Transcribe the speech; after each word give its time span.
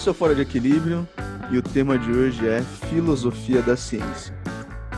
Esse 0.00 0.08
é 0.08 0.12
o 0.12 0.14
Fora 0.14 0.34
de 0.34 0.40
Equilíbrio 0.40 1.06
e 1.50 1.58
o 1.58 1.62
tema 1.62 1.98
de 1.98 2.10
hoje 2.10 2.48
é 2.48 2.62
Filosofia 2.88 3.60
da 3.60 3.76
Ciência. 3.76 4.34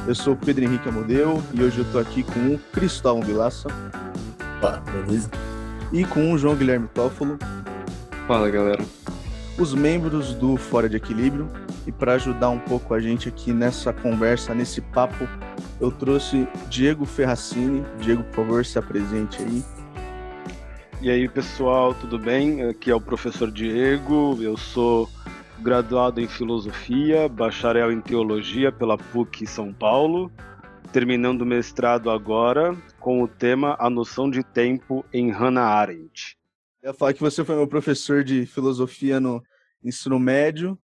Eu 0.07 0.15
sou 0.15 0.35
o 0.35 0.37
Pedro 0.37 0.63
Henrique 0.63 0.89
Amodeu 0.89 1.43
e 1.53 1.61
hoje 1.61 1.81
eu 1.81 1.85
tô 1.91 1.99
aqui 1.99 2.23
com 2.23 2.55
o 2.55 2.59
Cristóvão 2.73 3.21
Vilaça. 3.21 3.69
Beleza? 4.93 5.29
E 5.93 6.05
com 6.05 6.33
o 6.33 6.39
João 6.39 6.55
Guilherme 6.55 6.87
Toffolo. 6.95 7.37
Fala, 8.29 8.49
galera. 8.49 8.85
Os 9.59 9.75
membros 9.75 10.35
do 10.35 10.57
Fora 10.57 10.89
de 10.89 10.99
Equilíbrio. 10.99 11.51
E 11.85 11.91
para 11.91 12.13
ajudar 12.13 12.51
um 12.51 12.61
pouco 12.61 12.95
a 12.95 13.01
gente 13.01 13.29
aqui 13.29 13.53
nessa 13.53 13.93
conversa, 13.93 14.55
nesse 14.55 14.81
papo, 14.81 15.27
eu 15.81 15.91
trouxe 15.91 16.47
Diego 16.71 17.05
Ferracini. 17.07 17.85
Diego, 17.99 18.23
por 18.23 18.45
favor, 18.45 18.65
se 18.65 18.79
apresente 18.79 19.43
aí. 19.43 19.65
E 21.03 21.11
aí, 21.11 21.29
pessoal, 21.29 21.93
tudo 21.93 22.17
bem? 22.17 22.63
Aqui 22.63 22.89
é 22.89 22.95
o 22.95 23.01
professor 23.01 23.51
Diego. 23.51 24.41
Eu 24.41 24.57
sou 24.57 25.11
graduado 25.59 26.21
em 26.21 26.29
filosofia, 26.29 27.29
bacharel 27.29 27.91
em 27.91 28.01
teologia 28.01 28.71
pela 28.71 28.97
PUC 28.97 29.45
São 29.45 29.73
Paulo, 29.73 30.31
terminando 30.93 31.43
o 31.43 31.47
mestrado 31.47 32.09
agora 32.09 32.77
com 33.01 33.21
o 33.21 33.27
tema 33.27 33.75
A 33.81 33.91
Noção 33.91 34.31
de 34.31 34.45
Tempo 34.45 35.05
em 35.13 35.29
Hannah 35.33 35.67
Arendt. 35.67 36.39
Eu 36.81 36.93
ia 36.93 36.95
falar 36.95 37.13
que 37.15 37.21
você 37.21 37.45
foi 37.45 37.57
meu 37.57 37.67
professor 37.67 38.23
de 38.23 38.47
filosofia 38.47 39.19
no 39.19 39.43
ensino 39.83 40.21
médio 40.21 40.79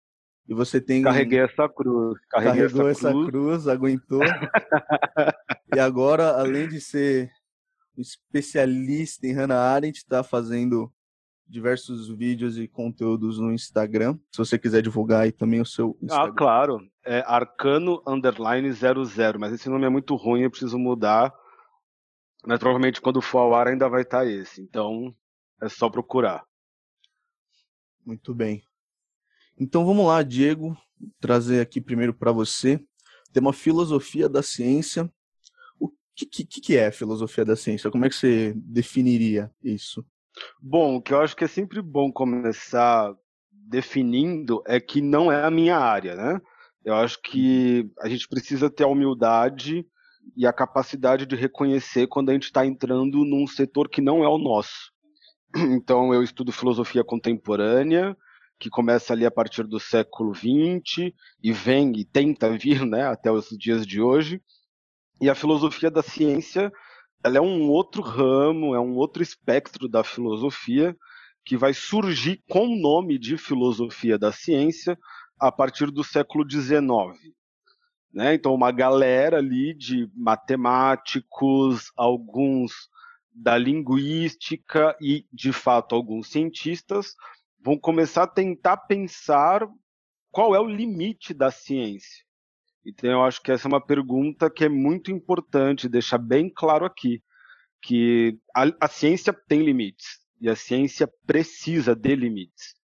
e 0.48 0.52
você 0.52 0.80
tem. 0.80 1.00
Carreguei 1.00 1.38
essa 1.38 1.68
cruz. 1.68 2.18
Carreguei 2.28 2.62
Carregou 2.62 2.88
essa 2.88 3.10
cruz, 3.12 3.24
essa 3.24 3.30
cruz 3.30 3.68
aguentou. 3.68 4.22
e 5.76 5.78
agora, 5.78 6.40
além 6.40 6.66
de 6.66 6.80
ser 6.80 7.30
especialista 8.00 9.26
em 9.26 9.32
Hannah 9.32 9.60
Arendt, 9.60 9.98
está 9.98 10.22
fazendo 10.22 10.92
diversos 11.46 12.08
vídeos 12.08 12.58
e 12.58 12.68
conteúdos 12.68 13.38
no 13.38 13.52
Instagram. 13.52 14.18
Se 14.30 14.38
você 14.38 14.58
quiser 14.58 14.82
divulgar 14.82 15.22
aí 15.22 15.32
também 15.32 15.60
o 15.60 15.66
seu 15.66 15.96
ah, 16.02 16.04
Instagram. 16.04 16.32
Ah, 16.32 16.36
claro. 16.36 16.90
É 17.04 17.20
arcano 17.26 18.02
underline 18.06 18.70
00, 18.70 19.38
mas 19.38 19.52
esse 19.52 19.68
nome 19.68 19.86
é 19.86 19.88
muito 19.88 20.14
ruim, 20.14 20.42
eu 20.42 20.50
preciso 20.50 20.78
mudar. 20.78 21.32
Mas 22.46 22.58
provavelmente 22.58 23.00
quando 23.00 23.20
for 23.20 23.38
ao 23.38 23.54
ar 23.54 23.68
ainda 23.68 23.88
vai 23.88 24.02
estar 24.02 24.18
tá 24.18 24.26
esse. 24.26 24.60
Então 24.60 25.14
é 25.62 25.68
só 25.68 25.88
procurar. 25.88 26.44
Muito 28.04 28.34
bem. 28.34 28.62
Então 29.58 29.84
vamos 29.84 30.06
lá, 30.06 30.22
Diego, 30.22 30.76
trazer 31.18 31.60
aqui 31.60 31.80
primeiro 31.80 32.14
para 32.14 32.30
você. 32.30 32.78
Tem 33.32 33.40
uma 33.40 33.52
filosofia 33.52 34.28
da 34.28 34.42
ciência 34.42 35.10
que, 36.26 36.44
que, 36.44 36.60
que 36.60 36.76
é 36.76 36.90
filosofia 36.90 37.44
da 37.44 37.56
ciência? 37.56 37.90
Como 37.90 38.04
é 38.04 38.08
que 38.08 38.14
você 38.14 38.52
definiria 38.56 39.50
isso? 39.62 40.04
Bom, 40.60 40.96
o 40.96 41.02
que 41.02 41.12
eu 41.12 41.20
acho 41.20 41.36
que 41.36 41.44
é 41.44 41.48
sempre 41.48 41.82
bom 41.82 42.12
começar 42.12 43.14
definindo 43.50 44.62
é 44.66 44.80
que 44.80 45.00
não 45.00 45.30
é 45.30 45.44
a 45.44 45.50
minha 45.50 45.76
área, 45.76 46.14
né? 46.14 46.40
Eu 46.84 46.94
acho 46.94 47.20
que 47.20 47.90
a 48.00 48.08
gente 48.08 48.26
precisa 48.28 48.70
ter 48.70 48.84
a 48.84 48.88
humildade 48.88 49.86
e 50.36 50.46
a 50.46 50.52
capacidade 50.52 51.26
de 51.26 51.36
reconhecer 51.36 52.06
quando 52.06 52.30
a 52.30 52.32
gente 52.32 52.44
está 52.44 52.64
entrando 52.64 53.24
num 53.24 53.46
setor 53.46 53.88
que 53.88 54.00
não 54.00 54.24
é 54.24 54.28
o 54.28 54.38
nosso. 54.38 54.92
Então, 55.56 56.12
eu 56.12 56.22
estudo 56.22 56.52
filosofia 56.52 57.02
contemporânea, 57.02 58.16
que 58.58 58.68
começa 58.68 59.12
ali 59.12 59.24
a 59.24 59.30
partir 59.30 59.64
do 59.64 59.78
século 59.78 60.34
XX 60.34 61.12
e 61.42 61.52
vem 61.52 61.92
e 61.96 62.04
tenta 62.04 62.50
vir 62.50 62.84
né, 62.84 63.04
até 63.04 63.30
os 63.30 63.48
dias 63.50 63.86
de 63.86 64.00
hoje. 64.00 64.42
E 65.20 65.28
a 65.28 65.34
filosofia 65.34 65.90
da 65.90 66.02
ciência, 66.02 66.72
ela 67.24 67.38
é 67.38 67.40
um 67.40 67.68
outro 67.68 68.02
ramo, 68.02 68.74
é 68.74 68.80
um 68.80 68.94
outro 68.94 69.22
espectro 69.22 69.88
da 69.88 70.04
filosofia 70.04 70.96
que 71.44 71.56
vai 71.56 71.72
surgir 71.72 72.42
com 72.48 72.68
o 72.68 72.80
nome 72.80 73.18
de 73.18 73.36
filosofia 73.36 74.18
da 74.18 74.30
ciência 74.30 74.98
a 75.40 75.50
partir 75.50 75.90
do 75.90 76.04
século 76.04 76.48
XIX. 76.48 76.82
Né? 78.12 78.34
Então, 78.34 78.54
uma 78.54 78.70
galera 78.70 79.38
ali 79.38 79.74
de 79.74 80.10
matemáticos, 80.14 81.90
alguns 81.96 82.72
da 83.32 83.56
linguística 83.56 84.96
e, 85.00 85.26
de 85.32 85.52
fato, 85.52 85.94
alguns 85.94 86.28
cientistas 86.28 87.14
vão 87.60 87.78
começar 87.78 88.24
a 88.24 88.28
tentar 88.28 88.76
pensar 88.76 89.66
qual 90.30 90.54
é 90.54 90.60
o 90.60 90.66
limite 90.66 91.32
da 91.32 91.50
ciência. 91.50 92.27
Então 92.88 93.10
eu 93.10 93.22
acho 93.22 93.42
que 93.42 93.52
essa 93.52 93.68
é 93.68 93.70
uma 93.70 93.84
pergunta 93.84 94.48
que 94.48 94.64
é 94.64 94.68
muito 94.68 95.10
importante 95.10 95.90
deixar 95.90 96.16
bem 96.16 96.48
claro 96.48 96.86
aqui, 96.86 97.22
que 97.82 98.38
a, 98.56 98.64
a 98.80 98.88
ciência 98.88 99.30
tem 99.30 99.62
limites 99.62 100.18
e 100.40 100.48
a 100.48 100.56
ciência 100.56 101.06
precisa 101.26 101.94
de 101.94 102.16
limites. 102.16 102.74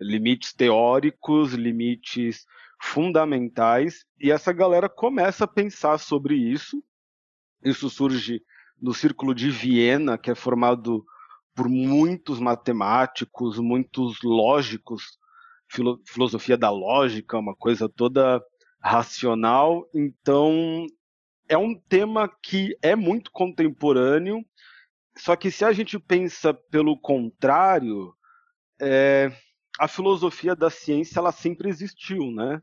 Limites 0.00 0.54
teóricos, 0.54 1.52
limites 1.52 2.46
fundamentais, 2.80 4.06
e 4.18 4.30
essa 4.30 4.54
galera 4.54 4.88
começa 4.88 5.44
a 5.44 5.48
pensar 5.48 5.98
sobre 5.98 6.34
isso. 6.34 6.82
Isso 7.62 7.90
surge 7.90 8.42
no 8.80 8.94
Círculo 8.94 9.34
de 9.34 9.50
Viena, 9.50 10.16
que 10.16 10.30
é 10.30 10.34
formado 10.34 11.04
por 11.54 11.68
muitos 11.68 12.40
matemáticos, 12.40 13.58
muitos 13.58 14.22
lógicos, 14.22 15.18
filo 15.68 16.00
filosofia 16.06 16.56
da 16.56 16.70
lógica, 16.70 17.38
uma 17.38 17.54
coisa 17.54 17.86
toda 17.86 18.42
racional. 18.86 19.88
Então, 19.92 20.86
é 21.48 21.58
um 21.58 21.74
tema 21.74 22.30
que 22.42 22.76
é 22.80 22.94
muito 22.94 23.32
contemporâneo, 23.32 24.44
só 25.18 25.34
que 25.34 25.50
se 25.50 25.64
a 25.64 25.72
gente 25.72 25.98
pensa 25.98 26.54
pelo 26.54 26.96
contrário, 26.96 28.14
é, 28.80 29.32
a 29.78 29.88
filosofia 29.88 30.54
da 30.54 30.70
ciência 30.70 31.18
ela 31.18 31.32
sempre 31.32 31.68
existiu, 31.68 32.30
né? 32.30 32.62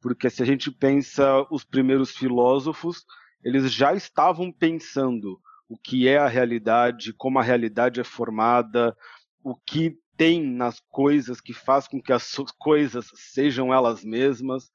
Porque 0.00 0.30
se 0.30 0.42
a 0.42 0.46
gente 0.46 0.70
pensa 0.70 1.44
os 1.50 1.64
primeiros 1.64 2.12
filósofos, 2.16 3.04
eles 3.44 3.72
já 3.72 3.94
estavam 3.94 4.50
pensando 4.50 5.40
o 5.68 5.76
que 5.76 6.08
é 6.08 6.16
a 6.16 6.28
realidade, 6.28 7.12
como 7.12 7.38
a 7.38 7.42
realidade 7.42 8.00
é 8.00 8.04
formada, 8.04 8.96
o 9.42 9.54
que 9.54 9.98
tem 10.16 10.42
nas 10.42 10.80
coisas 10.88 11.40
que 11.40 11.52
faz 11.52 11.86
com 11.86 12.00
que 12.00 12.12
as 12.12 12.32
coisas 12.58 13.10
sejam 13.14 13.74
elas 13.74 14.04
mesmas. 14.04 14.70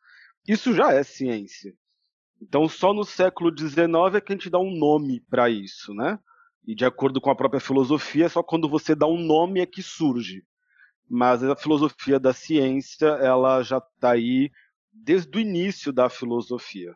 Isso 0.48 0.74
já 0.74 0.92
é 0.92 1.04
ciência. 1.04 1.74
Então, 2.42 2.68
só 2.68 2.94
no 2.94 3.06
século 3.06 3.52
XIX 3.58 4.16
é 4.16 4.22
que 4.22 4.34
a 4.34 4.36
gente 4.36 4.50
dá 4.50 4.60
um 4.60 4.76
nome 4.76 5.22
para 5.30 5.50
isso, 5.50 5.94
né? 5.94 6.20
E 6.66 6.76
de 6.76 6.84
acordo 6.86 7.22
com 7.22 7.30
a 7.30 7.36
própria 7.36 7.60
filosofia, 7.60 8.28
só 8.28 8.44
quando 8.44 8.68
você 8.68 8.94
dá 8.94 9.08
um 9.08 9.18
nome 9.18 9.62
é 9.62 9.66
que 9.66 9.82
surge. 9.82 10.44
Mas 11.10 11.44
a 11.44 11.56
filosofia 11.56 12.20
da 12.20 12.34
ciência, 12.34 13.08
ela 13.08 13.62
já 13.64 13.78
está 13.78 14.12
aí 14.12 14.52
desde 14.92 15.38
o 15.38 15.42
início 15.42 15.94
da 15.94 16.10
filosofia. 16.10 16.94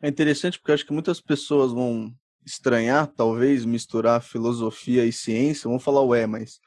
É 0.00 0.08
interessante 0.08 0.58
porque 0.58 0.72
acho 0.72 0.86
que 0.86 0.92
muitas 0.92 1.20
pessoas 1.20 1.72
vão 1.72 2.14
estranhar, 2.44 3.06
talvez, 3.06 3.64
misturar 3.64 4.22
filosofia 4.22 5.04
e 5.04 5.12
ciência. 5.12 5.68
Vão 5.68 5.78
falar, 5.78 6.02
ué, 6.02 6.26
mas 6.26 6.60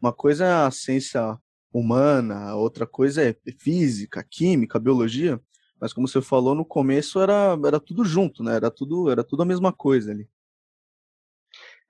uma 0.00 0.12
coisa 0.12 0.44
é 0.44 0.52
a 0.52 0.70
ciência 0.70 1.38
humana, 1.72 2.54
outra 2.54 2.86
coisa 2.86 3.22
é 3.22 3.36
física, 3.58 4.24
química, 4.28 4.78
biologia, 4.78 5.40
mas 5.80 5.92
como 5.92 6.08
você 6.08 6.20
falou 6.20 6.54
no 6.54 6.64
começo 6.64 7.20
era, 7.20 7.56
era 7.64 7.78
tudo 7.78 8.04
junto, 8.04 8.42
né? 8.42 8.56
Era 8.56 8.70
tudo, 8.70 9.10
era 9.10 9.22
tudo 9.22 9.42
a 9.42 9.46
mesma 9.46 9.72
coisa 9.72 10.10
ali. 10.10 10.28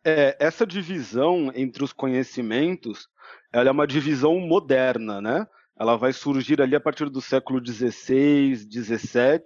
É, 0.05 0.37
essa 0.39 0.66
divisão 0.66 1.50
entre 1.55 1.83
os 1.83 1.93
conhecimentos, 1.93 3.09
ela 3.53 3.69
é 3.69 3.72
uma 3.72 3.87
divisão 3.87 4.39
moderna, 4.41 5.21
né? 5.21 5.47
Ela 5.78 5.97
vai 5.97 6.13
surgir 6.13 6.60
ali 6.60 6.74
a 6.74 6.81
partir 6.81 7.09
do 7.09 7.21
século 7.21 7.65
XVI, 7.65 8.57
XVII, 8.57 9.42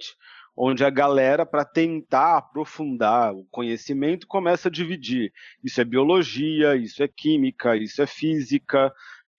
onde 0.57 0.85
a 0.85 0.91
galera, 0.91 1.47
para 1.47 1.65
tentar 1.65 2.39
aprofundar 2.39 3.35
o 3.35 3.45
conhecimento, 3.51 4.27
começa 4.27 4.69
a 4.69 4.73
dividir. 4.73 5.33
Isso 5.63 5.81
é 5.81 5.85
biologia, 5.85 6.77
isso 6.77 7.03
é 7.03 7.09
química, 7.09 7.77
isso 7.77 8.03
é 8.03 8.07
física, 8.07 8.93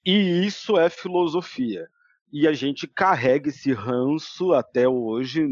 e 0.06 0.46
isso 0.46 0.78
é 0.78 0.90
filosofia. 0.90 1.88
E 2.32 2.48
a 2.48 2.54
gente 2.54 2.88
carrega 2.88 3.50
esse 3.50 3.72
ranço 3.72 4.54
até 4.54 4.88
hoje, 4.88 5.48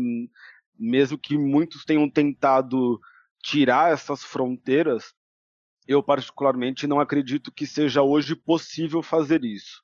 mesmo 0.78 1.18
que 1.18 1.38
muitos 1.38 1.86
tenham 1.86 2.10
tentado 2.10 3.00
tirar 3.42 3.94
essas 3.94 4.24
fronteiras, 4.24 5.14
eu 5.88 6.02
particularmente 6.02 6.88
não 6.88 7.00
acredito 7.00 7.52
que 7.52 7.66
seja 7.66 8.02
hoje 8.02 8.36
possível 8.36 9.02
fazer 9.02 9.44
isso. 9.44 9.84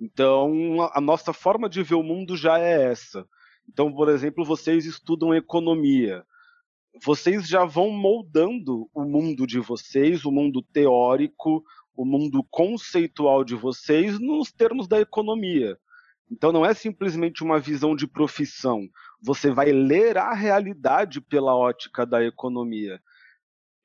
Então, 0.00 0.82
a 0.92 1.00
nossa 1.00 1.32
forma 1.32 1.68
de 1.68 1.82
ver 1.82 1.94
o 1.94 2.02
mundo 2.02 2.36
já 2.36 2.58
é 2.58 2.90
essa. 2.90 3.26
Então, 3.68 3.92
por 3.92 4.08
exemplo, 4.08 4.44
vocês 4.44 4.84
estudam 4.84 5.34
economia. 5.34 6.24
Vocês 7.04 7.46
já 7.46 7.64
vão 7.64 7.90
moldando 7.90 8.88
o 8.92 9.04
mundo 9.04 9.46
de 9.46 9.58
vocês, 9.60 10.24
o 10.24 10.30
mundo 10.30 10.60
teórico, 10.60 11.64
o 11.94 12.04
mundo 12.04 12.44
conceitual 12.50 13.44
de 13.44 13.54
vocês 13.54 14.18
nos 14.18 14.50
termos 14.50 14.88
da 14.88 15.00
economia. 15.00 15.78
Então 16.30 16.50
não 16.50 16.64
é 16.64 16.72
simplesmente 16.72 17.42
uma 17.42 17.60
visão 17.60 17.94
de 17.94 18.06
profissão. 18.06 18.88
Você 19.20 19.50
vai 19.50 19.70
ler 19.70 20.16
a 20.16 20.32
realidade 20.32 21.20
pela 21.20 21.54
ótica 21.54 22.06
da 22.06 22.24
economia. 22.24 23.00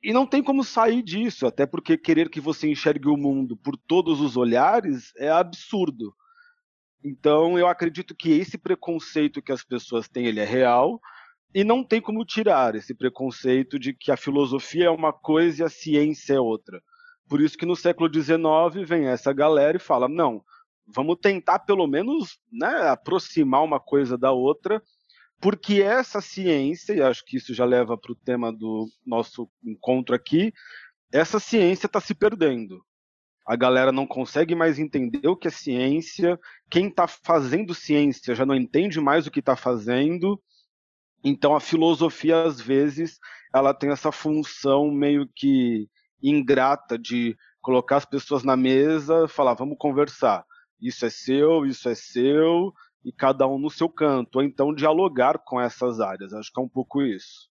E 0.02 0.14
não 0.14 0.26
tem 0.26 0.44
como 0.44 0.64
sair 0.64 1.02
disso, 1.02 1.46
até 1.46 1.66
porque 1.66 1.98
querer 1.98 2.30
que 2.30 2.40
você 2.40 2.70
enxergue 2.70 3.10
o 3.10 3.18
mundo 3.18 3.58
por 3.58 3.76
todos 3.76 4.22
os 4.22 4.38
olhares 4.38 5.12
é 5.18 5.30
absurdo. 5.30 6.14
Então, 7.04 7.58
eu 7.58 7.68
acredito 7.68 8.16
que 8.16 8.32
esse 8.32 8.58
preconceito 8.58 9.42
que 9.42 9.52
as 9.52 9.64
pessoas 9.64 10.08
têm, 10.08 10.28
ele 10.28 10.40
é 10.40 10.46
real, 10.46 11.00
e 11.54 11.64
não 11.64 11.84
tem 11.84 12.00
como 12.02 12.26
tirar 12.26 12.76
esse 12.76 12.94
preconceito 12.94 13.80
de 13.80 13.94
que 13.94 14.12
a 14.12 14.18
filosofia 14.18 14.86
é 14.86 14.90
uma 14.90 15.12
coisa 15.12 15.64
e 15.64 15.66
a 15.66 15.70
ciência 15.70 16.34
é 16.34 16.40
outra. 16.40 16.82
Por 17.28 17.42
isso 17.42 17.58
que 17.58 17.66
no 17.66 17.76
século 17.76 18.12
XIX 18.12 18.88
vem 18.88 19.08
essa 19.08 19.34
galera 19.34 19.78
e 19.78 19.82
fala, 19.82 20.08
não, 20.08 20.44
vamos 20.88 21.18
tentar 21.22 21.60
pelo 21.60 21.86
menos 21.86 22.40
né, 22.52 22.90
aproximar 22.90 23.64
uma 23.64 23.80
coisa 23.80 24.18
da 24.18 24.32
outra, 24.32 24.82
porque 25.40 25.82
essa 25.82 26.22
ciência, 26.22 26.94
e 26.94 27.02
acho 27.02 27.24
que 27.26 27.38
isso 27.38 27.54
já 27.54 27.66
leva 27.66 27.98
para 27.98 28.12
o 28.12 28.16
tema 28.16 28.52
do 28.52 28.88
nosso 29.06 29.50
encontro 29.64 30.16
aqui, 30.16 30.54
essa 31.12 31.40
ciência 31.40 31.86
está 31.88 32.00
se 32.00 32.16
perdendo. 32.16 32.84
A 33.46 33.56
galera 33.56 33.92
não 33.92 34.08
consegue 34.08 34.56
mais 34.56 34.80
entender 34.80 35.28
o 35.28 35.36
que 35.36 35.48
é 35.48 35.52
ciência, 35.52 36.40
quem 36.70 36.88
está 36.88 37.08
fazendo 37.08 37.74
ciência 37.74 38.36
já 38.36 38.46
não 38.46 38.56
entende 38.56 39.00
mais 39.00 39.28
o 39.28 39.32
que 39.32 39.40
está 39.40 39.56
fazendo, 39.56 40.42
então 41.24 41.56
a 41.56 41.60
filosofia, 41.60 42.44
às 42.44 42.60
vezes, 42.60 43.20
ela 43.54 43.74
tem 43.74 43.90
essa 43.90 44.12
função 44.12 44.92
meio 44.92 45.28
que 45.36 45.90
ingrata 46.22 46.98
de 46.98 47.38
colocar 47.62 47.98
as 47.98 48.06
pessoas 48.06 48.44
na 48.44 48.56
mesa, 48.56 49.28
falar, 49.28 49.54
vamos 49.54 49.78
conversar. 49.78 50.46
Isso 50.80 51.06
é 51.06 51.10
seu, 51.10 51.66
isso 51.66 51.90
é 51.90 51.96
seu, 51.96 52.74
e 53.04 53.12
cada 53.12 53.48
um 53.48 53.58
no 53.58 53.70
seu 53.70 53.90
canto, 53.90 54.38
ou 54.38 54.44
então 54.44 54.74
dialogar 54.74 55.40
com 55.40 55.60
essas 55.60 56.00
áreas. 56.00 56.34
Acho 56.34 56.52
que 56.52 56.60
é 56.60 56.64
um 56.64 56.70
pouco 56.70 57.02
isso. 57.02 57.50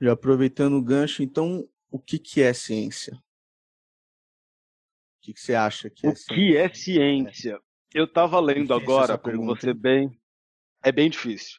Já 0.00 0.12
aproveitando 0.12 0.74
o 0.74 0.82
gancho, 0.82 1.22
então, 1.22 1.68
o 1.90 1.98
que, 1.98 2.18
que 2.18 2.40
é 2.40 2.52
ciência? 2.52 3.14
O 3.14 5.22
que, 5.22 5.34
que 5.34 5.40
você 5.40 5.54
acha 5.54 5.90
que 5.90 6.06
é 6.06 6.10
o 6.10 6.16
ciência? 6.16 6.32
O 6.32 6.34
que 6.34 6.56
é 6.56 6.74
ciência? 6.74 7.60
Eu 7.92 8.04
estava 8.04 8.40
lendo 8.40 8.72
agora, 8.72 9.18
como 9.18 9.44
você 9.44 9.74
bem. 9.74 10.18
É 10.82 10.90
bem 10.90 11.10
difícil. 11.10 11.58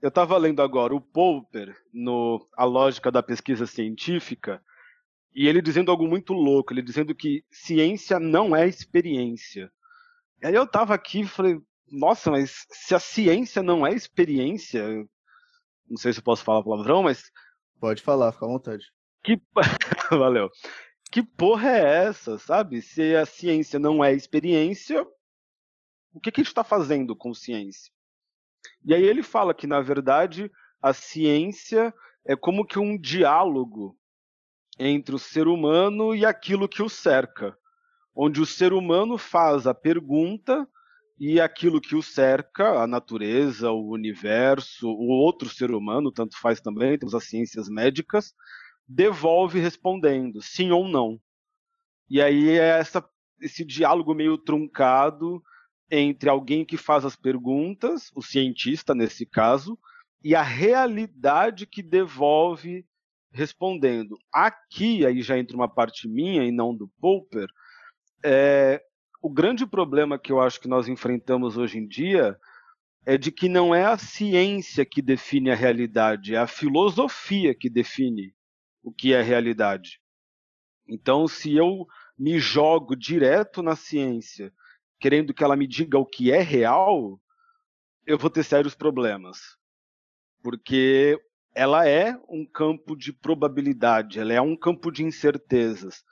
Eu 0.00 0.08
estava 0.08 0.36
lendo 0.38 0.62
agora 0.62 0.94
o 0.94 1.00
Popper, 1.00 1.76
no 1.92 2.48
A 2.56 2.64
Lógica 2.64 3.10
da 3.10 3.22
Pesquisa 3.22 3.66
Científica, 3.66 4.62
e 5.34 5.46
ele 5.46 5.62
dizendo 5.62 5.90
algo 5.90 6.06
muito 6.06 6.32
louco, 6.32 6.72
ele 6.72 6.82
dizendo 6.82 7.14
que 7.14 7.44
ciência 7.50 8.18
não 8.18 8.54
é 8.54 8.66
experiência. 8.66 9.70
E 10.42 10.46
aí 10.46 10.54
eu 10.54 10.64
estava 10.64 10.94
aqui 10.94 11.20
e 11.20 11.26
falei, 11.26 11.60
nossa, 11.90 12.30
mas 12.30 12.66
se 12.70 12.94
a 12.94 13.00
ciência 13.00 13.62
não 13.62 13.86
é 13.86 13.92
experiência, 13.92 14.86
não 15.88 15.96
sei 15.96 16.12
se 16.12 16.20
eu 16.20 16.24
posso 16.24 16.44
falar 16.44 16.62
palavrão, 16.62 17.02
mas. 17.02 17.30
Pode 17.80 18.02
falar, 18.02 18.32
fica 18.32 18.44
à 18.44 18.48
vontade. 18.48 18.84
Que. 19.24 19.40
Valeu. 20.10 20.48
Que 21.10 21.22
porra 21.22 21.70
é 21.70 22.06
essa, 22.06 22.38
sabe? 22.38 22.80
Se 22.80 23.16
a 23.16 23.26
ciência 23.26 23.78
não 23.78 24.04
é 24.04 24.12
experiência, 24.12 25.04
o 26.12 26.20
que, 26.20 26.30
que 26.30 26.40
a 26.40 26.42
gente 26.42 26.52
está 26.52 26.62
fazendo 26.62 27.16
com 27.16 27.34
ciência? 27.34 27.92
E 28.84 28.94
aí 28.94 29.02
ele 29.02 29.22
fala 29.22 29.52
que, 29.52 29.66
na 29.66 29.80
verdade, 29.80 30.50
a 30.80 30.92
ciência 30.92 31.92
é 32.24 32.36
como 32.36 32.64
que 32.64 32.78
um 32.78 32.96
diálogo 32.96 33.98
entre 34.82 35.14
o 35.14 35.18
ser 35.18 35.46
humano 35.46 36.14
e 36.14 36.24
aquilo 36.24 36.66
que 36.66 36.82
o 36.82 36.88
cerca, 36.88 37.54
onde 38.16 38.40
o 38.40 38.46
ser 38.46 38.72
humano 38.72 39.18
faz 39.18 39.66
a 39.66 39.74
pergunta 39.74 40.66
e 41.18 41.38
aquilo 41.38 41.82
que 41.82 41.94
o 41.94 42.02
cerca, 42.02 42.80
a 42.82 42.86
natureza, 42.86 43.70
o 43.70 43.90
universo, 43.90 44.88
o 44.88 45.08
outro 45.08 45.50
ser 45.50 45.70
humano, 45.70 46.10
tanto 46.10 46.40
faz 46.40 46.62
também, 46.62 46.98
temos 46.98 47.14
as 47.14 47.24
ciências 47.24 47.68
médicas, 47.68 48.32
devolve 48.88 49.60
respondendo 49.60 50.40
sim 50.40 50.70
ou 50.70 50.88
não. 50.88 51.20
E 52.08 52.22
aí 52.22 52.48
é 52.48 52.78
essa, 52.78 53.06
esse 53.38 53.66
diálogo 53.66 54.14
meio 54.14 54.38
truncado 54.38 55.42
entre 55.90 56.30
alguém 56.30 56.64
que 56.64 56.78
faz 56.78 57.04
as 57.04 57.16
perguntas, 57.16 58.10
o 58.14 58.22
cientista 58.22 58.94
nesse 58.94 59.26
caso, 59.26 59.78
e 60.24 60.34
a 60.34 60.42
realidade 60.42 61.66
que 61.66 61.82
devolve 61.82 62.86
respondendo. 63.32 64.18
Aqui, 64.32 65.04
aí 65.06 65.22
já 65.22 65.38
entra 65.38 65.56
uma 65.56 65.68
parte 65.68 66.08
minha 66.08 66.44
e 66.44 66.50
não 66.50 66.74
do 66.74 66.88
Popper, 67.00 67.48
é, 68.24 68.82
o 69.22 69.30
grande 69.30 69.66
problema 69.66 70.18
que 70.18 70.32
eu 70.32 70.40
acho 70.40 70.60
que 70.60 70.68
nós 70.68 70.88
enfrentamos 70.88 71.56
hoje 71.56 71.78
em 71.78 71.86
dia 71.86 72.38
é 73.06 73.16
de 73.16 73.32
que 73.32 73.48
não 73.48 73.74
é 73.74 73.84
a 73.84 73.96
ciência 73.96 74.84
que 74.84 75.00
define 75.00 75.50
a 75.50 75.54
realidade, 75.54 76.34
é 76.34 76.38
a 76.38 76.46
filosofia 76.46 77.54
que 77.54 77.70
define 77.70 78.34
o 78.82 78.92
que 78.92 79.12
é 79.14 79.22
realidade. 79.22 80.00
Então, 80.86 81.26
se 81.26 81.54
eu 81.54 81.86
me 82.18 82.38
jogo 82.38 82.94
direto 82.94 83.62
na 83.62 83.76
ciência, 83.76 84.52
querendo 84.98 85.32
que 85.32 85.42
ela 85.42 85.56
me 85.56 85.66
diga 85.66 85.98
o 85.98 86.04
que 86.04 86.30
é 86.30 86.40
real, 86.40 87.18
eu 88.06 88.18
vou 88.18 88.28
ter 88.28 88.42
sérios 88.42 88.74
problemas. 88.74 89.56
Porque 90.42 91.18
ela 91.54 91.86
é 91.86 92.18
um 92.28 92.44
campo 92.44 92.96
de 92.96 93.12
probabilidade, 93.12 94.18
ela 94.18 94.32
é 94.32 94.40
um 94.40 94.56
campo 94.56 94.90
de 94.90 95.04
incertezas. 95.04 96.04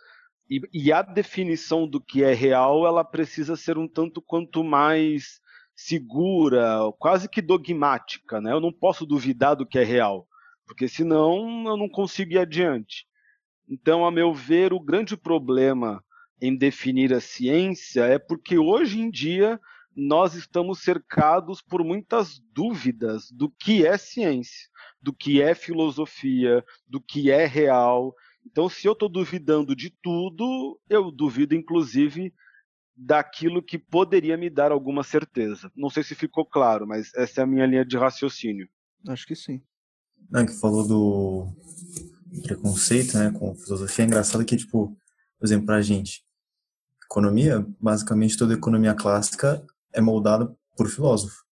E, 0.50 0.61
e, 0.73 0.93
a 0.93 1.02
definição 1.02 1.87
do 1.87 2.00
que 2.00 2.25
é 2.25 2.32
real, 2.32 2.87
ela 2.87 3.05
precisa 3.05 3.55
ser 3.55 3.76
um 3.76 3.87
tanto 3.87 4.23
quanto 4.23 4.64
mais 4.64 5.40
segura, 5.76 6.81
quase 6.99 7.29
que 7.29 7.43
dogmática, 7.43 8.40
né? 8.40 8.52
Eu 8.52 8.61
não 8.61 8.73
posso 8.73 9.05
duvidar 9.05 9.55
do 9.55 9.67
que 9.67 9.79
é 9.79 9.85
real, 9.85 10.26
porque 10.67 10.88
senão 10.88 11.67
eu 11.67 11.76
não 11.76 11.88
consigo 11.88 12.32
ir 12.32 12.38
adiante. 12.38 13.06
Então, 13.69 14.06
a 14.06 14.11
meu 14.11 14.32
ver, 14.32 14.73
o 14.73 14.81
grande 14.81 15.17
problema 15.17 16.02
em 16.40 16.56
definir 16.56 17.12
a 17.12 17.20
ciência 17.20 18.05
é 18.05 18.19
porque 18.19 18.58
hoje 18.58 19.00
em 19.00 19.11
dia 19.11 19.61
nós 19.99 20.35
estamos 20.35 20.79
cercados 20.79 21.61
por 21.61 21.83
muitas 21.83 22.39
dúvidas 22.55 23.33
do 23.33 23.50
que 23.50 23.85
é 23.85 23.99
ciência, 23.99 24.69
do 25.03 25.12
que 25.12 25.43
é 25.43 25.56
filosofia, 25.56 26.65
do 26.87 27.00
que 27.00 27.33
é 27.33 27.45
real. 27.47 28.15
Então, 28.47 28.69
se 28.69 28.87
eu 28.87 28.93
estou 28.93 29.09
duvidando 29.09 29.75
de 29.75 29.91
tudo, 29.91 30.81
eu 30.89 31.11
duvido, 31.11 31.53
inclusive, 31.53 32.33
daquilo 32.97 33.61
que 33.61 33.77
poderia 33.77 34.37
me 34.37 34.49
dar 34.49 34.71
alguma 34.71 35.03
certeza. 35.03 35.69
Não 35.75 35.91
sei 35.91 36.05
se 36.05 36.15
ficou 36.15 36.47
claro, 36.47 36.87
mas 36.87 37.12
essa 37.14 37.40
é 37.40 37.45
a 37.45 37.47
minha 37.47 37.67
linha 37.67 37.85
de 37.85 37.99
raciocínio. 37.99 38.69
Acho 39.09 39.26
que 39.26 39.35
sim. 39.35 39.61
Não, 40.31 40.47
que 40.47 40.52
falou 40.52 40.87
do 40.87 41.49
preconceito, 42.45 43.19
né, 43.19 43.33
com 43.33 43.52
filosofia, 43.57 44.05
é 44.05 44.07
engraçado 44.07 44.45
que, 44.45 44.57
tipo, 44.57 44.97
por 45.38 45.45
exemplo, 45.45 45.67
pra 45.67 45.83
gente, 45.83 46.23
economia, 47.05 47.67
basicamente 47.81 48.37
toda 48.37 48.55
economia 48.55 48.95
clássica 48.95 49.67
é 49.92 50.00
moldada 50.00 50.54
por 50.76 50.88
filósofo. 50.88 51.45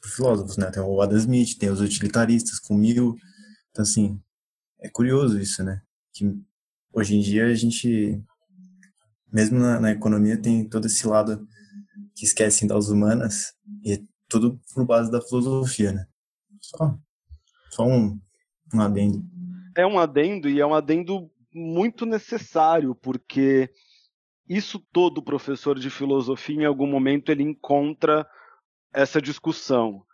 Por 0.00 0.10
filósofos, 0.10 0.56
né? 0.56 0.70
Tem 0.70 0.82
o 0.82 1.00
Adam 1.00 1.18
Smith, 1.18 1.58
tem 1.58 1.70
os 1.70 1.80
utilitaristas 1.80 2.58
com 2.58 2.74
Mill. 2.74 3.16
Então, 3.70 3.82
assim, 3.82 4.20
é 4.80 4.88
curioso 4.88 5.38
isso, 5.38 5.62
né? 5.62 5.82
que 6.12 6.38
hoje 6.92 7.16
em 7.16 7.20
dia 7.20 7.46
a 7.46 7.54
gente, 7.54 8.22
mesmo 9.32 9.58
na, 9.58 9.80
na 9.80 9.92
economia, 9.92 10.40
tem 10.40 10.68
todo 10.68 10.86
esse 10.86 11.06
lado 11.06 11.46
que 12.14 12.24
esquecem 12.24 12.68
das 12.68 12.88
humanas 12.88 13.54
e 13.82 13.92
é 13.92 13.98
tudo 14.28 14.60
por 14.74 14.84
base 14.84 15.10
da 15.10 15.20
filosofia, 15.20 15.92
né? 15.92 16.06
Só, 16.60 16.98
só 17.70 17.86
um, 17.86 18.20
um 18.74 18.80
adendo. 18.80 19.24
É 19.76 19.86
um 19.86 19.98
adendo 19.98 20.48
e 20.48 20.60
é 20.60 20.66
um 20.66 20.74
adendo 20.74 21.30
muito 21.52 22.04
necessário, 22.04 22.94
porque 22.94 23.70
isso 24.50 24.80
todo 24.92 25.22
professor 25.22 25.78
de 25.78 25.88
filosofia, 25.88 26.62
em 26.62 26.64
algum 26.64 26.88
momento, 26.88 27.30
ele 27.30 27.44
encontra 27.44 28.26
essa 28.92 29.22
discussão. 29.22 30.04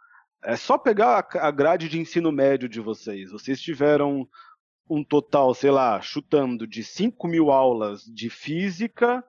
É 0.45 0.57
só 0.57 0.77
pegar 0.77 1.27
a 1.41 1.51
grade 1.51 1.89
de 1.89 1.99
ensino 1.99 2.31
médio 2.31 2.69
de 2.69 2.79
vocês. 2.79 3.31
Vocês 3.31 3.59
tiveram 3.59 4.29
um 4.91 5.03
total, 5.03 5.55
sei 5.55 5.71
lá, 5.71 5.99
chutando, 6.03 6.67
de 6.67 6.85
5 6.85 7.27
mil 7.27 7.51
aulas 7.51 8.03
de 8.03 8.29
física, 8.29 9.25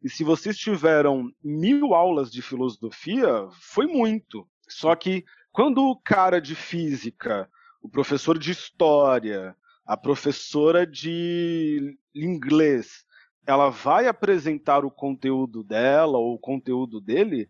e 0.00 0.08
se 0.08 0.22
vocês 0.22 0.56
tiveram 0.56 1.32
mil 1.42 1.92
aulas 1.92 2.30
de 2.30 2.40
filosofia, 2.40 3.48
foi 3.72 3.88
muito. 3.88 4.46
Só 4.68 4.94
que 4.94 5.24
quando 5.50 5.82
o 5.82 6.00
cara 6.00 6.40
de 6.40 6.54
física, 6.54 7.50
o 7.82 7.88
professor 7.88 8.38
de 8.38 8.52
história, 8.52 9.56
a 9.84 9.96
professora 9.96 10.86
de 10.86 11.98
inglês, 12.14 13.04
ela 13.46 13.70
vai 13.70 14.06
apresentar 14.06 14.84
o 14.84 14.90
conteúdo 14.90 15.62
dela 15.62 16.18
ou 16.18 16.34
o 16.34 16.38
conteúdo 16.38 17.00
dele, 17.00 17.48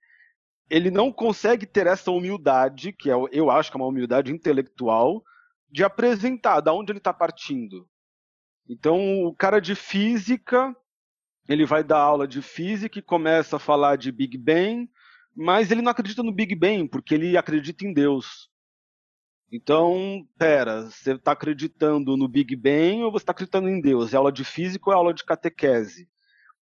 ele 0.68 0.90
não 0.90 1.12
consegue 1.12 1.66
ter 1.66 1.86
essa 1.86 2.10
humildade, 2.10 2.92
que 2.92 3.10
é, 3.10 3.14
eu 3.32 3.50
acho 3.50 3.70
que 3.70 3.76
é 3.76 3.80
uma 3.80 3.86
humildade 3.86 4.32
intelectual, 4.32 5.22
de 5.70 5.84
apresentar 5.84 6.60
da 6.60 6.72
onde 6.72 6.92
ele 6.92 6.98
está 6.98 7.12
partindo. 7.12 7.88
Então, 8.68 9.24
o 9.24 9.34
cara 9.34 9.60
de 9.60 9.74
física, 9.74 10.74
ele 11.48 11.66
vai 11.66 11.84
dar 11.84 11.98
aula 11.98 12.26
de 12.26 12.40
física 12.40 12.98
e 12.98 13.02
começa 13.02 13.56
a 13.56 13.60
falar 13.60 13.96
de 13.96 14.10
Big 14.10 14.38
Bang, 14.38 14.88
mas 15.36 15.70
ele 15.70 15.82
não 15.82 15.90
acredita 15.90 16.22
no 16.22 16.32
Big 16.32 16.54
Bang, 16.54 16.88
porque 16.88 17.14
ele 17.14 17.36
acredita 17.36 17.84
em 17.84 17.92
Deus. 17.92 18.48
Então, 19.56 20.26
pera, 20.36 20.90
você 20.90 21.12
está 21.12 21.30
acreditando 21.30 22.16
no 22.16 22.26
Big 22.26 22.56
Bang 22.56 23.04
ou 23.04 23.12
você 23.12 23.22
está 23.22 23.30
acreditando 23.30 23.68
em 23.68 23.80
Deus? 23.80 24.12
É 24.12 24.16
aula 24.16 24.32
de 24.32 24.42
física 24.42 24.90
ou 24.90 24.92
é 24.92 24.96
aula 24.96 25.14
de 25.14 25.22
catequese? 25.22 26.08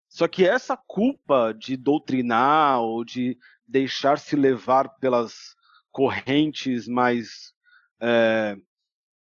Só 0.08 0.26
que 0.26 0.44
essa 0.44 0.76
culpa 0.76 1.52
de 1.52 1.76
doutrinar 1.76 2.80
ou 2.80 3.04
de 3.04 3.38
deixar-se 3.68 4.34
levar 4.34 4.88
pelas 4.98 5.54
correntes 5.92 6.88
mais 6.88 7.52
é, 8.00 8.56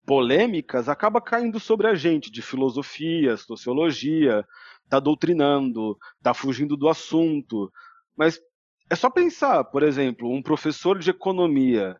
polêmicas 0.07 0.89
acaba 0.89 1.21
caindo 1.21 1.59
sobre 1.59 1.85
a 1.85 1.93
gente, 1.93 2.31
de 2.31 2.41
filosofia, 2.41 3.37
sociologia, 3.37 4.43
tá 4.89 4.99
doutrinando, 4.99 5.95
tá 6.23 6.33
fugindo 6.33 6.75
do 6.75 6.89
assunto. 6.89 7.71
Mas 8.17 8.41
é 8.89 8.95
só 8.95 9.07
pensar, 9.07 9.65
por 9.65 9.83
exemplo, 9.83 10.33
um 10.33 10.41
professor 10.41 10.97
de 10.97 11.11
economia, 11.11 11.95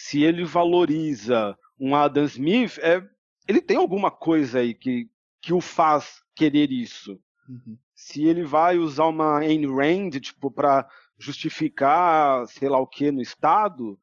se 0.00 0.22
ele 0.22 0.44
valoriza 0.44 1.54
um 1.78 1.94
Adam 1.94 2.24
Smith, 2.24 2.78
é, 2.78 3.06
ele 3.46 3.60
tem 3.60 3.76
alguma 3.76 4.10
coisa 4.10 4.60
aí 4.60 4.72
que, 4.72 5.10
que 5.42 5.52
o 5.52 5.60
faz 5.60 6.22
querer 6.34 6.72
isso. 6.72 7.20
Uhum. 7.46 7.76
Se 7.94 8.24
ele 8.24 8.42
vai 8.42 8.78
usar 8.78 9.04
uma 9.04 9.40
Ayn 9.40 9.66
Rand, 9.66 10.18
tipo, 10.18 10.50
para 10.50 10.88
justificar, 11.18 12.46
sei 12.48 12.66
lá 12.70 12.78
o 12.78 12.86
que, 12.86 13.12
no 13.12 13.20
Estado, 13.20 14.00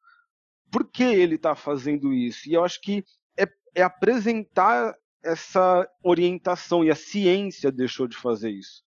por 0.70 0.88
que 0.88 1.02
ele 1.02 1.34
está 1.34 1.56
fazendo 1.56 2.12
isso? 2.12 2.48
E 2.48 2.54
eu 2.54 2.62
acho 2.62 2.80
que 2.80 3.04
é, 3.36 3.48
é 3.74 3.82
apresentar 3.82 4.96
essa 5.20 5.84
orientação, 6.00 6.84
e 6.84 6.92
a 6.92 6.96
ciência 6.96 7.72
deixou 7.72 8.06
de 8.06 8.16
fazer 8.16 8.50
isso. 8.50 8.84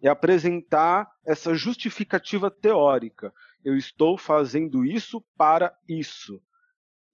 É 0.00 0.08
apresentar 0.08 1.06
essa 1.26 1.54
justificativa 1.54 2.50
teórica. 2.50 3.30
Eu 3.62 3.76
estou 3.76 4.16
fazendo 4.16 4.86
isso 4.86 5.22
para 5.36 5.76
isso. 5.86 6.40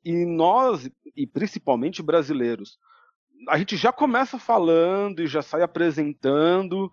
E 0.05 0.25
nós, 0.25 0.91
e 1.17 1.27
principalmente 1.27 2.03
brasileiros, 2.03 2.79
a 3.49 3.59
gente 3.59 3.77
já 3.77 3.93
começa 3.93 4.39
falando 4.39 5.21
e 5.21 5.27
já 5.27 5.43
sai 5.43 5.63
apresentando. 5.63 6.91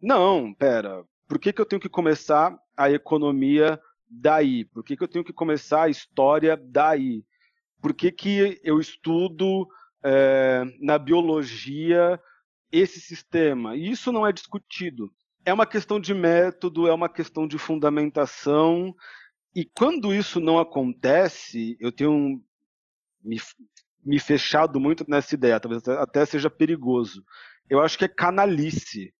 Não, 0.00 0.52
pera, 0.54 1.04
por 1.28 1.38
que, 1.38 1.52
que 1.52 1.60
eu 1.60 1.66
tenho 1.66 1.80
que 1.80 1.88
começar 1.88 2.56
a 2.76 2.90
economia 2.90 3.80
daí? 4.08 4.64
Por 4.64 4.82
que, 4.82 4.96
que 4.96 5.02
eu 5.02 5.08
tenho 5.08 5.24
que 5.24 5.32
começar 5.32 5.82
a 5.82 5.88
história 5.88 6.56
daí? 6.56 7.24
Por 7.80 7.94
que, 7.94 8.10
que 8.10 8.60
eu 8.62 8.78
estudo 8.78 9.66
é, 10.02 10.64
na 10.80 10.98
biologia 10.98 12.20
esse 12.72 13.00
sistema? 13.00 13.76
E 13.76 13.90
isso 13.90 14.12
não 14.12 14.26
é 14.26 14.32
discutido. 14.32 15.10
É 15.44 15.52
uma 15.52 15.66
questão 15.66 15.98
de 15.98 16.12
método, 16.12 16.86
é 16.86 16.92
uma 16.92 17.08
questão 17.08 17.46
de 17.46 17.56
fundamentação. 17.56 18.94
E 19.54 19.64
quando 19.64 20.14
isso 20.14 20.38
não 20.38 20.58
acontece, 20.58 21.76
eu 21.80 21.90
tenho 21.90 22.42
me, 23.22 23.40
me 24.04 24.18
fechado 24.18 24.78
muito 24.78 25.04
nessa 25.08 25.34
ideia, 25.34 25.60
talvez 25.60 25.86
até 25.88 26.24
seja 26.24 26.48
perigoso. 26.48 27.24
Eu 27.68 27.80
acho 27.80 27.98
que 27.98 28.04
é 28.04 28.08
canalice 28.08 29.12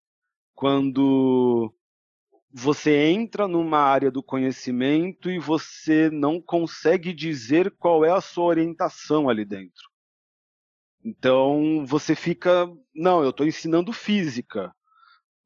quando 0.55 1.75
você 2.53 3.07
entra 3.07 3.47
numa 3.47 3.79
área 3.79 4.11
do 4.11 4.23
conhecimento 4.23 5.31
e 5.31 5.39
você 5.39 6.11
não 6.11 6.41
consegue 6.41 7.13
dizer 7.13 7.71
qual 7.79 8.05
é 8.05 8.11
a 8.11 8.21
sua 8.21 8.45
orientação 8.45 9.29
ali 9.29 9.45
dentro. 9.45 9.89
Então 11.05 11.85
você 11.87 12.15
fica, 12.15 12.69
não, 12.95 13.23
eu 13.23 13.31
estou 13.31 13.47
ensinando 13.47 13.93
física, 13.93 14.75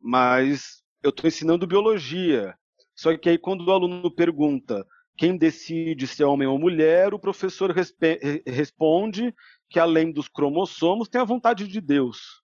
mas 0.01 0.83
eu 1.03 1.11
estou 1.11 1.29
ensinando 1.29 1.67
biologia. 1.67 2.57
Só 2.95 3.17
que 3.17 3.29
aí 3.29 3.39
quando 3.39 3.67
o 3.67 3.73
aluno 3.73 4.11
pergunta 4.11 4.87
quem 5.17 5.37
decide 5.37 6.07
se 6.07 6.23
é 6.23 6.27
homem 6.27 6.49
ou 6.49 6.59
mulher, 6.59 7.15
o 7.15 7.19
professor 7.19 7.73
responde 8.47 9.35
que 9.69 9.79
além 9.79 10.13
dos 10.13 10.29
cromossomos 10.29 11.09
tem 11.09 11.21
a 11.21 11.25
vontade 11.25 11.69
de 11.69 11.81
Deus. 11.81 12.43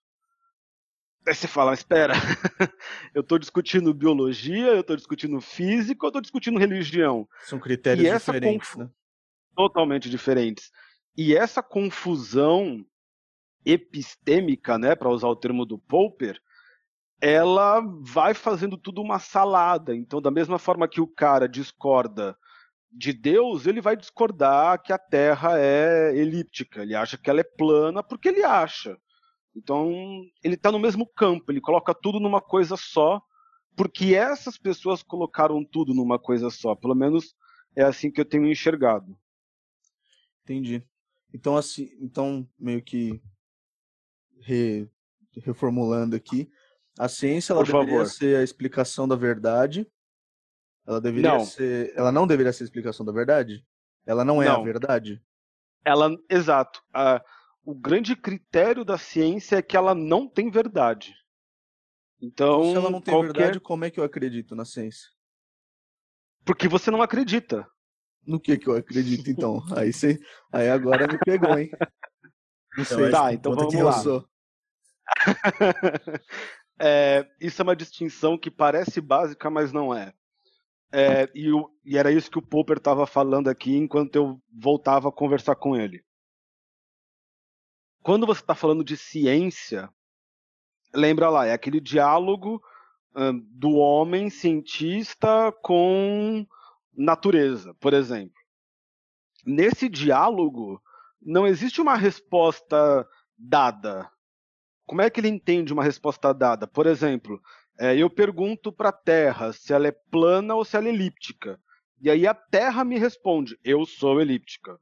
Aí 1.26 1.34
você 1.34 1.46
fala, 1.46 1.74
espera, 1.74 2.14
eu 3.14 3.20
estou 3.20 3.38
discutindo 3.38 3.92
biologia, 3.92 4.68
eu 4.68 4.80
estou 4.80 4.96
discutindo 4.96 5.40
física, 5.40 6.06
eu 6.06 6.08
estou 6.08 6.22
discutindo 6.22 6.58
religião. 6.58 7.28
São 7.44 7.58
critérios 7.58 8.10
diferentes, 8.10 8.76
né? 8.76 8.88
Totalmente 9.54 10.08
diferentes. 10.08 10.70
E 11.16 11.34
essa 11.34 11.62
confusão 11.62 12.84
epistêmica, 13.64 14.78
né, 14.78 14.94
para 14.94 15.10
usar 15.10 15.28
o 15.28 15.36
termo 15.36 15.66
do 15.66 15.78
Popper, 15.78 16.40
ela 17.20 17.80
vai 18.00 18.32
fazendo 18.32 18.78
tudo 18.78 19.02
uma 19.02 19.18
salada. 19.18 19.94
Então, 19.94 20.20
da 20.20 20.30
mesma 20.30 20.58
forma 20.58 20.88
que 20.88 21.00
o 21.00 21.06
cara 21.06 21.48
discorda 21.48 22.36
de 22.90 23.12
Deus, 23.12 23.66
ele 23.66 23.80
vai 23.80 23.96
discordar 23.96 24.82
que 24.82 24.92
a 24.92 24.98
Terra 24.98 25.58
é 25.58 26.16
elíptica. 26.16 26.82
Ele 26.82 26.94
acha 26.94 27.18
que 27.18 27.28
ela 27.28 27.40
é 27.40 27.44
plana 27.44 28.02
porque 28.02 28.28
ele 28.28 28.42
acha. 28.42 28.98
Então, 29.54 29.90
ele 30.42 30.54
está 30.54 30.72
no 30.72 30.78
mesmo 30.78 31.06
campo, 31.06 31.50
ele 31.50 31.60
coloca 31.60 31.94
tudo 31.94 32.18
numa 32.20 32.40
coisa 32.40 32.76
só, 32.76 33.20
porque 33.76 34.14
essas 34.14 34.56
pessoas 34.56 35.02
colocaram 35.02 35.64
tudo 35.64 35.92
numa 35.92 36.18
coisa 36.18 36.50
só. 36.50 36.74
Pelo 36.74 36.94
menos 36.94 37.34
é 37.76 37.82
assim 37.82 38.10
que 38.10 38.20
eu 38.20 38.24
tenho 38.24 38.46
enxergado. 38.46 39.16
Entendi. 40.42 40.82
Então, 41.32 41.56
assim, 41.56 41.90
então 42.00 42.48
meio 42.58 42.82
que 42.82 43.20
re, 44.40 44.88
reformulando 45.44 46.16
aqui, 46.16 46.50
a 47.00 47.08
ciência 47.08 47.54
ela 47.54 47.64
deveria 47.64 47.88
favor. 47.88 48.06
ser 48.06 48.36
a 48.36 48.42
explicação 48.42 49.08
da 49.08 49.16
verdade. 49.16 49.90
Ela 50.86 51.00
deveria 51.00 51.32
não. 51.32 51.46
ser, 51.46 51.94
ela 51.96 52.12
não 52.12 52.26
deveria 52.26 52.52
ser 52.52 52.64
a 52.64 52.66
explicação 52.66 53.06
da 53.06 53.12
verdade. 53.12 53.64
Ela 54.04 54.22
não 54.22 54.42
é 54.42 54.48
não. 54.48 54.60
a 54.60 54.62
verdade. 54.62 55.22
Ela, 55.82 56.14
exato. 56.28 56.82
Uh, 56.90 57.18
o 57.64 57.74
grande 57.74 58.14
critério 58.14 58.84
da 58.84 58.98
ciência 58.98 59.56
é 59.56 59.62
que 59.62 59.78
ela 59.78 59.94
não 59.94 60.28
tem 60.28 60.50
verdade. 60.50 61.14
Então, 62.20 62.64
se 62.64 62.76
ela 62.76 62.90
não 62.90 63.00
tem 63.00 63.14
qualquer... 63.14 63.32
verdade, 63.32 63.60
como 63.60 63.86
é 63.86 63.90
que 63.90 63.98
eu 63.98 64.04
acredito 64.04 64.54
na 64.54 64.66
ciência? 64.66 65.08
Porque 66.44 66.68
você 66.68 66.90
não 66.90 67.00
acredita. 67.00 67.66
No 68.26 68.38
que 68.38 68.58
que 68.58 68.68
eu 68.68 68.76
acredito 68.76 69.30
então? 69.30 69.64
aí 69.74 69.90
você, 69.90 70.20
aí 70.52 70.68
agora 70.68 71.06
me 71.10 71.18
pegou, 71.18 71.58
hein? 71.58 71.70
Não 72.76 72.84
sei. 72.84 73.10
Tá, 73.10 73.32
então 73.32 73.54
vamos 73.54 73.74
lá. 73.74 74.22
é, 76.80 77.28
isso 77.40 77.60
é 77.60 77.64
uma 77.64 77.76
distinção 77.76 78.38
que 78.38 78.50
parece 78.50 79.00
básica, 79.00 79.50
mas 79.50 79.72
não 79.72 79.94
é. 79.94 80.12
é 80.92 81.28
e, 81.34 81.52
o, 81.52 81.70
e 81.84 81.98
era 81.98 82.10
isso 82.10 82.30
que 82.30 82.38
o 82.38 82.42
Popper 82.42 82.78
estava 82.78 83.06
falando 83.06 83.48
aqui 83.48 83.76
enquanto 83.76 84.16
eu 84.16 84.40
voltava 84.50 85.08
a 85.08 85.12
conversar 85.12 85.54
com 85.56 85.76
ele 85.76 86.02
quando 88.02 88.26
você 88.26 88.40
está 88.40 88.54
falando 88.54 88.82
de 88.82 88.96
ciência, 88.96 89.90
lembra 90.94 91.28
lá, 91.28 91.46
é 91.46 91.52
aquele 91.52 91.80
diálogo 91.80 92.62
uh, 93.14 93.32
do 93.50 93.72
homem 93.76 94.30
cientista 94.30 95.52
com 95.62 96.46
natureza, 96.96 97.74
por 97.74 97.92
exemplo. 97.94 98.34
Nesse 99.44 99.88
diálogo, 99.88 100.82
não 101.20 101.46
existe 101.46 101.80
uma 101.80 101.96
resposta 101.96 103.06
dada. 103.36 104.10
Como 104.90 105.02
é 105.02 105.08
que 105.08 105.20
ele 105.20 105.28
entende 105.28 105.72
uma 105.72 105.84
resposta 105.84 106.34
dada? 106.34 106.66
Por 106.66 106.84
exemplo, 106.84 107.40
é, 107.78 107.96
eu 107.96 108.10
pergunto 108.10 108.72
para 108.72 108.88
a 108.88 108.92
Terra 108.92 109.52
se 109.52 109.72
ela 109.72 109.86
é 109.86 109.92
plana 109.92 110.56
ou 110.56 110.64
se 110.64 110.76
ela 110.76 110.88
é 110.88 110.88
elíptica. 110.88 111.60
E 112.00 112.10
aí 112.10 112.26
a 112.26 112.34
Terra 112.34 112.82
me 112.82 112.98
responde: 112.98 113.56
eu 113.62 113.86
sou 113.86 114.20
elíptica. 114.20 114.80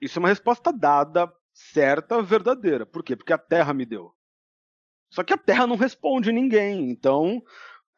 Isso 0.00 0.18
é 0.18 0.20
uma 0.20 0.28
resposta 0.28 0.72
dada 0.72 1.32
certa, 1.54 2.20
verdadeira. 2.20 2.84
Por 2.84 3.04
quê? 3.04 3.14
Porque 3.14 3.32
a 3.32 3.38
Terra 3.38 3.72
me 3.72 3.86
deu. 3.86 4.12
Só 5.08 5.22
que 5.22 5.32
a 5.32 5.38
Terra 5.38 5.68
não 5.68 5.76
responde 5.76 6.32
ninguém. 6.32 6.90
Então, 6.90 7.40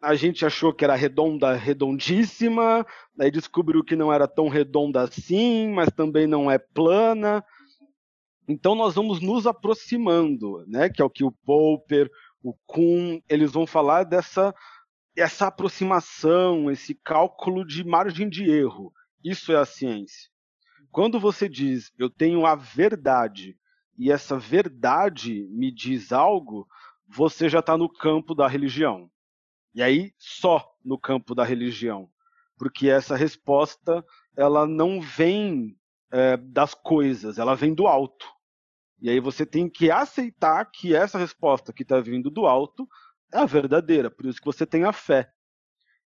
a 0.02 0.14
gente 0.14 0.44
achou 0.44 0.74
que 0.74 0.84
era 0.84 0.94
redonda, 0.94 1.54
redondíssima, 1.54 2.86
aí 3.18 3.30
descobriu 3.30 3.82
que 3.82 3.96
não 3.96 4.12
era 4.12 4.28
tão 4.28 4.50
redonda 4.50 5.00
assim, 5.00 5.68
mas 5.68 5.88
também 5.88 6.26
não 6.26 6.50
é 6.50 6.58
plana. 6.58 7.42
Então 8.46 8.74
nós 8.74 8.94
vamos 8.94 9.20
nos 9.20 9.46
aproximando, 9.46 10.64
né? 10.66 10.88
Que 10.90 11.00
é 11.00 11.04
o 11.04 11.10
que 11.10 11.24
o 11.24 11.32
Popper, 11.32 12.10
o 12.42 12.54
Kuhn, 12.66 13.20
eles 13.28 13.52
vão 13.52 13.66
falar 13.66 14.04
dessa 14.04 14.54
essa 15.16 15.46
aproximação, 15.46 16.68
esse 16.70 16.92
cálculo 16.92 17.64
de 17.64 17.84
margem 17.84 18.28
de 18.28 18.50
erro. 18.50 18.92
Isso 19.22 19.52
é 19.52 19.56
a 19.56 19.64
ciência. 19.64 20.28
Quando 20.90 21.18
você 21.18 21.48
diz 21.48 21.92
eu 21.96 22.10
tenho 22.10 22.44
a 22.44 22.54
verdade 22.54 23.56
e 23.96 24.10
essa 24.10 24.38
verdade 24.38 25.46
me 25.50 25.72
diz 25.72 26.12
algo, 26.12 26.66
você 27.08 27.48
já 27.48 27.60
está 27.60 27.78
no 27.78 27.88
campo 27.88 28.34
da 28.34 28.46
religião. 28.46 29.10
E 29.74 29.82
aí 29.82 30.12
só 30.18 30.68
no 30.84 30.98
campo 30.98 31.34
da 31.34 31.44
religião, 31.44 32.08
porque 32.58 32.88
essa 32.88 33.16
resposta 33.16 34.04
ela 34.36 34.66
não 34.66 35.00
vem 35.00 35.76
é, 36.14 36.36
das 36.36 36.74
coisas, 36.74 37.38
ela 37.38 37.56
vem 37.56 37.74
do 37.74 37.88
alto. 37.88 38.24
E 39.00 39.10
aí 39.10 39.18
você 39.18 39.44
tem 39.44 39.68
que 39.68 39.90
aceitar 39.90 40.64
que 40.66 40.94
essa 40.94 41.18
resposta 41.18 41.72
que 41.72 41.82
está 41.82 41.98
vindo 41.98 42.30
do 42.30 42.46
alto 42.46 42.88
é 43.32 43.38
a 43.38 43.44
verdadeira, 43.44 44.08
por 44.08 44.24
isso 44.24 44.38
que 44.38 44.46
você 44.46 44.64
tem 44.64 44.84
a 44.84 44.92
fé. 44.92 45.28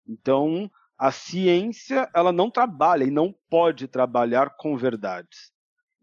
Então, 0.08 0.72
a 0.98 1.12
ciência 1.12 2.10
ela 2.16 2.32
não 2.32 2.50
trabalha 2.50 3.04
e 3.04 3.12
não 3.12 3.36
pode 3.50 3.86
trabalhar 3.86 4.56
com 4.56 4.78
verdades. 4.78 5.52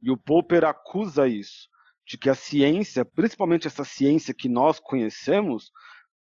E 0.02 0.11
o 0.11 0.18
Popper 0.18 0.64
acusa 0.64 1.26
isso, 1.26 1.66
de 2.06 2.18
que 2.18 2.28
a 2.28 2.34
ciência, 2.34 3.06
principalmente 3.06 3.66
essa 3.66 3.84
ciência 3.84 4.34
que 4.34 4.50
nós 4.50 4.78
conhecemos, 4.78 5.73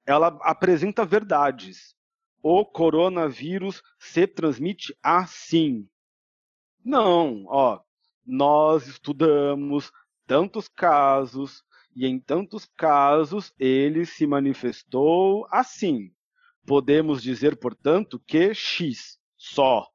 ela 0.05 0.27
apresenta 0.43 1.03
verdades. 1.03 1.95
O 2.43 2.63
coronavírus 2.63 3.81
se 3.99 4.27
transmite 4.27 4.95
assim. 5.01 5.89
Não, 6.83 7.45
ó, 7.47 7.79
nós 8.25 8.87
estudamos 8.87 9.91
tantos 10.25 10.67
casos 10.67 11.63
e 11.95 12.07
em 12.07 12.19
tantos 12.19 12.65
casos 12.77 13.53
ele 13.59 14.05
se 14.05 14.25
manifestou 14.25 15.45
assim. 15.51 16.11
Podemos 16.65 17.21
dizer, 17.21 17.57
portanto, 17.57 18.21
que 18.25 18.53
X 18.53 19.19
só. 19.37 19.87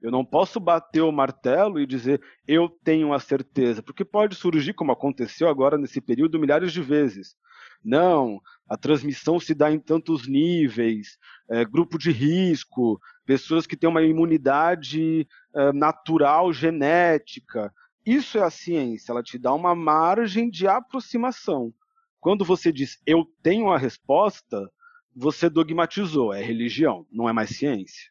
Eu 0.00 0.10
não 0.10 0.24
posso 0.24 0.58
bater 0.58 1.02
o 1.02 1.12
martelo 1.12 1.78
e 1.78 1.86
dizer 1.86 2.20
eu 2.46 2.68
tenho 2.68 3.12
a 3.12 3.20
certeza, 3.20 3.82
porque 3.82 4.04
pode 4.04 4.34
surgir, 4.34 4.72
como 4.72 4.90
aconteceu 4.90 5.48
agora 5.48 5.78
nesse 5.78 6.00
período, 6.00 6.40
milhares 6.40 6.72
de 6.72 6.82
vezes. 6.82 7.36
Não, 7.84 8.40
a 8.68 8.76
transmissão 8.76 9.38
se 9.38 9.54
dá 9.54 9.70
em 9.70 9.78
tantos 9.78 10.26
níveis, 10.26 11.18
é, 11.50 11.64
grupo 11.64 11.98
de 11.98 12.10
risco, 12.10 13.00
pessoas 13.24 13.66
que 13.66 13.76
têm 13.76 13.88
uma 13.88 14.02
imunidade 14.02 15.26
é, 15.54 15.72
natural, 15.72 16.52
genética. 16.52 17.72
Isso 18.04 18.38
é 18.38 18.42
a 18.42 18.50
ciência, 18.50 19.12
ela 19.12 19.22
te 19.22 19.38
dá 19.38 19.52
uma 19.54 19.74
margem 19.74 20.50
de 20.50 20.66
aproximação. 20.66 21.72
Quando 22.20 22.44
você 22.44 22.72
diz 22.72 23.00
eu 23.06 23.24
tenho 23.42 23.70
a 23.70 23.78
resposta, 23.78 24.70
você 25.14 25.48
dogmatizou, 25.48 26.32
é 26.32 26.42
religião, 26.42 27.06
não 27.10 27.28
é 27.28 27.32
mais 27.32 27.50
ciência. 27.50 28.10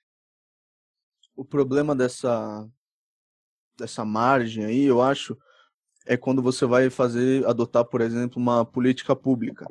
O 1.35 1.43
problema 1.43 1.95
dessa 1.95 2.67
dessa 3.77 4.05
margem 4.05 4.63
aí, 4.63 4.83
eu 4.83 5.01
acho, 5.01 5.35
é 6.05 6.15
quando 6.15 6.41
você 6.41 6.65
vai 6.65 6.89
fazer 6.89 7.45
adotar, 7.47 7.83
por 7.85 8.01
exemplo, 8.01 8.39
uma 8.39 8.63
política 8.63 9.15
pública. 9.15 9.65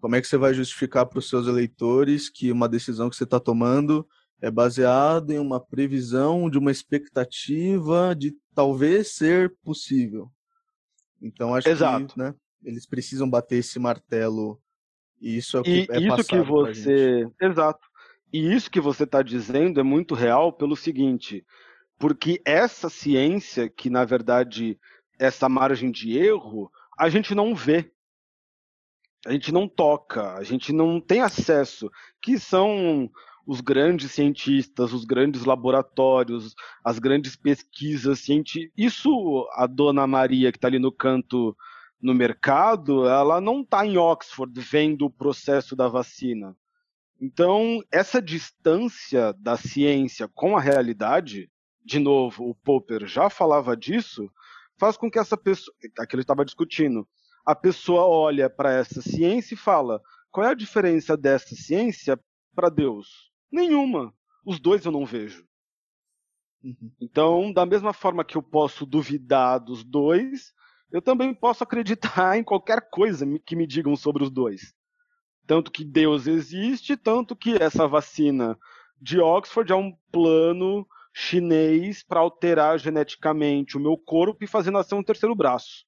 Como 0.00 0.16
é 0.16 0.20
que 0.20 0.26
você 0.26 0.36
vai 0.36 0.52
justificar 0.52 1.06
para 1.06 1.18
os 1.18 1.28
seus 1.28 1.46
eleitores 1.46 2.28
que 2.28 2.50
uma 2.50 2.68
decisão 2.68 3.08
que 3.08 3.16
você 3.16 3.24
está 3.24 3.38
tomando 3.38 4.06
é 4.42 4.50
baseada 4.50 5.32
em 5.32 5.38
uma 5.38 5.60
previsão 5.60 6.50
de 6.50 6.58
uma 6.58 6.72
expectativa 6.72 8.14
de 8.14 8.36
talvez 8.52 9.14
ser 9.14 9.54
possível? 9.62 10.30
Então 11.22 11.54
acho 11.54 11.68
Exato. 11.68 12.14
que 12.14 12.18
né, 12.18 12.34
eles 12.64 12.84
precisam 12.84 13.30
bater 13.30 13.58
esse 13.58 13.78
martelo 13.78 14.60
e 15.20 15.36
isso 15.36 15.56
é 15.56 15.60
o 15.60 15.62
que 15.62 15.70
e 15.70 15.86
é 15.88 16.00
isso 16.00 16.24
que 16.24 16.40
você, 16.40 17.30
exato. 17.40 17.86
E 18.32 18.52
isso 18.52 18.68
que 18.68 18.80
você 18.80 19.04
está 19.04 19.22
dizendo 19.22 19.78
é 19.78 19.82
muito 19.84 20.14
real 20.14 20.52
pelo 20.52 20.74
seguinte, 20.74 21.46
porque 21.96 22.42
essa 22.44 22.90
ciência 22.90 23.68
que 23.68 23.88
na 23.88 24.04
verdade 24.04 24.76
essa 25.20 25.48
margem 25.48 25.92
de 25.92 26.18
erro 26.18 26.68
a 26.98 27.08
gente 27.08 27.32
não 27.32 27.54
vê, 27.54 27.92
a 29.24 29.30
gente 29.30 29.52
não 29.52 29.68
toca, 29.68 30.34
a 30.34 30.42
gente 30.42 30.72
não 30.72 31.00
tem 31.00 31.20
acesso, 31.20 31.88
que 32.20 32.40
são 32.40 33.08
os 33.46 33.60
grandes 33.60 34.12
cientistas, 34.12 34.92
os 34.92 35.04
grandes 35.04 35.44
laboratórios, 35.44 36.54
as 36.84 36.98
grandes 36.98 37.36
pesquisas 37.36 38.20
científicas. 38.20 38.72
Isso 38.76 39.48
a 39.52 39.66
dona 39.66 40.06
Maria 40.06 40.52
que 40.52 40.58
está 40.58 40.68
ali 40.68 40.78
no 40.78 40.92
canto 40.92 41.56
no 42.00 42.14
mercado, 42.14 43.06
ela 43.06 43.40
não 43.40 43.60
está 43.60 43.86
em 43.86 43.96
Oxford 43.96 44.58
vendo 44.60 45.06
o 45.06 45.10
processo 45.10 45.76
da 45.76 45.86
vacina. 45.88 46.56
Então, 47.20 47.80
essa 47.92 48.20
distância 48.20 49.32
da 49.34 49.56
ciência 49.56 50.28
com 50.34 50.56
a 50.56 50.60
realidade, 50.60 51.48
de 51.84 52.00
novo, 52.00 52.48
o 52.48 52.54
Popper 52.54 53.06
já 53.06 53.30
falava 53.30 53.76
disso, 53.76 54.28
faz 54.76 54.96
com 54.96 55.08
que 55.08 55.18
essa 55.18 55.36
pessoa, 55.36 55.72
aquilo 56.00 56.20
estava 56.20 56.44
discutindo, 56.44 57.06
a 57.46 57.54
pessoa 57.54 58.06
olha 58.06 58.50
para 58.50 58.72
essa 58.72 59.00
ciência 59.00 59.54
e 59.54 59.58
fala: 59.58 60.00
qual 60.32 60.46
é 60.46 60.50
a 60.50 60.54
diferença 60.54 61.16
dessa 61.16 61.54
ciência 61.54 62.18
para 62.54 62.68
Deus? 62.68 63.31
Nenhuma. 63.52 64.14
Os 64.44 64.58
dois 64.58 64.84
eu 64.84 64.90
não 64.90 65.04
vejo. 65.04 65.46
Uhum. 66.64 66.90
Então, 67.00 67.52
da 67.52 67.66
mesma 67.66 67.92
forma 67.92 68.24
que 68.24 68.36
eu 68.36 68.42
posso 68.42 68.86
duvidar 68.86 69.60
dos 69.60 69.84
dois, 69.84 70.52
eu 70.90 71.02
também 71.02 71.34
posso 71.34 71.62
acreditar 71.62 72.36
em 72.38 72.42
qualquer 72.42 72.88
coisa 72.90 73.26
que 73.44 73.54
me 73.54 73.66
digam 73.66 73.94
sobre 73.94 74.22
os 74.22 74.30
dois. 74.30 74.74
Tanto 75.46 75.70
que 75.70 75.84
Deus 75.84 76.26
existe, 76.26 76.96
tanto 76.96 77.36
que 77.36 77.60
essa 77.60 77.86
vacina 77.86 78.58
de 79.00 79.20
Oxford 79.20 79.72
é 79.72 79.76
um 79.76 79.92
plano 80.10 80.86
chinês 81.12 82.02
para 82.02 82.20
alterar 82.20 82.78
geneticamente 82.78 83.76
o 83.76 83.80
meu 83.80 83.98
corpo 83.98 84.44
e 84.44 84.46
fazer 84.46 84.70
nascer 84.70 84.94
um 84.94 85.02
terceiro 85.02 85.34
braço. 85.34 85.84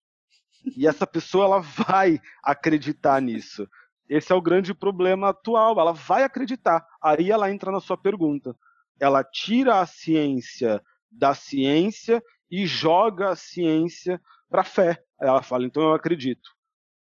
E 0.77 0.87
essa 0.87 1.07
pessoa 1.07 1.45
ela 1.45 1.61
vai 1.61 2.21
acreditar 2.43 3.21
nisso. 3.21 3.69
Esse 4.09 4.33
é 4.33 4.35
o 4.35 4.43
grande 4.43 4.75
problema 4.75 5.31
atual. 5.31 5.79
Ela 5.79 5.93
vai 5.93 6.23
acreditar. 6.25 6.87
Aí 7.03 7.31
ela 7.31 7.51
entra 7.51 7.71
na 7.71 7.81
sua 7.81 7.97
pergunta. 7.97 8.57
Ela 9.01 9.25
tira 9.25 9.81
a 9.81 9.87
ciência 9.87 10.83
da 11.11 11.35
ciência 11.35 12.23
e 12.51 12.67
joga 12.67 13.31
a 13.31 13.37
ciência 13.37 14.21
para 14.49 14.61
a 14.61 14.65
fé. 14.65 15.03
Ela 15.21 15.43
fala, 15.43 15.65
então 15.65 15.83
eu 15.83 15.95
acredito. 15.95 16.51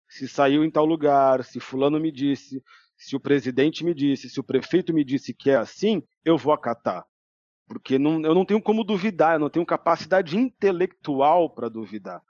Se 0.08 0.28
saiu 0.28 0.64
em 0.64 0.70
tal 0.70 0.84
lugar, 0.84 1.44
se 1.44 1.60
fulano 1.60 1.98
me 1.98 2.10
disse, 2.10 2.62
se 2.96 3.16
o 3.16 3.20
presidente 3.20 3.84
me 3.84 3.94
disse, 3.94 4.28
se 4.28 4.38
o 4.38 4.44
prefeito 4.44 4.92
me 4.92 5.04
disse 5.04 5.32
que 5.32 5.50
é 5.50 5.56
assim, 5.56 6.02
eu 6.24 6.36
vou 6.36 6.52
acatar. 6.52 7.04
Porque 7.66 7.98
não, 7.98 8.20
eu 8.22 8.34
não 8.34 8.44
tenho 8.44 8.60
como 8.60 8.84
duvidar, 8.84 9.34
eu 9.34 9.38
não 9.38 9.48
tenho 9.48 9.64
capacidade 9.64 10.36
intelectual 10.36 11.48
para 11.48 11.68
duvidar. 11.68 12.20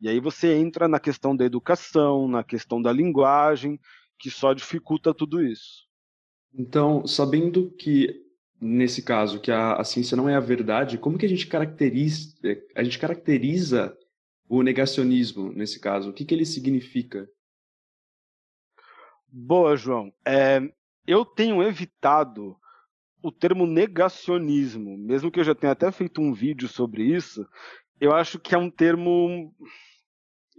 E 0.00 0.08
aí 0.08 0.18
você 0.18 0.54
entra 0.54 0.88
na 0.88 0.98
questão 0.98 1.36
da 1.36 1.44
educação, 1.44 2.26
na 2.26 2.42
questão 2.42 2.80
da 2.80 2.92
linguagem, 2.92 3.78
que 4.18 4.30
só 4.30 4.52
dificulta 4.52 5.14
tudo 5.14 5.42
isso. 5.42 5.86
Então, 6.52 7.06
sabendo 7.06 7.70
que 7.72 8.24
nesse 8.60 9.02
caso 9.02 9.40
que 9.40 9.50
a, 9.50 9.74
a 9.74 9.84
ciência 9.84 10.16
não 10.16 10.28
é 10.28 10.34
a 10.34 10.40
verdade, 10.40 10.98
como 10.98 11.16
que 11.16 11.26
a 11.26 11.28
gente 11.28 11.46
caracteriza 11.46 12.36
a 12.74 12.82
gente 12.82 12.98
caracteriza 12.98 13.96
o 14.48 14.62
negacionismo 14.62 15.52
nesse 15.52 15.78
caso? 15.78 16.10
O 16.10 16.12
que, 16.12 16.24
que 16.24 16.34
ele 16.34 16.46
significa? 16.46 17.28
Boa, 19.30 19.76
João. 19.76 20.12
É, 20.26 20.60
eu 21.06 21.24
tenho 21.24 21.62
evitado 21.62 22.56
o 23.22 23.30
termo 23.30 23.66
negacionismo, 23.66 24.96
mesmo 24.96 25.30
que 25.30 25.38
eu 25.38 25.44
já 25.44 25.54
tenha 25.54 25.72
até 25.72 25.90
feito 25.92 26.20
um 26.20 26.32
vídeo 26.32 26.66
sobre 26.66 27.02
isso. 27.02 27.46
Eu 28.00 28.14
acho 28.14 28.38
que 28.38 28.54
é 28.54 28.58
um 28.58 28.70
termo 28.70 29.54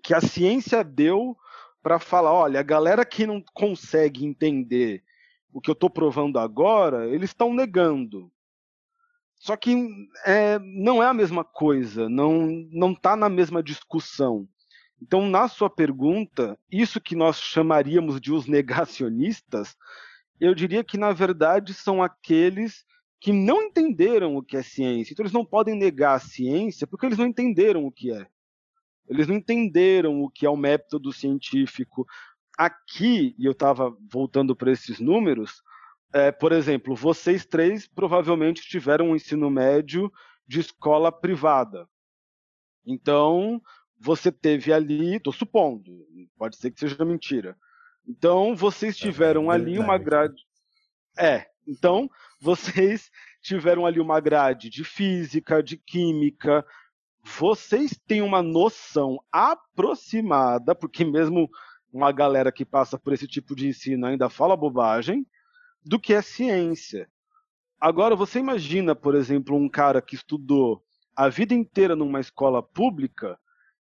que 0.04 0.14
a 0.14 0.22
ciência 0.22 0.84
deu 0.84 1.36
para 1.82 2.00
falar, 2.00 2.34
olha, 2.34 2.60
a 2.60 2.64
galera 2.64 3.06
que 3.06 3.26
não 3.26 3.44
consegue 3.54 4.26
entender 4.26 5.04
o 5.54 5.62
que 5.62 5.70
eu 5.70 5.74
estou 5.74 5.90
provando 5.90 6.38
agora, 6.38 7.08
eles 7.08 7.30
estão 7.30 7.54
negando. 7.54 8.32
Só 9.36 9.56
que 9.56 9.74
é, 10.26 10.60
não 10.60 11.02
é 11.02 11.08
a 11.08 11.14
mesma 11.14 11.44
coisa, 11.44 12.10
não 12.10 12.48
não 12.72 12.92
está 12.92 13.16
na 13.16 13.30
mesma 13.30 13.64
discussão. 13.64 14.48
Então, 15.02 15.30
na 15.30 15.48
sua 15.48 15.70
pergunta, 15.70 16.60
isso 16.70 17.00
que 17.00 17.16
nós 17.16 17.40
chamaríamos 17.40 18.20
de 18.20 18.34
os 18.34 18.48
negacionistas, 18.48 19.78
eu 20.40 20.54
diria 20.54 20.84
que 20.84 20.98
na 20.98 21.14
verdade 21.14 21.74
são 21.74 22.04
aqueles 22.04 22.84
que 23.20 23.32
não 23.32 23.64
entenderam 23.64 24.36
o 24.36 24.44
que 24.44 24.58
é 24.58 24.64
ciência. 24.64 25.14
Então, 25.14 25.24
eles 25.24 25.34
não 25.34 25.46
podem 25.46 25.76
negar 25.76 26.16
a 26.16 26.20
ciência 26.20 26.86
porque 26.86 27.06
eles 27.06 27.18
não 27.18 27.26
entenderam 27.26 27.86
o 27.86 27.92
que 27.92 28.12
é. 28.12 28.28
Eles 29.10 29.28
não 29.28 29.36
entenderam 29.36 30.22
o 30.22 30.30
que 30.30 30.46
é 30.46 30.50
o 30.50 30.58
método 30.58 31.12
científico. 31.12 32.06
Aqui, 32.58 33.36
e 33.38 33.46
eu 33.46 33.54
estava 33.54 33.96
voltando 34.12 34.56
para 34.56 34.72
esses 34.72 35.00
números, 35.00 35.64
é, 36.14 36.32
por 36.32 36.52
exemplo, 36.52 36.96
vocês 36.96 37.46
três 37.46 37.88
provavelmente 37.88 38.62
tiveram 38.62 39.10
um 39.10 39.16
ensino 39.16 39.50
médio 39.50 40.12
de 40.48 40.60
escola 40.60 41.12
privada. 41.12 41.88
Então, 42.86 43.62
você 44.00 44.32
teve 44.32 44.74
ali, 44.74 45.16
estou 45.16 45.34
supondo, 45.34 46.06
pode 46.38 46.58
ser 46.58 46.72
que 46.72 46.80
seja 46.80 47.04
mentira. 47.06 47.56
Então, 48.08 48.56
vocês 48.56 48.96
é 48.96 49.00
tiveram 49.00 49.52
é 49.52 49.56
ali 49.56 49.78
uma 49.78 49.98
grade. 49.98 50.44
É, 51.18 51.46
então, 51.68 52.10
vocês 52.42 53.12
tiveram 53.42 53.86
ali 53.86 54.00
uma 54.00 54.20
grade 54.20 54.70
de 54.70 54.84
física, 54.84 55.62
de 55.62 55.78
química. 55.78 56.66
Vocês 57.24 58.00
têm 58.08 58.22
uma 58.22 58.42
noção 58.42 59.20
aproximada, 59.32 60.74
porque 60.74 61.04
mesmo 61.04 61.50
uma 61.92 62.12
galera 62.12 62.52
que 62.52 62.66
passa 62.66 62.98
por 62.98 63.14
esse 63.14 63.28
tipo 63.28 63.56
de 63.56 63.68
ensino 63.68 64.06
ainda 64.06 64.30
fala 64.30 64.56
bobagem, 64.56 65.26
do 65.84 66.00
que 66.00 66.14
é 66.14 66.22
ciência. 66.22 67.10
Agora, 67.80 68.16
você 68.16 68.40
imagina, 68.40 68.94
por 68.94 69.16
exemplo, 69.16 69.56
um 69.56 69.70
cara 69.70 70.02
que 70.02 70.16
estudou 70.16 70.84
a 71.16 71.30
vida 71.30 71.54
inteira 71.54 71.96
numa 71.96 72.20
escola 72.20 72.62
pública 72.62 73.40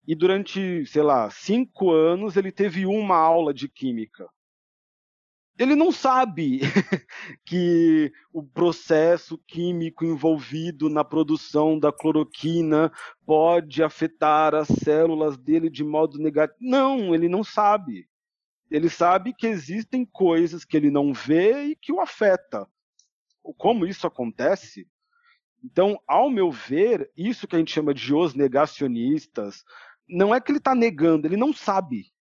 e 0.06 0.14
durante, 0.14 0.86
sei 0.86 1.02
lá, 1.02 1.28
cinco 1.30 1.90
anos 1.90 2.36
ele 2.36 2.52
teve 2.52 2.86
uma 2.86 3.16
aula 3.16 3.52
de 3.52 3.68
química. 3.68 4.28
Ele 5.58 5.74
não 5.74 5.90
sabe 5.90 6.60
que 7.44 8.12
o 8.30 8.42
processo 8.42 9.38
químico 9.38 10.04
envolvido 10.04 10.90
na 10.90 11.02
produção 11.02 11.78
da 11.78 11.90
cloroquina 11.90 12.92
pode 13.24 13.82
afetar 13.82 14.54
as 14.54 14.68
células 14.68 15.38
dele 15.38 15.70
de 15.70 15.82
modo 15.82 16.18
negativo. 16.18 16.58
Não, 16.60 17.14
ele 17.14 17.28
não 17.28 17.42
sabe. 17.42 18.06
Ele 18.70 18.90
sabe 18.90 19.32
que 19.32 19.46
existem 19.46 20.04
coisas 20.04 20.64
que 20.64 20.76
ele 20.76 20.90
não 20.90 21.14
vê 21.14 21.64
e 21.64 21.76
que 21.76 21.92
o 21.92 22.00
afeta. 22.00 22.66
Como 23.56 23.86
isso 23.86 24.06
acontece? 24.06 24.86
Então, 25.64 25.98
ao 26.06 26.28
meu 26.28 26.50
ver, 26.50 27.10
isso 27.16 27.46
que 27.46 27.56
a 27.56 27.58
gente 27.58 27.72
chama 27.72 27.94
de 27.94 28.14
os 28.14 28.34
negacionistas, 28.34 29.64
não 30.08 30.34
é 30.34 30.40
que 30.40 30.50
ele 30.50 30.58
está 30.58 30.74
negando, 30.74 31.26
ele 31.26 31.36
não 31.36 31.52
sabe. 31.52 32.12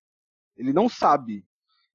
Ele 0.56 0.72
não 0.72 0.88
sabe. 0.88 1.46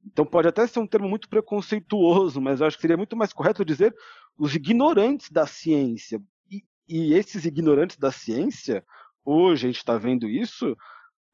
Então 0.05 0.25
pode 0.25 0.49
até 0.49 0.67
ser 0.67 0.79
um 0.79 0.87
termo 0.87 1.09
muito 1.09 1.29
preconceituoso, 1.29 2.41
mas 2.41 2.61
eu 2.61 2.67
acho 2.67 2.77
que 2.77 2.83
seria 2.83 2.97
muito 2.97 3.17
mais 3.17 3.33
correto 3.33 3.65
dizer 3.65 3.95
os 4.39 4.55
ignorantes 4.55 5.31
da 5.31 5.47
ciência. 5.47 6.21
E, 6.51 6.65
e 6.89 7.15
esses 7.15 7.45
ignorantes 7.45 7.97
da 7.97 8.11
ciência, 8.11 8.85
hoje 9.25 9.67
a 9.67 9.69
gente 9.69 9.79
está 9.79 9.99
vendo 9.99 10.29
isso, 10.29 10.77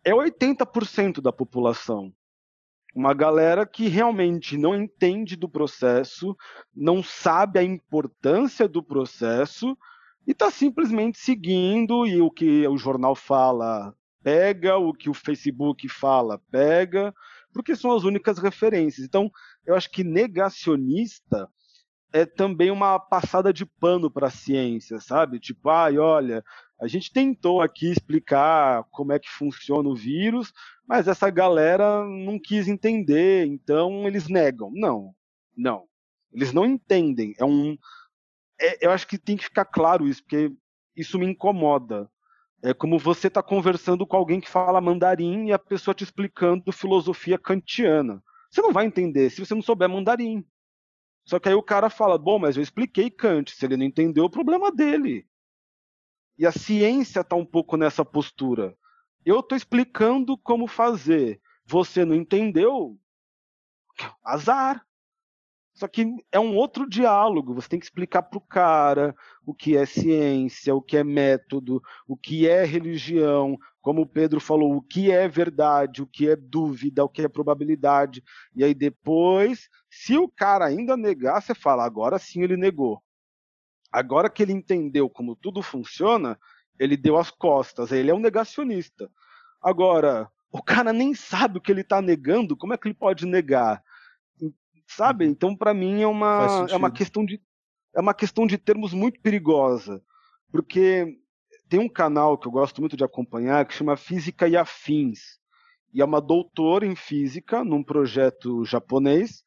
é 0.04 0.12
80% 0.12 1.20
da 1.20 1.32
população. 1.32 2.12
Uma 2.94 3.12
galera 3.12 3.66
que 3.66 3.88
realmente 3.88 4.56
não 4.56 4.74
entende 4.74 5.36
do 5.36 5.48
processo, 5.48 6.34
não 6.74 7.02
sabe 7.02 7.58
a 7.58 7.62
importância 7.62 8.66
do 8.66 8.82
processo 8.82 9.76
e 10.26 10.32
está 10.32 10.50
simplesmente 10.50 11.18
seguindo 11.18 12.06
e 12.06 12.20
o 12.20 12.30
que 12.30 12.66
o 12.66 12.76
jornal 12.78 13.14
fala 13.14 13.94
pega, 14.22 14.76
o 14.76 14.92
que 14.92 15.08
o 15.08 15.14
Facebook 15.14 15.88
fala 15.88 16.40
pega, 16.50 17.14
porque 17.56 17.74
são 17.74 17.92
as 17.96 18.04
únicas 18.04 18.38
referências. 18.38 19.06
Então, 19.06 19.30
eu 19.64 19.74
acho 19.74 19.90
que 19.90 20.04
negacionista 20.04 21.48
é 22.12 22.26
também 22.26 22.70
uma 22.70 22.98
passada 23.00 23.52
de 23.52 23.64
pano 23.64 24.10
para 24.10 24.28
a 24.28 24.30
ciência, 24.30 25.00
sabe? 25.00 25.40
Tipo, 25.40 25.70
ai, 25.70 25.98
olha, 25.98 26.44
a 26.80 26.86
gente 26.86 27.12
tentou 27.12 27.62
aqui 27.62 27.90
explicar 27.90 28.84
como 28.90 29.12
é 29.12 29.18
que 29.18 29.30
funciona 29.30 29.88
o 29.88 29.96
vírus, 29.96 30.52
mas 30.86 31.08
essa 31.08 31.30
galera 31.30 32.04
não 32.04 32.38
quis 32.38 32.68
entender, 32.68 33.46
então 33.46 34.06
eles 34.06 34.28
negam. 34.28 34.70
Não, 34.74 35.14
não. 35.56 35.86
Eles 36.32 36.52
não 36.52 36.66
entendem. 36.66 37.34
É 37.38 37.44
um. 37.44 37.76
É, 38.60 38.86
eu 38.86 38.90
acho 38.90 39.06
que 39.06 39.16
tem 39.16 39.36
que 39.36 39.44
ficar 39.44 39.64
claro 39.64 40.06
isso, 40.06 40.22
porque 40.22 40.52
isso 40.94 41.18
me 41.18 41.26
incomoda. 41.26 42.10
É 42.62 42.72
como 42.72 42.98
você 42.98 43.28
está 43.28 43.42
conversando 43.42 44.06
com 44.06 44.16
alguém 44.16 44.40
que 44.40 44.48
fala 44.48 44.80
mandarim 44.80 45.46
e 45.48 45.52
a 45.52 45.58
pessoa 45.58 45.94
te 45.94 46.04
explicando 46.04 46.72
filosofia 46.72 47.38
kantiana. 47.38 48.22
Você 48.50 48.62
não 48.62 48.72
vai 48.72 48.86
entender 48.86 49.30
se 49.30 49.44
você 49.44 49.54
não 49.54 49.62
souber 49.62 49.88
mandarim. 49.88 50.44
Só 51.24 51.38
que 51.38 51.48
aí 51.48 51.54
o 51.54 51.62
cara 51.62 51.90
fala: 51.90 52.16
bom, 52.16 52.38
mas 52.38 52.56
eu 52.56 52.62
expliquei 52.62 53.10
Kant. 53.10 53.50
Se 53.50 53.66
ele 53.66 53.76
não 53.76 53.84
entendeu, 53.84 54.24
o 54.24 54.30
problema 54.30 54.70
dele. 54.72 55.26
E 56.38 56.46
a 56.46 56.52
ciência 56.52 57.20
está 57.20 57.34
um 57.34 57.44
pouco 57.44 57.76
nessa 57.76 58.04
postura. 58.04 58.76
Eu 59.24 59.40
estou 59.40 59.56
explicando 59.56 60.38
como 60.38 60.66
fazer. 60.66 61.40
Você 61.64 62.04
não 62.04 62.14
entendeu? 62.14 62.98
Azar. 64.24 64.85
Só 65.76 65.86
que 65.86 66.06
é 66.32 66.40
um 66.40 66.56
outro 66.56 66.88
diálogo. 66.88 67.54
Você 67.54 67.68
tem 67.68 67.78
que 67.78 67.84
explicar 67.84 68.22
para 68.22 68.38
o 68.38 68.40
cara 68.40 69.14
o 69.44 69.52
que 69.52 69.76
é 69.76 69.84
ciência, 69.84 70.74
o 70.74 70.80
que 70.80 70.96
é 70.96 71.04
método, 71.04 71.82
o 72.08 72.16
que 72.16 72.48
é 72.48 72.64
religião, 72.64 73.58
como 73.82 74.00
o 74.00 74.06
Pedro 74.06 74.40
falou, 74.40 74.74
o 74.74 74.80
que 74.80 75.10
é 75.10 75.28
verdade, 75.28 76.02
o 76.02 76.06
que 76.06 76.30
é 76.30 76.34
dúvida, 76.34 77.04
o 77.04 77.08
que 77.10 77.20
é 77.20 77.28
probabilidade. 77.28 78.24
E 78.54 78.64
aí 78.64 78.72
depois, 78.72 79.68
se 79.90 80.16
o 80.16 80.28
cara 80.28 80.64
ainda 80.64 80.96
negar, 80.96 81.42
você 81.42 81.54
fala, 81.54 81.84
agora 81.84 82.18
sim 82.18 82.42
ele 82.42 82.56
negou. 82.56 83.02
Agora 83.92 84.30
que 84.30 84.42
ele 84.42 84.52
entendeu 84.52 85.10
como 85.10 85.36
tudo 85.36 85.60
funciona, 85.60 86.38
ele 86.78 86.96
deu 86.96 87.18
as 87.18 87.30
costas. 87.30 87.92
Ele 87.92 88.10
é 88.10 88.14
um 88.14 88.18
negacionista. 88.18 89.10
Agora, 89.60 90.30
o 90.50 90.62
cara 90.62 90.90
nem 90.90 91.12
sabe 91.12 91.58
o 91.58 91.60
que 91.60 91.70
ele 91.70 91.82
está 91.82 92.00
negando, 92.00 92.56
como 92.56 92.72
é 92.72 92.78
que 92.78 92.88
ele 92.88 92.94
pode 92.94 93.26
negar? 93.26 93.82
Sabe? 94.86 95.24
Uhum. 95.24 95.30
Então, 95.30 95.56
para 95.56 95.74
mim, 95.74 96.02
é 96.02 96.06
uma, 96.06 96.66
é 96.70 96.76
uma 96.76 96.90
questão 96.90 97.24
de 97.24 97.40
é 97.94 98.00
uma 98.00 98.12
questão 98.12 98.46
de 98.46 98.58
termos 98.58 98.92
muito 98.92 99.18
perigosa, 99.20 100.02
porque 100.52 101.18
tem 101.66 101.80
um 101.80 101.88
canal 101.88 102.36
que 102.36 102.46
eu 102.46 102.52
gosto 102.52 102.78
muito 102.80 102.94
de 102.94 103.02
acompanhar 103.02 103.64
que 103.64 103.72
chama 103.72 103.96
Física 103.96 104.46
e 104.46 104.54
Afins, 104.54 105.38
e 105.94 106.02
é 106.02 106.04
uma 106.04 106.20
doutora 106.20 106.84
em 106.84 106.94
física 106.94 107.64
num 107.64 107.82
projeto 107.82 108.66
japonês, 108.66 109.42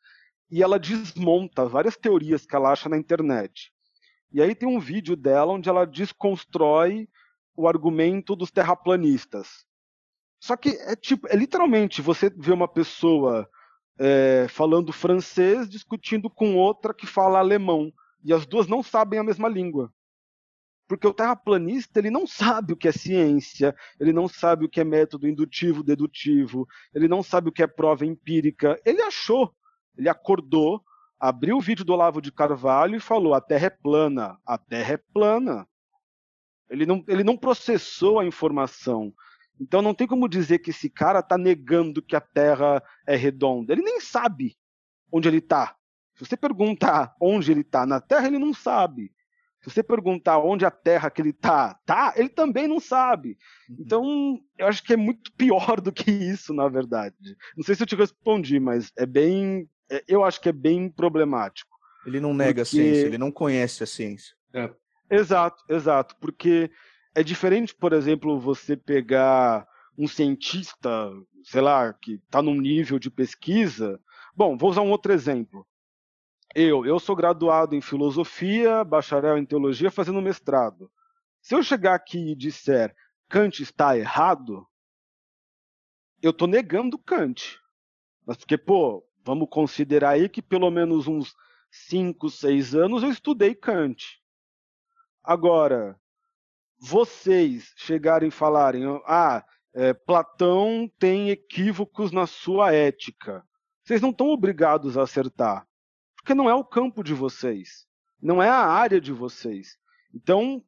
e 0.50 0.64
ela 0.64 0.80
desmonta 0.80 1.68
várias 1.68 1.96
teorias 1.96 2.44
que 2.44 2.56
ela 2.56 2.72
acha 2.72 2.90
na 2.90 2.98
internet. 2.98 3.72
E 4.32 4.42
aí 4.42 4.56
tem 4.56 4.68
um 4.68 4.80
vídeo 4.80 5.16
dela 5.16 5.54
onde 5.54 5.70
ela 5.70 5.86
desconstrói 5.86 7.08
o 7.56 7.68
argumento 7.68 8.36
dos 8.36 8.50
terraplanistas. 8.50 9.64
Só 10.40 10.58
que 10.58 10.70
é 10.70 10.96
tipo, 10.96 11.28
é 11.28 11.36
literalmente 11.36 12.02
você 12.02 12.32
vê 12.36 12.52
uma 12.52 12.68
pessoa 12.68 13.48
é, 14.00 14.48
falando 14.48 14.94
francês 14.94 15.70
discutindo 15.70 16.30
com 16.30 16.56
outra 16.56 16.94
que 16.94 17.06
fala 17.06 17.40
alemão. 17.40 17.92
E 18.24 18.34
as 18.34 18.46
duas 18.46 18.68
não 18.68 18.82
sabem 18.82 19.20
a 19.20 19.24
mesma 19.24 19.50
língua. 19.50 19.94
Porque 20.88 21.06
o 21.06 21.14
terraplanista 21.14 22.00
ele 22.00 22.10
não 22.10 22.26
sabe 22.26 22.74
o 22.74 22.78
que 22.78 22.88
é 22.88 22.92
ciência, 22.92 23.76
ele 24.00 24.12
não 24.12 24.28
sabe 24.28 24.66
o 24.66 24.70
que 24.70 24.82
é 24.82 24.84
método 24.84 25.28
indutivo, 25.28 25.84
dedutivo, 25.84 26.68
ele 26.94 27.08
não 27.08 27.22
sabe 27.22 27.50
o 27.50 27.52
que 27.52 27.62
é 27.62 27.68
prova 27.68 28.06
empírica. 28.06 28.82
Ele 28.84 29.02
achou, 29.04 29.54
ele 29.96 30.10
acordou, 30.10 30.82
abriu 31.20 31.58
o 31.58 31.62
vídeo 31.62 31.86
do 31.86 31.94
Olavo 31.94 32.20
de 32.20 32.32
Carvalho 32.32 32.96
e 32.96 33.00
falou: 33.00 33.36
a 33.36 33.42
Terra 33.42 33.68
é 33.68 33.70
plana, 33.70 34.40
a 34.44 34.58
Terra 34.58 34.94
é 34.94 34.98
plana. 34.98 35.68
Ele 36.70 36.86
não, 36.86 37.04
ele 37.08 37.24
não 37.24 37.38
processou 37.38 38.20
a 38.20 38.26
informação. 38.26 39.14
Então 39.60 39.82
não 39.82 39.94
tem 39.94 40.08
como 40.08 40.30
dizer 40.30 40.60
que 40.60 40.70
esse 40.70 40.90
cara 40.90 41.20
está 41.20 41.38
negando 41.38 42.02
que 42.02 42.16
a 42.16 42.22
Terra 42.22 42.82
é 43.06 43.16
redonda. 43.16 43.74
Ele 43.74 43.82
nem 43.82 44.00
sabe 44.00 44.56
onde 45.12 45.28
ele 45.28 45.40
está. 45.40 45.76
Se 46.16 46.26
você 46.26 46.38
perguntar 46.38 47.16
onde 47.22 47.52
ele 47.52 47.62
está 47.62 47.86
na 47.86 48.00
Terra, 48.00 48.28
ele 48.28 48.40
não 48.40 48.54
sabe. 48.54 49.12
Se 49.62 49.70
você 49.70 49.84
perguntar 49.84 50.40
onde 50.40 50.66
a 50.66 50.72
Terra 50.72 51.10
que 51.10 51.22
ele 51.22 51.32
está, 51.32 51.74
tá, 51.86 52.14
ele 52.16 52.30
também 52.30 52.68
não 52.68 52.80
sabe. 52.80 53.38
Uhum. 53.70 53.76
Então, 53.80 54.40
eu 54.58 54.68
acho 54.68 54.82
que 54.84 54.94
é 54.94 54.98
muito 54.98 55.32
pior 55.34 55.82
do 55.82 55.92
que 55.92 56.10
isso, 56.10 56.54
na 56.54 56.70
verdade. 56.70 57.16
Não 57.58 57.64
sei 57.64 57.76
se 57.76 57.84
eu 57.84 57.88
te 57.88 57.96
respondi, 57.96 58.60
mas 58.60 58.92
é 58.98 59.06
bem, 59.06 59.70
é, 59.92 60.04
eu 60.08 60.24
acho 60.24 60.40
que 60.40 60.48
é 60.48 60.54
bem 60.54 60.90
problemático. 60.90 61.78
Ele 62.06 62.22
não 62.22 62.34
nega 62.34 62.64
porque... 62.64 62.80
a 62.80 62.84
ciência, 62.84 63.06
ele 63.06 63.18
não 63.18 63.32
conhece 63.32 63.84
a 63.84 63.88
ciência. 63.88 64.34
É. 64.54 64.70
Exato, 65.10 65.64
exato, 65.68 66.16
porque 66.22 66.72
é 67.16 67.24
diferente, 67.24 67.76
por 67.76 67.94
exemplo, 67.94 68.40
você 68.40 68.78
pegar 68.78 69.68
um 69.98 70.08
cientista, 70.08 71.12
sei 71.44 71.62
lá, 71.62 71.94
que 71.94 72.14
está 72.14 72.42
num 72.42 72.56
nível 72.56 72.98
de 72.98 73.10
pesquisa. 73.10 74.00
Bom, 74.36 74.58
vou 74.58 74.70
usar 74.70 74.82
um 74.82 74.92
outro 74.92 75.12
exemplo. 75.12 75.68
Eu, 76.56 76.86
eu 76.86 77.00
sou 77.00 77.16
graduado 77.16 77.76
em 77.76 77.82
filosofia, 77.82 78.84
bacharel 78.84 79.38
em 79.38 79.46
teologia, 79.46 79.92
fazendo 79.92 80.22
mestrado. 80.22 80.90
Se 81.42 81.54
eu 81.54 81.62
chegar 81.62 81.96
aqui 81.96 82.32
e 82.32 82.36
disser 82.36 82.96
Kant 83.28 83.62
está 83.62 83.98
errado, 83.98 84.66
eu 86.22 86.32
estou 86.32 86.48
negando 86.48 86.98
Kant. 86.98 87.60
Mas 88.26 88.38
porque, 88.38 88.58
pô, 88.58 89.06
vamos 89.24 89.48
considerar 89.50 90.12
aí 90.12 90.28
que 90.28 90.42
pelo 90.42 90.72
menos 90.72 91.08
uns 91.08 91.36
5, 91.72 92.30
6 92.30 92.76
anos 92.76 93.04
eu 93.04 93.10
estudei 93.10 93.54
Kant. 93.54 94.20
Agora, 95.24 96.00
vocês 96.80 97.74
chegarem 97.76 98.30
e 98.30 98.32
falarem, 98.32 98.84
ah, 99.06 99.44
é, 99.74 99.94
Platão 99.94 100.90
tem 100.98 101.30
equívocos 101.30 102.12
na 102.12 102.26
sua 102.26 102.74
ética, 102.74 103.44
vocês 103.84 104.02
não 104.02 104.12
estão 104.12 104.28
obrigados 104.28 104.98
a 104.98 105.04
acertar, 105.04 105.68
porque 106.16 106.34
não 106.34 106.50
é 106.50 106.54
o 106.54 106.64
campo 106.64 107.04
de 107.04 107.14
vocês, 107.14 107.86
não 108.22 108.42
é 108.42 108.50
a 108.50 108.66
área 108.66 109.00
de 109.00 109.12
vocês. 109.12 109.78
Então, 110.14 110.64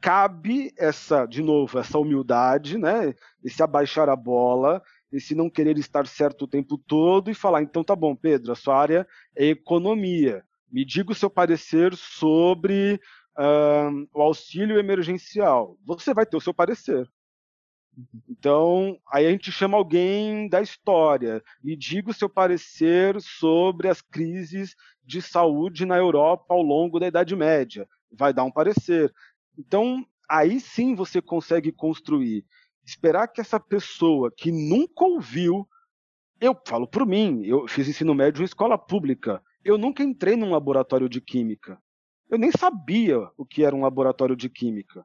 cabe 0.00 0.72
essa, 0.76 1.26
de 1.26 1.42
novo, 1.42 1.78
essa 1.78 1.98
humildade, 1.98 2.78
né? 2.78 3.14
Esse 3.42 3.62
abaixar 3.62 4.08
a 4.08 4.16
bola, 4.16 4.82
esse 5.10 5.34
não 5.34 5.50
querer 5.50 5.76
estar 5.78 6.06
certo 6.06 6.42
o 6.42 6.48
tempo 6.48 6.78
todo 6.78 7.30
e 7.30 7.34
falar, 7.34 7.62
então 7.62 7.82
tá 7.82 7.96
bom, 7.96 8.14
Pedro, 8.14 8.52
a 8.52 8.56
sua 8.56 8.78
área 8.78 9.06
é 9.34 9.46
economia. 9.46 10.44
Me 10.70 10.84
diga 10.84 11.12
o 11.12 11.14
seu 11.14 11.30
parecer 11.30 11.94
sobre 11.96 13.00
o 14.12 14.22
auxílio 14.22 14.78
emergencial. 14.78 15.76
Você 15.84 16.12
vai 16.12 16.26
ter 16.26 16.36
o 16.36 16.40
seu 16.40 16.52
parecer. 16.52 17.08
Então, 18.28 18.98
aí 19.10 19.26
a 19.26 19.30
gente 19.30 19.50
chama 19.50 19.76
alguém 19.76 20.48
da 20.48 20.60
história 20.60 21.42
e 21.64 21.76
diga 21.76 22.10
o 22.10 22.14
seu 22.14 22.28
parecer 22.28 23.20
sobre 23.20 23.88
as 23.88 24.00
crises 24.00 24.76
de 25.04 25.20
saúde 25.20 25.84
na 25.84 25.96
Europa 25.96 26.54
ao 26.54 26.62
longo 26.62 27.00
da 27.00 27.08
Idade 27.08 27.34
Média. 27.34 27.88
Vai 28.12 28.32
dar 28.32 28.44
um 28.44 28.52
parecer. 28.52 29.12
Então, 29.58 30.04
aí 30.28 30.60
sim 30.60 30.94
você 30.94 31.20
consegue 31.20 31.72
construir. 31.72 32.44
Esperar 32.84 33.28
que 33.28 33.40
essa 33.40 33.58
pessoa 33.58 34.30
que 34.30 34.52
nunca 34.52 35.04
ouviu, 35.04 35.68
eu 36.40 36.56
falo 36.66 36.86
por 36.86 37.04
mim, 37.04 37.44
eu 37.44 37.66
fiz 37.66 37.88
ensino 37.88 38.14
médio 38.14 38.42
em 38.42 38.44
escola 38.44 38.78
pública, 38.78 39.42
eu 39.64 39.76
nunca 39.76 40.02
entrei 40.02 40.36
num 40.36 40.50
laboratório 40.50 41.08
de 41.08 41.20
química. 41.20 41.80
Eu 42.28 42.38
nem 42.38 42.50
sabia 42.50 43.18
o 43.36 43.44
que 43.44 43.64
era 43.64 43.74
um 43.74 43.82
laboratório 43.82 44.36
de 44.36 44.48
química. 44.48 45.04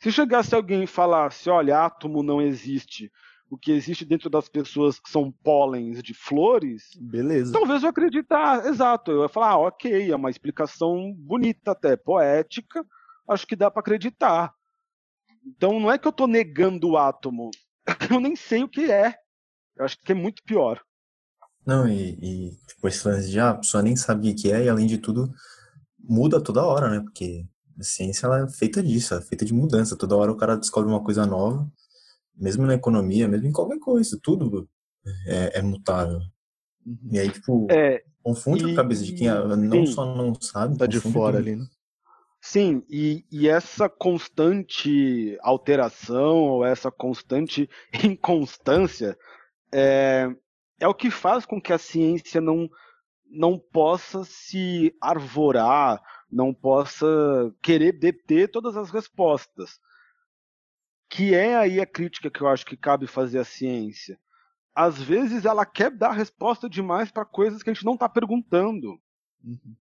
Se 0.00 0.12
chegasse 0.12 0.54
alguém 0.54 0.84
e 0.84 0.86
falasse, 0.86 1.50
olha, 1.50 1.84
átomo 1.84 2.22
não 2.22 2.40
existe, 2.40 3.10
o 3.50 3.56
que 3.56 3.72
existe 3.72 4.04
dentro 4.04 4.28
das 4.28 4.48
pessoas 4.48 5.00
são 5.06 5.32
pólens 5.32 6.02
de 6.02 6.14
flores, 6.14 6.90
Beleza. 7.00 7.52
talvez 7.52 7.82
eu 7.82 7.88
acreditar, 7.88 8.66
exato, 8.66 9.10
eu 9.10 9.22
ia 9.22 9.28
falar, 9.28 9.50
ah, 9.52 9.58
ok, 9.58 10.10
é 10.10 10.14
uma 10.14 10.30
explicação 10.30 11.12
bonita 11.14 11.72
até, 11.72 11.96
poética, 11.96 12.84
acho 13.28 13.46
que 13.46 13.56
dá 13.56 13.70
para 13.70 13.80
acreditar. 13.80 14.52
Então 15.44 15.80
não 15.80 15.90
é 15.90 15.98
que 15.98 16.06
eu 16.06 16.10
estou 16.10 16.28
negando 16.28 16.90
o 16.90 16.98
átomo, 16.98 17.50
eu 18.12 18.20
nem 18.20 18.36
sei 18.36 18.62
o 18.62 18.68
que 18.68 18.90
é. 18.90 19.14
Eu 19.76 19.84
acho 19.84 19.98
que 19.98 20.12
é 20.12 20.14
muito 20.14 20.42
pior. 20.42 20.82
Não, 21.64 21.88
e, 21.88 22.18
e 22.20 22.56
tipo, 22.66 22.88
esse 22.88 23.06
lance 23.06 23.30
de 23.30 23.40
ah, 23.40 23.50
a 23.50 23.54
pessoa 23.54 23.82
nem 23.82 23.96
sabe 23.96 24.30
o 24.30 24.36
que 24.36 24.50
é, 24.52 24.64
e 24.64 24.68
além 24.68 24.86
de 24.86 24.98
tudo, 24.98 25.32
muda 26.08 26.40
toda 26.40 26.64
hora, 26.64 26.88
né? 26.88 27.00
Porque 27.00 27.46
a 27.78 27.82
ciência 27.82 28.26
ela 28.26 28.44
é 28.44 28.48
feita 28.48 28.82
disso, 28.82 29.14
é 29.14 29.20
feita 29.20 29.44
de 29.44 29.52
mudança. 29.52 29.96
Toda 29.96 30.16
hora 30.16 30.32
o 30.32 30.36
cara 30.36 30.56
descobre 30.56 30.90
uma 30.90 31.02
coisa 31.02 31.26
nova, 31.26 31.70
mesmo 32.34 32.66
na 32.66 32.74
economia, 32.74 33.28
mesmo 33.28 33.46
em 33.46 33.52
qualquer 33.52 33.78
coisa, 33.78 34.18
tudo 34.22 34.68
é, 35.26 35.58
é 35.58 35.62
mutável. 35.62 36.20
Uhum. 36.84 36.98
E 37.12 37.18
aí, 37.18 37.30
tipo, 37.30 37.66
é, 37.70 38.02
confunde 38.22 38.66
e, 38.66 38.72
a 38.72 38.76
cabeça 38.76 39.04
de 39.04 39.12
quem 39.12 39.28
não 39.28 39.86
sim, 39.86 39.92
só 39.92 40.14
não 40.14 40.34
sabe, 40.40 40.78
tá 40.78 40.86
de 40.86 41.00
fora 41.00 41.38
tudo. 41.38 41.48
ali, 41.48 41.56
né? 41.56 41.66
Sim, 42.40 42.84
e, 42.88 43.24
e, 43.30 43.48
essa 43.48 43.88
constante 43.88 45.36
alteração, 45.42 46.36
ou 46.36 46.64
essa 46.64 46.90
constante 46.90 47.68
inconstância, 48.04 49.18
é, 49.72 50.30
é 50.78 50.88
o 50.88 50.94
que 50.94 51.10
faz 51.10 51.44
com 51.44 51.60
que 51.60 51.72
a 51.72 51.78
ciência 51.78 52.40
não, 52.40 52.70
não 53.30 53.58
possa 53.58 54.24
se 54.24 54.94
arvorar, 55.00 56.02
não 56.30 56.52
possa 56.52 57.06
querer 57.62 57.92
deter 57.92 58.50
todas 58.50 58.76
as 58.76 58.90
respostas. 58.90 59.80
Que 61.08 61.34
é 61.34 61.56
aí 61.56 61.80
a 61.80 61.86
crítica 61.86 62.30
que 62.30 62.40
eu 62.40 62.48
acho 62.48 62.66
que 62.66 62.76
cabe 62.76 63.06
fazer 63.06 63.38
à 63.38 63.44
ciência. 63.44 64.18
Às 64.74 65.00
vezes 65.00 65.44
ela 65.44 65.66
quer 65.66 65.90
dar 65.90 66.12
resposta 66.12 66.68
demais 66.68 67.10
para 67.10 67.24
coisas 67.24 67.62
que 67.62 67.70
a 67.70 67.72
gente 67.72 67.84
não 67.84 67.94
está 67.94 68.08
perguntando. 68.08 69.00
Uhum. 69.42 69.76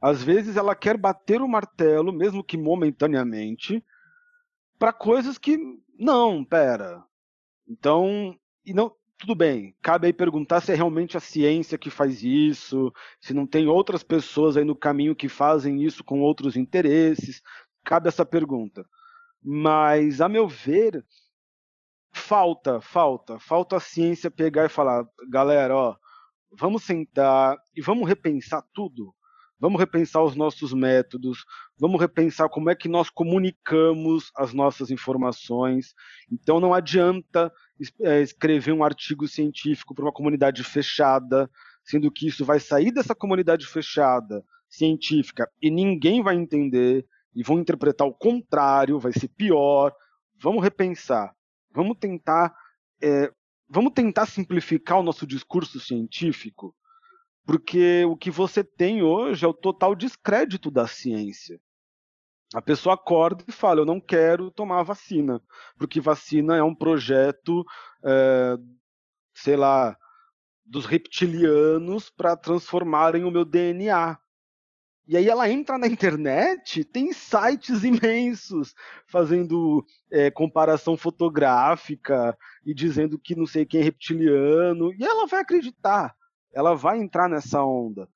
Às 0.00 0.22
vezes 0.22 0.56
ela 0.56 0.74
quer 0.74 0.96
bater 0.96 1.42
o 1.42 1.48
martelo, 1.48 2.12
mesmo 2.12 2.42
que 2.42 2.56
momentaneamente, 2.56 3.84
para 4.78 4.92
coisas 4.92 5.36
que 5.36 5.58
não, 5.98 6.42
pera. 6.44 7.04
Então, 7.68 8.34
e 8.64 8.72
não, 8.72 8.94
tudo 9.20 9.34
bem, 9.34 9.76
cabe 9.82 10.06
aí 10.06 10.12
perguntar 10.14 10.62
se 10.62 10.72
é 10.72 10.74
realmente 10.74 11.14
a 11.14 11.20
ciência 11.20 11.76
que 11.76 11.90
faz 11.90 12.22
isso, 12.22 12.90
se 13.20 13.34
não 13.34 13.46
tem 13.46 13.68
outras 13.68 14.02
pessoas 14.02 14.56
aí 14.56 14.64
no 14.64 14.74
caminho 14.74 15.14
que 15.14 15.28
fazem 15.28 15.82
isso 15.84 16.02
com 16.02 16.20
outros 16.22 16.56
interesses. 16.56 17.42
Cabe 17.84 18.08
essa 18.08 18.24
pergunta. 18.24 18.82
Mas, 19.42 20.22
a 20.22 20.28
meu 20.28 20.48
ver, 20.48 21.04
falta, 22.12 22.80
falta, 22.80 23.38
falta 23.38 23.76
a 23.76 23.80
ciência 23.80 24.30
pegar 24.30 24.64
e 24.64 24.70
falar, 24.70 25.04
galera, 25.28 25.76
ó, 25.76 25.96
vamos 26.50 26.82
sentar 26.84 27.58
e 27.76 27.82
vamos 27.82 28.08
repensar 28.08 28.62
tudo. 28.72 29.14
Vamos 29.60 29.78
repensar 29.78 30.22
os 30.22 30.34
nossos 30.34 30.72
métodos, 30.72 31.44
vamos 31.78 32.00
repensar 32.00 32.48
como 32.48 32.70
é 32.70 32.74
que 32.74 32.88
nós 32.88 33.10
comunicamos 33.10 34.30
as 34.34 34.54
nossas 34.54 34.90
informações. 34.90 35.94
Então 36.32 36.58
não 36.58 36.72
adianta 36.72 37.52
escrever 38.22 38.72
um 38.72 38.84
artigo 38.84 39.26
científico 39.26 39.94
para 39.94 40.04
uma 40.04 40.12
comunidade 40.12 40.62
fechada, 40.62 41.50
sendo 41.84 42.10
que 42.10 42.26
isso 42.26 42.44
vai 42.44 42.60
sair 42.60 42.90
dessa 42.92 43.14
comunidade 43.14 43.66
fechada 43.66 44.44
científica 44.68 45.50
e 45.60 45.70
ninguém 45.70 46.22
vai 46.22 46.36
entender 46.36 47.06
e 47.34 47.42
vão 47.42 47.58
interpretar 47.58 48.06
o 48.06 48.14
contrário, 48.14 49.00
vai 49.00 49.12
ser 49.12 49.28
pior. 49.28 49.92
Vamos 50.38 50.62
repensar, 50.62 51.34
vamos 51.72 51.96
tentar, 51.98 52.54
é, 53.02 53.32
vamos 53.68 53.92
tentar 53.92 54.26
simplificar 54.26 54.98
o 54.98 55.02
nosso 55.02 55.26
discurso 55.26 55.80
científico 55.80 56.74
porque 57.50 58.04
o 58.04 58.16
que 58.16 58.30
você 58.30 58.62
tem 58.62 59.02
hoje 59.02 59.44
é 59.44 59.48
o 59.48 59.52
total 59.52 59.96
descrédito 59.96 60.70
da 60.70 60.86
ciência. 60.86 61.60
A 62.54 62.62
pessoa 62.62 62.94
acorda 62.94 63.44
e 63.46 63.52
fala: 63.52 63.80
Eu 63.80 63.86
não 63.86 64.00
quero 64.00 64.50
tomar 64.50 64.82
vacina, 64.82 65.42
porque 65.78 66.00
vacina 66.00 66.56
é 66.56 66.62
um 66.62 66.74
projeto, 66.74 67.64
é, 68.04 68.56
sei 69.34 69.56
lá, 69.56 69.96
dos 70.64 70.86
reptilianos 70.86 72.10
para 72.10 72.36
transformarem 72.36 73.24
o 73.24 73.30
meu 73.30 73.44
DNA. 73.44 74.18
E 75.06 75.16
aí 75.16 75.28
ela 75.28 75.50
entra 75.50 75.76
na 75.76 75.88
internet, 75.88 76.84
tem 76.84 77.12
sites 77.12 77.82
imensos 77.84 78.74
fazendo 79.06 79.84
é, 80.10 80.30
comparação 80.30 80.96
fotográfica 80.96 82.36
e 82.64 82.72
dizendo 82.72 83.18
que 83.18 83.34
não 83.34 83.46
sei 83.46 83.66
quem 83.66 83.80
é 83.80 83.84
reptiliano, 83.84 84.92
e 84.94 85.04
ela 85.04 85.26
vai 85.26 85.40
acreditar 85.40 86.14
ela 86.52 86.74
vai 86.74 86.98
entrar 86.98 87.28
nessa 87.28 87.62
onda. 87.62 88.08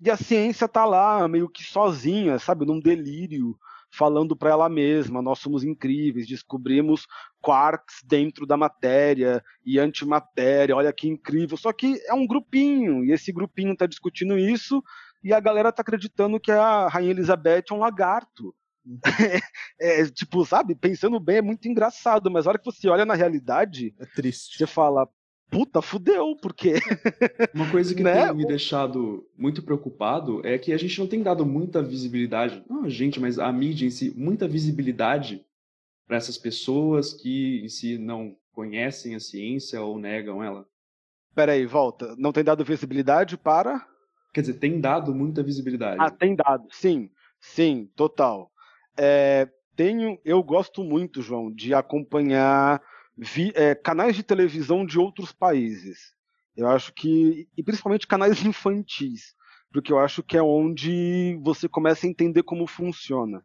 E 0.00 0.10
a 0.10 0.16
ciência 0.16 0.64
está 0.64 0.84
lá, 0.84 1.26
meio 1.28 1.48
que 1.48 1.62
sozinha, 1.62 2.38
sabe, 2.38 2.66
num 2.66 2.80
delírio, 2.80 3.56
falando 3.92 4.34
para 4.34 4.50
ela 4.50 4.68
mesma: 4.68 5.22
nós 5.22 5.38
somos 5.38 5.62
incríveis, 5.62 6.26
descobrimos 6.26 7.06
quarks 7.40 8.02
dentro 8.04 8.46
da 8.46 8.56
matéria 8.56 9.44
e 9.64 9.78
antimatéria, 9.78 10.74
olha 10.74 10.92
que 10.92 11.08
incrível. 11.08 11.56
Só 11.56 11.72
que 11.72 12.00
é 12.06 12.14
um 12.14 12.26
grupinho, 12.26 13.04
e 13.04 13.12
esse 13.12 13.30
grupinho 13.30 13.74
está 13.74 13.86
discutindo 13.86 14.38
isso, 14.38 14.82
e 15.22 15.32
a 15.32 15.38
galera 15.38 15.68
está 15.68 15.82
acreditando 15.82 16.40
que 16.40 16.50
a 16.50 16.88
Rainha 16.88 17.10
Elizabeth 17.10 17.64
é 17.70 17.74
um 17.74 17.78
lagarto. 17.78 18.54
É, 19.80 20.00
é, 20.00 20.10
tipo, 20.10 20.44
sabe, 20.44 20.74
pensando 20.74 21.18
bem, 21.20 21.36
é 21.36 21.42
muito 21.42 21.68
engraçado, 21.68 22.30
mas 22.30 22.46
a 22.46 22.50
hora 22.50 22.58
que 22.58 22.64
você 22.64 22.88
olha 22.88 23.04
na 23.04 23.14
realidade, 23.14 23.94
é 23.98 24.06
triste. 24.06 24.58
Você 24.58 24.66
fala, 24.66 25.08
puta, 25.52 25.82
fudeu, 25.82 26.34
porque. 26.40 26.74
Uma 27.54 27.70
coisa 27.70 27.94
que 27.94 28.02
né? 28.02 28.26
tem 28.26 28.34
me 28.34 28.46
deixado 28.46 29.28
muito 29.36 29.62
preocupado 29.62 30.44
é 30.44 30.58
que 30.58 30.72
a 30.72 30.78
gente 30.78 30.98
não 30.98 31.06
tem 31.06 31.22
dado 31.22 31.44
muita 31.44 31.82
visibilidade, 31.82 32.64
não 32.68 32.84
a 32.84 32.88
gente, 32.88 33.20
mas 33.20 33.38
a 33.38 33.52
mídia 33.52 33.86
em 33.86 33.90
si, 33.90 34.12
muita 34.16 34.48
visibilidade 34.48 35.44
para 36.08 36.16
essas 36.16 36.38
pessoas 36.38 37.12
que 37.12 37.60
em 37.62 37.68
si 37.68 37.98
não 37.98 38.34
conhecem 38.52 39.14
a 39.14 39.20
ciência 39.20 39.80
ou 39.82 39.98
negam 39.98 40.42
ela. 40.42 40.66
Peraí, 41.34 41.66
volta. 41.66 42.14
Não 42.16 42.32
tem 42.32 42.42
dado 42.42 42.64
visibilidade 42.64 43.36
para. 43.36 43.86
Quer 44.32 44.40
dizer, 44.40 44.54
tem 44.54 44.80
dado 44.80 45.14
muita 45.14 45.42
visibilidade. 45.42 45.98
Ah, 46.00 46.10
tem 46.10 46.34
dado, 46.34 46.66
sim. 46.70 47.10
Sim, 47.38 47.90
total. 47.94 48.50
É, 48.96 49.48
tenho, 49.76 50.18
eu 50.24 50.42
gosto 50.42 50.82
muito, 50.82 51.22
João, 51.22 51.50
de 51.52 51.74
acompanhar 51.74 52.80
vi, 53.22 53.52
é, 53.54 53.74
canais 53.74 54.16
de 54.16 54.22
televisão 54.22 54.84
de 54.84 54.98
outros 54.98 55.32
países. 55.32 56.12
Eu 56.56 56.68
acho 56.68 56.92
que, 56.92 57.48
e 57.56 57.62
principalmente 57.62 58.06
canais 58.06 58.42
infantis, 58.44 59.34
porque 59.72 59.92
eu 59.92 59.98
acho 59.98 60.22
que 60.22 60.36
é 60.36 60.42
onde 60.42 61.38
você 61.42 61.68
começa 61.68 62.06
a 62.06 62.10
entender 62.10 62.42
como 62.42 62.66
funciona. 62.66 63.44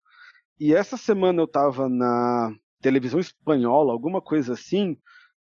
E 0.60 0.74
essa 0.74 0.98
semana 0.98 1.40
eu 1.40 1.46
estava 1.46 1.88
na 1.88 2.54
televisão 2.82 3.20
espanhola, 3.20 3.94
alguma 3.94 4.22
coisa 4.22 4.54
assim, 4.54 4.98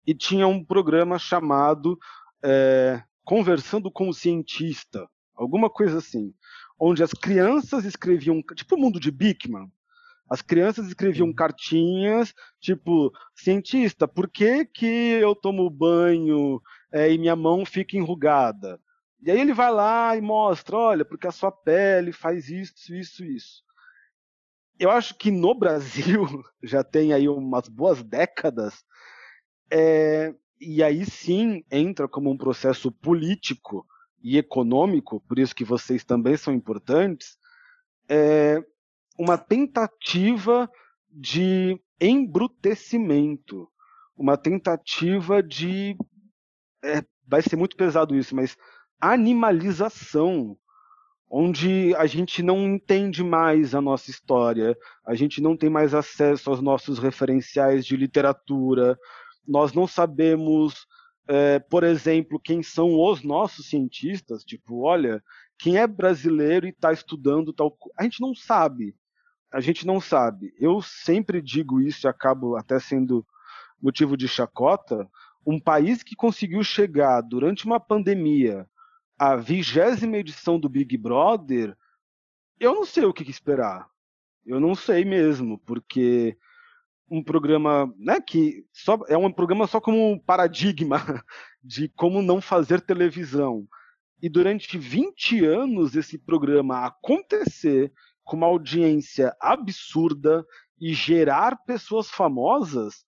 e 0.06 0.14
tinha 0.14 0.46
um 0.46 0.64
programa 0.64 1.18
chamado 1.18 1.98
é, 2.44 3.02
Conversando 3.24 3.90
com 3.90 4.08
o 4.08 4.14
Cientista, 4.14 5.08
alguma 5.34 5.68
coisa 5.68 5.98
assim, 5.98 6.32
onde 6.78 7.02
as 7.02 7.12
crianças 7.12 7.84
escreviam, 7.84 8.40
tipo 8.54 8.76
o 8.76 8.78
mundo 8.78 9.00
de 9.00 9.10
Bickman, 9.10 9.68
as 10.28 10.42
crianças 10.42 10.88
escreviam 10.88 11.32
cartinhas, 11.32 12.34
tipo, 12.60 13.12
cientista, 13.34 14.08
por 14.08 14.28
que, 14.28 14.64
que 14.64 14.86
eu 14.86 15.34
tomo 15.34 15.70
banho 15.70 16.60
é, 16.92 17.12
e 17.12 17.18
minha 17.18 17.36
mão 17.36 17.64
fica 17.64 17.96
enrugada? 17.96 18.80
E 19.22 19.30
aí 19.30 19.40
ele 19.40 19.54
vai 19.54 19.72
lá 19.72 20.16
e 20.16 20.20
mostra, 20.20 20.76
olha, 20.76 21.04
porque 21.04 21.26
a 21.26 21.32
sua 21.32 21.50
pele 21.50 22.12
faz 22.12 22.48
isso, 22.48 22.94
isso, 22.94 23.24
isso. 23.24 23.62
Eu 24.78 24.90
acho 24.90 25.16
que 25.16 25.30
no 25.30 25.54
Brasil, 25.58 26.26
já 26.62 26.82
tem 26.82 27.12
aí 27.12 27.28
umas 27.28 27.68
boas 27.68 28.02
décadas, 28.02 28.84
é, 29.70 30.34
e 30.60 30.82
aí 30.82 31.04
sim 31.04 31.64
entra 31.70 32.08
como 32.08 32.30
um 32.30 32.36
processo 32.36 32.90
político 32.90 33.86
e 34.22 34.38
econômico, 34.38 35.20
por 35.20 35.38
isso 35.38 35.54
que 35.54 35.64
vocês 35.64 36.04
também 36.04 36.36
são 36.36 36.52
importantes, 36.52 37.36
é, 38.08 38.62
uma 39.18 39.38
tentativa 39.38 40.70
de 41.10 41.80
embrutecimento, 42.00 43.68
uma 44.16 44.36
tentativa 44.36 45.42
de. 45.42 45.96
É, 46.84 47.02
vai 47.26 47.42
ser 47.42 47.56
muito 47.56 47.76
pesado 47.76 48.14
isso, 48.14 48.34
mas 48.34 48.56
animalização, 49.00 50.56
onde 51.28 51.94
a 51.96 52.06
gente 52.06 52.42
não 52.42 52.62
entende 52.62 53.24
mais 53.24 53.74
a 53.74 53.80
nossa 53.80 54.10
história, 54.10 54.76
a 55.04 55.14
gente 55.14 55.40
não 55.40 55.56
tem 55.56 55.68
mais 55.68 55.94
acesso 55.94 56.50
aos 56.50 56.60
nossos 56.60 56.98
referenciais 56.98 57.84
de 57.84 57.96
literatura, 57.96 58.98
nós 59.46 59.72
não 59.72 59.86
sabemos, 59.86 60.86
é, 61.28 61.58
por 61.58 61.82
exemplo, 61.82 62.40
quem 62.40 62.62
são 62.62 62.94
os 62.94 63.22
nossos 63.22 63.68
cientistas, 63.68 64.44
tipo, 64.44 64.82
olha, 64.82 65.22
quem 65.58 65.78
é 65.78 65.86
brasileiro 65.86 66.66
e 66.66 66.70
está 66.70 66.92
estudando 66.92 67.52
tal. 67.52 67.76
A 67.98 68.04
gente 68.04 68.20
não 68.20 68.34
sabe 68.34 68.94
a 69.52 69.60
gente 69.60 69.86
não 69.86 70.00
sabe. 70.00 70.54
Eu 70.58 70.82
sempre 70.82 71.40
digo 71.40 71.80
isso 71.80 72.06
e 72.06 72.08
acabo 72.08 72.56
até 72.56 72.78
sendo 72.78 73.26
motivo 73.80 74.16
de 74.16 74.26
chacota, 74.26 75.08
um 75.46 75.60
país 75.60 76.02
que 76.02 76.16
conseguiu 76.16 76.62
chegar 76.64 77.20
durante 77.20 77.66
uma 77.66 77.78
pandemia 77.78 78.68
à 79.18 79.36
vigésima 79.36 80.16
edição 80.16 80.58
do 80.58 80.68
Big 80.68 80.96
Brother, 80.96 81.76
eu 82.58 82.74
não 82.74 82.84
sei 82.84 83.04
o 83.04 83.12
que 83.12 83.30
esperar. 83.30 83.88
Eu 84.44 84.60
não 84.60 84.74
sei 84.74 85.04
mesmo, 85.04 85.58
porque 85.58 86.36
um 87.10 87.22
programa, 87.22 87.92
né, 87.98 88.20
que 88.20 88.64
só 88.72 88.98
é 89.08 89.16
um 89.16 89.30
programa 89.32 89.66
só 89.66 89.80
como 89.80 90.20
paradigma 90.20 90.96
de 91.62 91.88
como 91.90 92.22
não 92.22 92.40
fazer 92.40 92.80
televisão. 92.80 93.66
E 94.20 94.28
durante 94.28 94.78
20 94.78 95.44
anos 95.44 95.94
esse 95.94 96.18
programa 96.18 96.86
acontecer 96.86 97.92
com 98.26 98.36
uma 98.36 98.46
audiência 98.46 99.34
absurda 99.40 100.44
e 100.78 100.92
gerar 100.92 101.56
pessoas 101.64 102.10
famosas, 102.10 103.06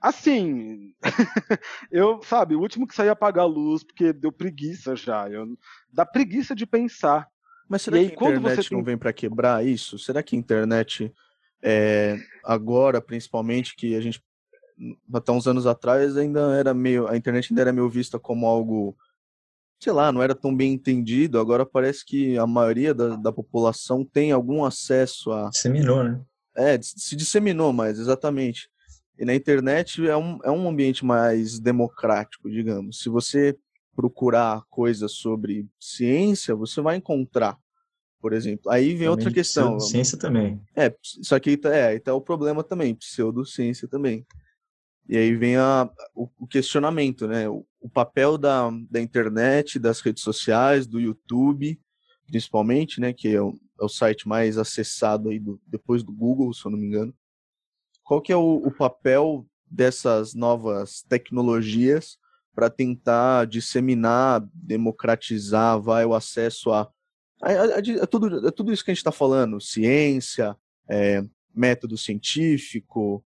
assim, 0.00 0.94
eu, 1.90 2.22
sabe, 2.22 2.54
o 2.54 2.60
último 2.60 2.86
que 2.86 2.94
saí 2.94 3.08
apagar 3.08 3.44
a 3.44 3.48
luz 3.48 3.82
porque 3.82 4.12
deu 4.12 4.32
preguiça 4.32 4.96
já, 4.96 5.28
eu, 5.28 5.58
dá 5.92 6.06
preguiça 6.06 6.54
de 6.54 6.64
pensar. 6.64 7.28
Mas 7.68 7.82
será 7.82 7.98
que 7.98 8.04
a 8.04 8.06
internet 8.06 8.68
tem... 8.68 8.78
não 8.78 8.84
vem 8.84 8.96
para 8.96 9.12
quebrar 9.12 9.66
isso? 9.66 9.98
Será 9.98 10.22
que 10.22 10.36
a 10.36 10.38
internet 10.38 11.12
é, 11.60 12.16
agora, 12.44 13.00
principalmente, 13.00 13.74
que 13.74 13.96
a 13.96 14.00
gente 14.00 14.22
até 15.12 15.32
uns 15.32 15.46
anos 15.46 15.66
atrás 15.66 16.16
ainda 16.16 16.56
era 16.56 16.72
meio 16.72 17.06
a 17.06 17.16
internet 17.16 17.50
ainda 17.50 17.60
era 17.60 17.72
meio 17.72 17.88
vista 17.88 18.18
como 18.18 18.46
algo 18.46 18.96
sei 19.82 19.92
lá, 19.92 20.12
não 20.12 20.22
era 20.22 20.34
tão 20.34 20.54
bem 20.54 20.72
entendido. 20.72 21.40
Agora 21.40 21.66
parece 21.66 22.04
que 22.04 22.38
a 22.38 22.46
maioria 22.46 22.94
da, 22.94 23.16
da 23.16 23.32
população 23.32 24.04
tem 24.04 24.30
algum 24.30 24.64
acesso 24.64 25.32
a. 25.32 25.48
Disseminou, 25.48 26.04
né? 26.04 26.20
É, 26.56 26.78
se 26.80 27.16
disseminou 27.16 27.72
mais, 27.72 27.98
exatamente. 27.98 28.70
E 29.18 29.24
na 29.24 29.34
internet 29.34 30.06
é 30.06 30.16
um, 30.16 30.38
é 30.44 30.50
um 30.50 30.68
ambiente 30.68 31.04
mais 31.04 31.58
democrático, 31.58 32.48
digamos. 32.48 33.00
Se 33.00 33.08
você 33.08 33.58
procurar 33.96 34.62
coisas 34.70 35.12
sobre 35.12 35.66
ciência, 35.80 36.54
você 36.54 36.80
vai 36.80 36.96
encontrar, 36.96 37.58
por 38.20 38.32
exemplo. 38.32 38.70
Aí 38.70 38.88
vem 38.88 38.94
também 38.94 39.08
outra 39.08 39.32
questão. 39.32 39.80
Ciência 39.80 40.16
também. 40.16 40.60
É, 40.76 40.94
só 41.02 41.40
que 41.40 41.50
aí 41.50 41.56
tá, 41.56 41.74
é, 41.74 41.86
aí 41.88 42.00
tá 42.00 42.14
o 42.14 42.20
problema 42.20 42.62
também, 42.62 42.94
pseudociência 42.94 43.88
também. 43.88 44.24
E 45.08 45.16
aí 45.16 45.34
vem 45.34 45.56
a, 45.56 45.90
o, 46.14 46.28
o 46.38 46.46
questionamento, 46.46 47.26
né? 47.26 47.48
O, 47.48 47.66
o, 47.82 47.88
papel 47.88 48.38
da, 48.38 48.70
da 48.90 49.00
internet, 49.00 49.78
das 49.78 50.00
redes 50.00 50.22
sociais, 50.22 50.86
do 50.86 51.00
YouTube, 51.00 51.80
principalmente, 52.26 53.00
né? 53.00 53.12
Que 53.12 53.28
é 53.34 53.40
o, 53.40 53.54
é 53.80 53.84
o 53.84 53.88
site 53.88 54.26
mais 54.26 54.58
acessado 54.58 55.28
aí 55.28 55.38
do, 55.38 55.60
depois 55.66 56.02
do 56.02 56.12
Google, 56.12 56.52
se 56.54 56.64
eu 56.64 56.70
não 56.70 56.78
me 56.78 56.86
engano. 56.86 57.14
Qual 58.02 58.20
que 58.20 58.32
é 58.32 58.36
o, 58.36 58.56
o 58.56 58.70
papel 58.70 59.46
dessas 59.70 60.34
novas 60.34 61.02
tecnologias 61.08 62.18
para 62.54 62.68
tentar 62.68 63.46
disseminar, 63.46 64.46
democratizar, 64.52 65.80
vai 65.80 66.04
o 66.04 66.14
acesso 66.14 66.70
a, 66.70 66.90
a, 67.42 67.50
a, 67.50 68.02
a 68.02 68.06
tudo, 68.06 68.46
a 68.46 68.52
tudo 68.52 68.72
isso 68.72 68.84
que 68.84 68.90
a 68.90 68.94
gente 68.94 69.00
está 69.00 69.12
falando, 69.12 69.60
ciência, 69.60 70.56
é, 70.88 71.24
método 71.54 71.96
científico, 71.96 73.24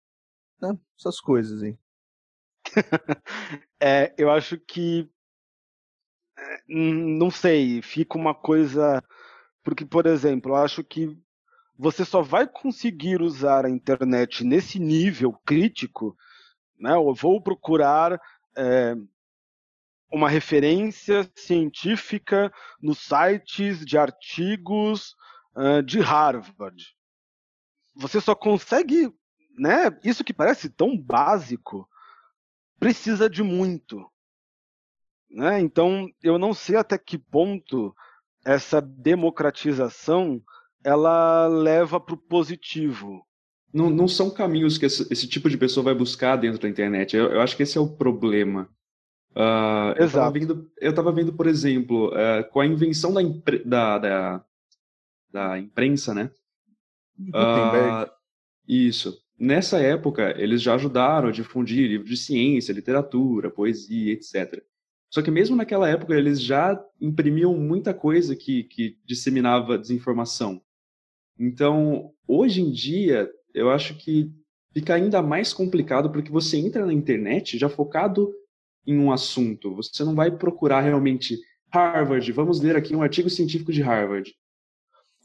né? 0.61 0.79
Essas 0.99 1.21
coisas 1.21 1.63
aí. 1.63 1.77
é, 3.81 4.15
eu 4.19 4.31
acho 4.31 4.59
que 4.59 5.09
é, 6.37 6.59
não 6.69 7.31
sei, 7.31 7.81
fica 7.83 8.17
uma 8.19 8.35
coisa 8.35 9.03
porque, 9.65 9.87
por 9.87 10.07
exemplo, 10.07 10.53
eu 10.53 10.57
acho 10.57 10.85
que 10.85 11.19
você 11.77 12.05
só 12.05 12.21
vai 12.21 12.47
conseguir 12.47 13.23
usar 13.23 13.65
a 13.65 13.71
internet 13.71 14.45
nesse 14.45 14.79
nível 14.79 15.33
crítico, 15.45 16.17
né? 16.79 16.93
Eu 16.93 17.15
vou 17.15 17.43
procurar 17.43 18.21
é, 18.57 18.95
uma 20.13 20.29
referência 20.29 21.29
científica 21.35 22.53
nos 22.81 22.99
sites 22.99 23.85
de 23.85 23.97
artigos 23.97 25.17
uh, 25.57 25.83
de 25.83 25.99
Harvard. 25.99 26.95
Você 27.97 28.21
só 28.21 28.35
consegue 28.35 29.13
né, 29.59 29.99
isso 30.05 30.23
que 30.23 30.33
parece 30.33 30.69
tão 30.69 30.97
básico 30.97 31.89
precisa 32.79 33.29
de 33.29 33.43
muito. 33.43 34.05
Né? 35.31 35.61
Então, 35.61 36.09
eu 36.23 36.39
não 36.39 36.55
sei 36.55 36.77
até 36.77 36.97
que 36.97 37.19
ponto 37.19 37.95
essa 38.45 38.81
democratização 38.81 40.43
ela 40.85 41.47
leva 41.47 41.99
para 41.99 42.15
o 42.15 42.19
positivo. 42.19 43.27
Não, 43.73 43.91
não, 43.91 44.07
são 44.07 44.31
caminhos 44.31 44.79
que 44.79 44.87
esse, 44.87 45.11
esse, 45.13 45.27
tipo 45.27 45.51
de 45.51 45.57
pessoa 45.57 45.83
vai 45.83 45.95
buscar 45.95 46.37
dentro 46.37 46.61
da 46.61 46.69
internet. 46.69 47.17
Eu, 47.17 47.33
eu 47.33 47.41
acho 47.41 47.57
que 47.57 47.65
esse 47.65 47.77
é 47.77 47.81
o 47.81 47.89
problema. 47.89 48.69
Uh, 49.35 49.99
eu 49.99 50.07
estava 50.07 50.31
vendo, 50.31 50.71
vendo, 51.15 51.33
por 51.33 51.49
exemplo, 51.49 52.11
uh, 52.11 52.49
com 52.53 52.61
a 52.61 52.67
invenção 52.67 53.13
da, 53.13 53.21
impre, 53.21 53.65
da, 53.65 53.99
da, 53.99 54.45
da, 55.33 55.59
imprensa, 55.59 56.15
né? 56.15 56.31
Uh, 57.19 58.09
isso. 58.69 59.24
Nessa 59.39 59.79
época, 59.79 60.35
eles 60.39 60.63
já 60.63 60.75
ajudaram 60.75 61.29
a 61.29 61.33
difundir 61.33 61.89
livros 61.89 62.09
de 62.09 62.17
ciência, 62.17 62.73
literatura, 62.73 63.51
poesia, 63.51 64.13
etc. 64.13 64.63
Só 65.11 65.23
que 65.23 65.31
mesmo 65.31 65.57
naquela 65.57 65.89
época, 65.89 66.15
eles 66.15 66.41
já 66.41 66.81
imprimiam 67.01 67.57
muita 67.57 67.93
coisa 67.93 68.37
que, 68.37 68.65
que 68.65 68.97
disseminava 69.05 69.79
desinformação. 69.79 70.61
Então, 71.39 72.13
hoje 72.27 72.61
em 72.61 72.71
dia, 72.71 73.29
eu 73.53 73.71
acho 73.71 73.97
que 73.97 74.31
fica 74.73 74.95
ainda 74.95 75.21
mais 75.21 75.53
complicado 75.53 76.11
porque 76.11 76.31
você 76.31 76.57
entra 76.57 76.87
na 76.87 76.93
internet 76.93 77.59
já 77.59 77.69
focado 77.69 78.33
em 78.87 78.99
um 78.99 79.13
assunto. 79.13 79.75
Você 79.77 80.05
não 80.05 80.15
vai 80.15 80.31
procurar 80.31 80.81
realmente 80.81 81.39
Harvard, 81.73 82.31
vamos 82.33 82.61
ler 82.61 82.77
aqui 82.77 82.95
um 82.95 83.03
artigo 83.03 83.29
científico 83.29 83.73
de 83.73 83.83
Harvard. 83.83 84.33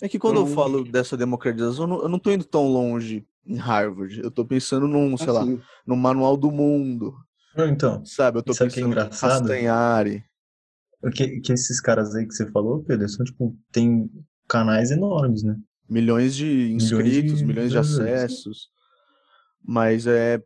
É 0.02 0.08
que 0.08 0.18
quando 0.18 0.40
então, 0.40 0.48
eu 0.48 0.56
falo 0.56 0.84
dessa 0.84 1.18
democratização, 1.18 2.02
eu 2.02 2.10
não 2.10 2.18
estou 2.18 2.34
indo 2.34 2.46
tão 2.46 2.68
longe 2.68 3.28
em 3.46 3.56
Harvard. 3.56 4.20
Eu 4.22 4.32
tô 4.32 4.46
pensando 4.46 4.88
num, 4.88 5.18
sei 5.18 5.30
assim. 5.30 5.56
lá, 5.56 5.62
no 5.86 5.96
manual 5.96 6.38
do 6.38 6.52
mundo. 6.52 7.14
então. 7.58 8.04
Sabe, 8.06 8.40
eu 8.40 8.44
tô 8.44 8.52
pensando 8.54 8.72
que 8.72 8.80
é 8.80 8.84
engraçado? 8.84 9.40
Castanhari. 9.40 10.24
Que, 11.14 11.40
que 11.40 11.54
esses 11.54 11.80
caras 11.80 12.14
aí 12.14 12.28
que 12.28 12.34
você 12.34 12.50
falou, 12.52 12.84
Pedro, 12.84 13.08
são 13.08 13.26
tipo, 13.26 13.58
tem 13.72 14.10
canais 14.48 14.92
enormes, 14.92 15.44
né? 15.44 15.56
Milhões 15.90 16.36
de 16.36 16.72
inscritos, 16.72 17.12
milhões 17.12 17.38
de, 17.38 17.46
milhões 17.46 17.72
de 17.72 17.78
acessos. 17.78 18.70
Mas 19.64 20.06
é. 20.08 20.42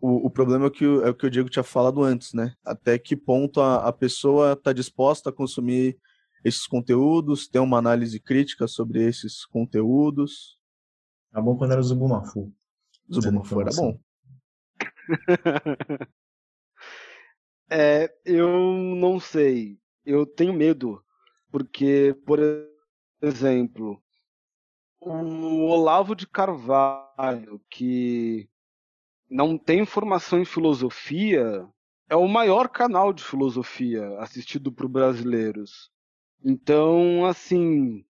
O, 0.00 0.26
o 0.26 0.30
problema 0.30 0.66
é, 0.66 0.70
que, 0.70 0.84
é 0.84 1.08
o 1.08 1.14
que 1.14 1.26
o 1.26 1.30
Diego 1.30 1.48
tinha 1.48 1.62
falado 1.62 2.02
antes, 2.02 2.34
né? 2.34 2.52
Até 2.62 2.98
que 2.98 3.16
ponto 3.16 3.60
a, 3.60 3.88
a 3.88 3.92
pessoa 3.92 4.52
está 4.52 4.70
disposta 4.72 5.30
a 5.30 5.32
consumir 5.32 5.96
esses 6.44 6.66
conteúdos, 6.66 7.48
ter 7.48 7.58
uma 7.58 7.78
análise 7.78 8.20
crítica 8.20 8.68
sobre 8.68 9.02
esses 9.02 9.46
conteúdos, 9.46 10.58
era 11.34 11.42
bom 11.42 11.56
quando 11.56 11.72
era 11.72 11.80
o 11.80 11.84
Zubumafu. 11.84 12.52
Zubumafu 13.12 13.60
era 13.60 13.70
bom. 13.74 13.98
é, 17.68 18.16
eu 18.24 18.48
não 18.96 19.18
sei. 19.18 19.80
Eu 20.06 20.24
tenho 20.24 20.52
medo. 20.52 21.04
Porque, 21.50 22.16
por 22.24 22.38
exemplo, 23.20 24.00
o 25.00 25.66
Olavo 25.66 26.14
de 26.14 26.24
Carvalho, 26.26 27.60
que 27.68 28.48
não 29.28 29.58
tem 29.58 29.84
formação 29.84 30.38
em 30.38 30.44
filosofia, 30.44 31.68
é 32.08 32.14
o 32.14 32.28
maior 32.28 32.68
canal 32.68 33.12
de 33.12 33.24
filosofia 33.24 34.20
assistido 34.20 34.70
por 34.70 34.88
brasileiros. 34.88 35.90
Então, 36.44 37.26
assim, 37.26 38.04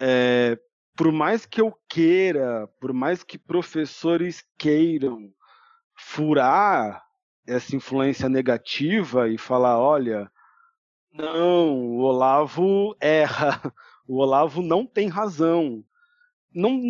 é, 0.00 0.58
por 0.96 1.10
mais 1.10 1.44
que 1.44 1.60
eu 1.60 1.76
queira, 1.88 2.68
por 2.80 2.92
mais 2.92 3.22
que 3.22 3.36
professores 3.36 4.44
queiram 4.56 5.32
furar 5.96 7.02
essa 7.46 7.74
influência 7.76 8.28
negativa 8.28 9.28
e 9.28 9.36
falar, 9.36 9.78
olha, 9.78 10.30
não, 11.12 11.76
o 11.76 11.98
Olavo 11.98 12.96
erra, 13.00 13.60
o 14.06 14.18
Olavo 14.18 14.62
não 14.62 14.86
tem 14.86 15.08
razão. 15.08 15.84
Não, 16.52 16.80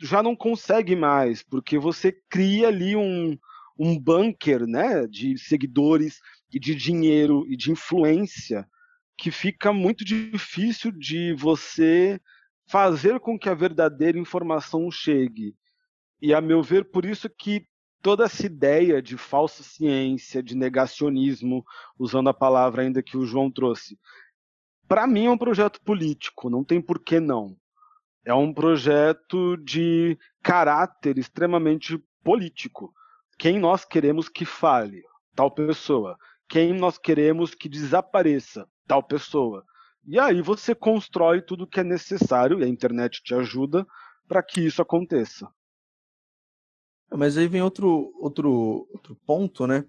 já 0.00 0.22
não 0.22 0.36
consegue 0.36 0.94
mais, 0.94 1.42
porque 1.42 1.78
você 1.78 2.12
cria 2.28 2.68
ali 2.68 2.94
um, 2.94 3.38
um 3.78 3.98
bunker 3.98 4.66
né, 4.66 5.06
de 5.06 5.38
seguidores 5.38 6.20
e 6.52 6.60
de 6.60 6.74
dinheiro 6.74 7.46
e 7.48 7.56
de 7.56 7.70
influência 7.70 8.68
que 9.16 9.30
fica 9.30 9.72
muito 9.72 10.04
difícil 10.04 10.92
de 10.92 11.32
você 11.34 12.20
fazer 12.74 13.20
com 13.20 13.38
que 13.38 13.48
a 13.48 13.54
verdadeira 13.54 14.18
informação 14.18 14.90
chegue. 14.90 15.54
E, 16.20 16.34
a 16.34 16.40
meu 16.40 16.60
ver, 16.60 16.90
por 16.90 17.04
isso 17.04 17.30
que 17.30 17.68
toda 18.02 18.24
essa 18.24 18.44
ideia 18.44 19.00
de 19.00 19.16
falsa 19.16 19.62
ciência, 19.62 20.42
de 20.42 20.56
negacionismo, 20.56 21.64
usando 21.96 22.30
a 22.30 22.34
palavra 22.34 22.82
ainda 22.82 23.00
que 23.00 23.16
o 23.16 23.24
João 23.24 23.48
trouxe, 23.48 23.96
para 24.88 25.06
mim 25.06 25.26
é 25.26 25.30
um 25.30 25.38
projeto 25.38 25.80
político, 25.82 26.50
não 26.50 26.64
tem 26.64 26.82
por 26.82 26.98
que 26.98 27.20
não. 27.20 27.56
É 28.24 28.34
um 28.34 28.52
projeto 28.52 29.56
de 29.58 30.18
caráter 30.42 31.16
extremamente 31.16 31.96
político, 32.24 32.92
quem 33.38 33.60
nós 33.60 33.84
queremos 33.84 34.28
que 34.28 34.44
fale, 34.44 35.04
tal 35.36 35.48
pessoa. 35.48 36.18
Quem 36.48 36.72
nós 36.72 36.98
queremos 36.98 37.54
que 37.54 37.68
desapareça, 37.68 38.66
tal 38.88 39.00
pessoa. 39.00 39.64
E 40.06 40.18
aí 40.18 40.42
você 40.42 40.74
constrói 40.74 41.40
tudo 41.40 41.64
o 41.64 41.66
que 41.66 41.80
é 41.80 41.84
necessário, 41.84 42.60
e 42.60 42.64
a 42.64 42.68
internet 42.68 43.22
te 43.22 43.34
ajuda 43.34 43.86
para 44.28 44.42
que 44.42 44.60
isso 44.60 44.82
aconteça. 44.82 45.48
Mas 47.10 47.38
aí 47.38 47.46
vem 47.46 47.62
outro, 47.62 48.12
outro, 48.18 48.88
outro 48.92 49.16
ponto, 49.26 49.66
né? 49.66 49.84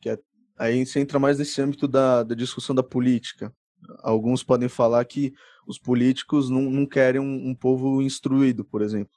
Que 0.00 0.10
é, 0.10 0.18
aí 0.56 0.84
você 0.84 1.00
entra 1.00 1.18
mais 1.18 1.38
nesse 1.38 1.60
âmbito 1.60 1.86
da, 1.86 2.22
da 2.22 2.34
discussão 2.34 2.74
da 2.74 2.82
política. 2.82 3.54
Alguns 3.98 4.42
podem 4.42 4.68
falar 4.68 5.04
que 5.04 5.34
os 5.66 5.78
políticos 5.78 6.48
não, 6.48 6.62
não 6.62 6.86
querem 6.86 7.20
um, 7.20 7.50
um 7.50 7.54
povo 7.54 8.00
instruído, 8.00 8.64
por 8.64 8.82
exemplo. 8.82 9.12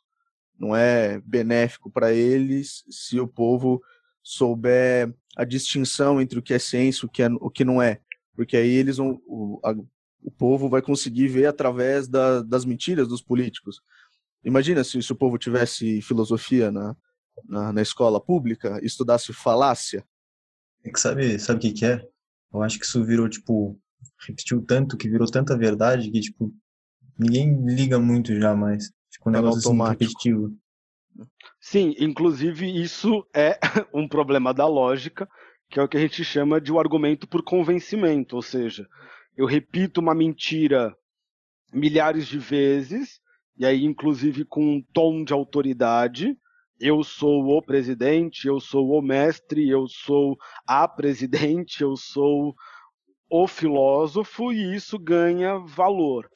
Não 0.58 0.76
é 0.76 1.20
benéfico 1.22 1.90
para 1.90 2.14
eles 2.14 2.84
se 2.90 3.20
o 3.20 3.28
povo 3.28 3.82
souber 4.24 5.14
a 5.36 5.44
distinção 5.44 6.20
entre 6.20 6.40
o 6.40 6.42
que 6.42 6.54
é 6.54 6.60
ciência 6.60 7.06
e 7.06 7.08
o 7.08 7.10
que, 7.10 7.22
é, 7.22 7.28
o 7.28 7.50
que 7.50 7.66
não 7.66 7.82
é. 7.82 8.00
Porque 8.36 8.58
aí 8.58 8.70
eles 8.70 8.98
vão, 8.98 9.22
o, 9.28 9.60
a, 9.64 9.74
o 10.26 10.32
povo 10.32 10.68
vai 10.68 10.82
conseguir 10.82 11.28
ver 11.28 11.46
através 11.46 12.08
da, 12.08 12.42
das 12.42 12.66
mentiras 12.66 13.08
dos 13.08 13.22
políticos. 13.22 13.80
Imagina 14.44 14.84
se, 14.84 15.02
se 15.02 15.12
o 15.12 15.16
povo 15.16 15.38
tivesse 15.38 16.02
filosofia 16.02 16.72
na, 16.72 16.96
na, 17.48 17.72
na 17.72 17.82
escola 17.82 18.20
pública, 18.20 18.80
estudasse 18.82 19.32
falácia. 19.32 20.04
É 20.84 20.90
que 20.90 21.00
sabe, 21.00 21.38
sabe 21.38 21.60
o 21.60 21.62
que, 21.62 21.72
que 21.74 21.86
é? 21.86 22.02
Eu 22.52 22.64
acho 22.64 22.80
que 22.80 22.86
isso 22.86 23.06
virou, 23.06 23.30
tipo, 23.30 23.80
repetiu 24.28 24.66
tanto, 24.66 24.98
que 24.98 25.08
virou 25.08 25.30
tanta 25.30 25.56
verdade 25.56 26.10
que, 26.10 26.20
tipo, 26.20 26.52
ninguém 27.20 27.64
liga 27.64 28.00
muito 28.00 28.36
já 28.40 28.56
mais. 28.56 28.92
Fica 29.12 29.30
um 29.30 29.34
é 29.34 29.36
negócio 29.36 29.60
assim, 29.60 29.90
repetitivo. 29.90 30.58
Sim, 31.62 31.94
inclusive 32.00 32.66
isso 32.82 33.28
é 33.32 33.60
um 33.94 34.08
problema 34.08 34.52
da 34.56 34.66
lógica, 34.66 35.30
que 35.70 35.80
é 35.80 35.84
o 35.84 35.88
que 35.88 35.98
a 35.98 36.00
gente 36.00 36.24
chama 36.24 36.60
de 36.60 36.72
o 36.72 36.76
um 36.76 36.80
argumento 36.80 37.28
por 37.28 37.44
convencimento, 37.44 38.36
ou 38.36 38.42
seja, 38.42 38.88
eu 39.38 39.46
repito 39.46 40.02
uma 40.02 40.16
mentira 40.16 40.96
milhares 41.74 42.28
de 42.28 42.38
vezes, 42.38 43.20
e 43.58 43.66
aí 43.66 43.84
inclusive 43.84 44.46
com 44.46 44.78
um 44.78 44.82
tom 44.82 45.24
de 45.24 45.34
autoridade, 45.34 46.38
eu 46.80 47.04
sou 47.04 47.58
o 47.58 47.62
presidente, 47.62 48.48
eu 48.48 48.60
sou 48.60 48.92
o 48.92 49.02
mestre, 49.02 49.70
eu 49.70 49.88
sou 49.88 50.38
a 50.68 50.88
presidente, 50.88 51.82
eu 51.82 51.96
sou 51.96 52.54
o 53.30 53.48
filósofo 53.48 54.52
e 54.52 54.76
isso 54.76 55.00
ganha 55.00 55.58
valor. 55.58 56.30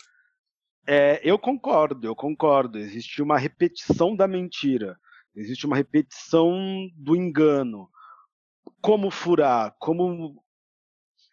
É, 0.87 1.21
eu 1.23 1.37
concordo, 1.37 2.07
eu 2.07 2.15
concordo. 2.15 2.79
Existe 2.79 3.21
uma 3.21 3.37
repetição 3.37 4.15
da 4.15 4.27
mentira, 4.27 4.97
existe 5.35 5.65
uma 5.65 5.75
repetição 5.75 6.57
do 6.95 7.15
engano. 7.15 7.89
Como 8.81 9.11
furar? 9.11 9.75
Como. 9.77 10.43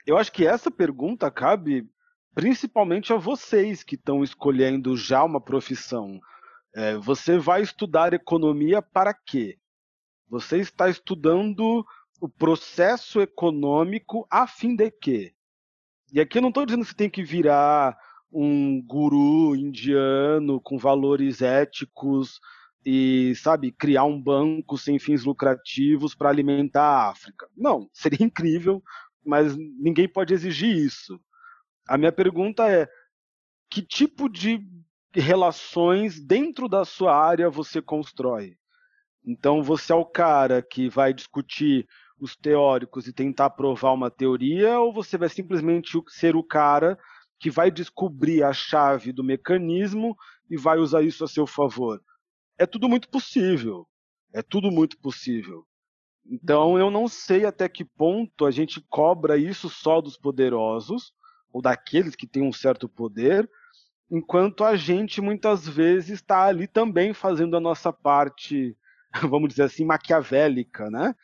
Eu 0.07 0.17
acho 0.17 0.31
que 0.31 0.47
essa 0.47 0.71
pergunta 0.71 1.29
cabe 1.31 1.91
principalmente 2.33 3.13
a 3.13 3.17
vocês 3.17 3.83
que 3.83 3.97
estão 3.97 4.23
escolhendo 4.23 4.97
já 4.97 5.25
uma 5.25 5.41
profissão. 5.41 6.21
É, 6.75 6.97
você 6.97 7.39
vai 7.39 7.63
estudar 7.63 8.15
economia 8.15 8.81
para 8.81 9.13
quê? 9.13 9.59
Você 10.29 10.59
está 10.59 10.89
estudando 10.89 11.85
o 12.21 12.29
processo 12.29 13.21
econômico 13.21 14.27
a 14.31 14.47
fim 14.47 14.77
de 14.77 14.91
quê? 14.91 15.33
E 16.13 16.21
aqui 16.21 16.39
eu 16.39 16.43
não 16.43 16.51
estou 16.51 16.65
dizendo 16.65 16.83
que 16.83 16.91
você 16.91 16.97
tem 16.97 17.11
que 17.11 17.25
virar 17.25 17.99
um 18.31 18.81
guru 18.83 19.57
indiano 19.57 20.61
com 20.61 20.79
valores 20.79 21.43
éticos 21.43 22.39
e, 22.85 23.35
sabe, 23.35 23.73
criar 23.73 24.05
um 24.05 24.21
banco 24.21 24.79
sem 24.79 24.99
fins 24.99 25.25
lucrativos 25.25 26.15
para 26.15 26.29
alimentar 26.29 26.85
a 26.85 27.11
África. 27.11 27.49
Não, 27.57 27.91
seria 27.93 28.23
incrível, 28.25 28.83
mas 29.27 29.57
ninguém 29.57 30.09
pode 30.09 30.33
exigir 30.33 30.75
isso. 30.75 31.21
A 31.89 31.99
minha 31.99 32.13
pergunta 32.13 32.71
é: 32.71 32.89
que 33.71 33.83
tipo 33.83 34.29
de 34.29 34.61
relações 35.15 36.21
dentro 36.21 36.69
da 36.69 36.85
sua 36.85 37.17
área 37.17 37.51
você 37.51 37.81
constrói. 37.81 38.57
Então, 39.25 39.63
você 39.63 39.93
é 39.93 39.97
o 39.97 40.05
cara 40.05 40.63
que 40.63 40.89
vai 40.89 41.13
discutir 41.13 41.87
os 42.19 42.37
teóricos 42.37 43.07
e 43.07 43.13
tentar 43.13 43.51
provar 43.51 43.93
uma 43.93 44.11
teoria, 44.11 44.79
ou 44.79 44.93
você 44.93 45.19
vai 45.19 45.29
simplesmente 45.29 46.01
ser 46.09 46.37
o 46.37 46.45
cara 46.45 46.99
que 47.39 47.51
vai 47.51 47.71
descobrir 47.71 48.43
a 48.43 48.53
chave 48.53 49.13
do 49.13 49.25
mecanismo 49.25 50.17
e 50.49 50.57
vai 50.57 50.79
usar 50.79 51.03
isso 51.03 51.25
a 51.25 51.29
seu 51.29 51.47
favor? 51.47 52.01
É 52.59 52.67
tudo 52.67 52.89
muito 52.89 53.09
possível. 53.09 53.87
É 54.33 54.43
tudo 54.43 54.71
muito 54.71 54.99
possível. 54.99 55.67
Então, 56.29 56.79
eu 56.79 56.91
não 56.91 57.07
sei 57.07 57.45
até 57.45 57.69
que 57.69 57.85
ponto 57.85 58.45
a 58.47 58.51
gente 58.51 58.81
cobra 58.89 59.37
isso 59.37 59.69
só 59.69 60.01
dos 60.01 60.17
poderosos, 60.17 61.13
ou 61.53 61.63
daqueles 61.63 62.17
que 62.17 62.27
têm 62.27 62.43
um 62.43 62.53
certo 62.53 62.89
poder, 62.89 63.49
enquanto 64.11 64.65
a 64.65 64.77
gente 64.77 65.21
muitas 65.21 65.67
vezes 65.67 66.11
está 66.21 66.45
ali 66.45 66.67
também 66.67 67.15
fazendo 67.15 67.57
a 67.57 67.61
nossa 67.61 67.93
parte, 67.93 68.77
vamos 69.31 69.49
dizer 69.51 69.65
assim, 69.65 69.85
maquiavélica, 69.85 70.91
né? 70.91 71.15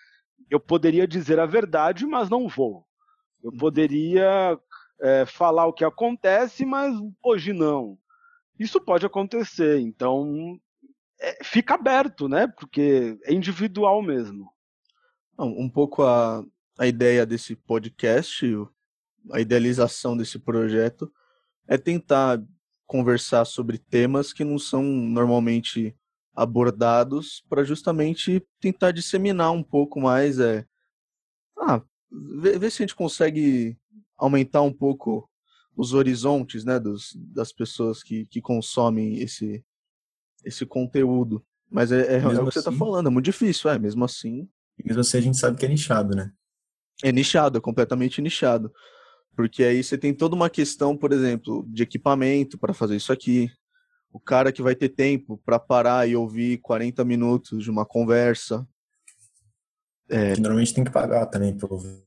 Eu 0.51 0.61
poderia 0.61 1.07
dizer 1.07 1.39
a 1.39 1.47
verdade, 1.47 2.07
mas 2.07 2.29
não 2.29 2.49
vou. 2.49 2.87
Eu 3.43 3.53
poderia 3.53 4.59
é, 5.01 5.27
falar 5.27 5.67
o 5.67 5.73
que 5.73 5.85
acontece, 5.85 6.65
mas 6.65 6.95
hoje 7.23 7.53
não. 7.53 7.99
Isso 8.59 8.81
pode 8.81 9.05
acontecer, 9.05 9.81
então 9.81 10.59
é, 11.21 11.43
fica 11.43 11.75
aberto, 11.75 12.29
né? 12.29 12.47
Porque 12.47 13.19
é 13.25 13.33
individual 13.33 14.03
mesmo. 14.03 14.53
Um 15.39 15.69
pouco 15.69 16.03
a, 16.03 16.45
a 16.79 16.87
ideia 16.87 17.25
desse 17.25 17.57
podcast, 17.57 18.47
a 19.31 19.41
idealização 19.41 20.17
desse 20.17 20.39
projeto, 20.39 21.11
é 21.67 21.77
tentar 21.79 22.43
conversar 22.87 23.45
sobre 23.45 23.79
temas 23.79 24.33
que 24.33 24.45
não 24.45 24.59
são 24.59 24.83
normalmente 24.83 25.97
abordados 26.35 27.45
para 27.49 27.65
justamente 27.65 28.47
tentar 28.61 28.91
disseminar 28.91 29.53
um 29.53 29.63
pouco 29.63 30.01
mais 30.01 30.39
é 30.39 30.67
ah, 31.59 31.83
ver, 32.11 32.59
ver, 32.59 32.71
se 32.71 32.83
a 32.83 32.87
gente 32.87 32.95
consegue 32.95 33.77
aumentar 34.17 34.63
um 34.63 34.73
pouco 34.73 35.29
os 35.77 35.95
horizontes 35.95 36.65
né, 36.65 36.79
dos, 36.79 37.15
das 37.17 37.53
pessoas 37.53 38.03
que, 38.03 38.27
que 38.27 38.41
consomem 38.41 39.19
esse, 39.21 39.65
esse 40.45 40.67
conteúdo. 40.67 41.45
Mas 41.71 41.91
é, 41.93 42.17
é, 42.17 42.17
é 42.17 42.19
o 42.19 42.21
que 42.21 42.27
assim, 42.35 42.45
você 42.45 42.59
está 42.59 42.73
falando, 42.73 43.07
é 43.07 43.11
muito 43.11 43.25
difícil, 43.25 43.71
é, 43.71 43.79
mesmo 43.79 44.05
assim. 44.05 44.49
E 44.79 44.87
mesmo 44.87 45.01
assim 45.01 45.19
a 45.19 45.21
gente 45.21 45.39
sabe 45.39 45.57
que 45.57 45.67
é 45.67 45.69
nichado, 45.69 46.15
né? 46.15 46.33
É 47.03 47.11
nichado, 47.11 47.59
é 47.59 47.61
completamente 47.61 48.21
nichado. 48.21 48.73
Porque 49.35 49.65
aí 49.65 49.83
você 49.83 49.97
tem 49.97 50.13
toda 50.13 50.35
uma 50.35 50.51
questão, 50.51 50.97
por 50.97 51.13
exemplo, 51.13 51.65
de 51.69 51.83
equipamento 51.83 52.59
para 52.59 52.75
fazer 52.75 52.97
isso 52.97 53.13
aqui. 53.13 53.51
O 54.13 54.21
cara 54.21 54.53
que 54.53 54.63
vai 54.63 54.75
ter 54.75 54.91
tempo 54.91 55.41
para 55.45 55.59
parar 55.59 56.07
e 56.09 56.15
ouvir 56.15 56.59
40 56.59 57.03
minutos 57.05 57.65
de 57.65 57.71
uma 57.71 57.87
conversa. 57.87 58.67
É... 60.09 60.37
Normalmente 60.37 60.75
tem 60.75 60.85
que 60.85 60.91
pagar 60.91 61.27
também 61.27 61.57
para 61.57 61.73
ouvir. 61.73 62.05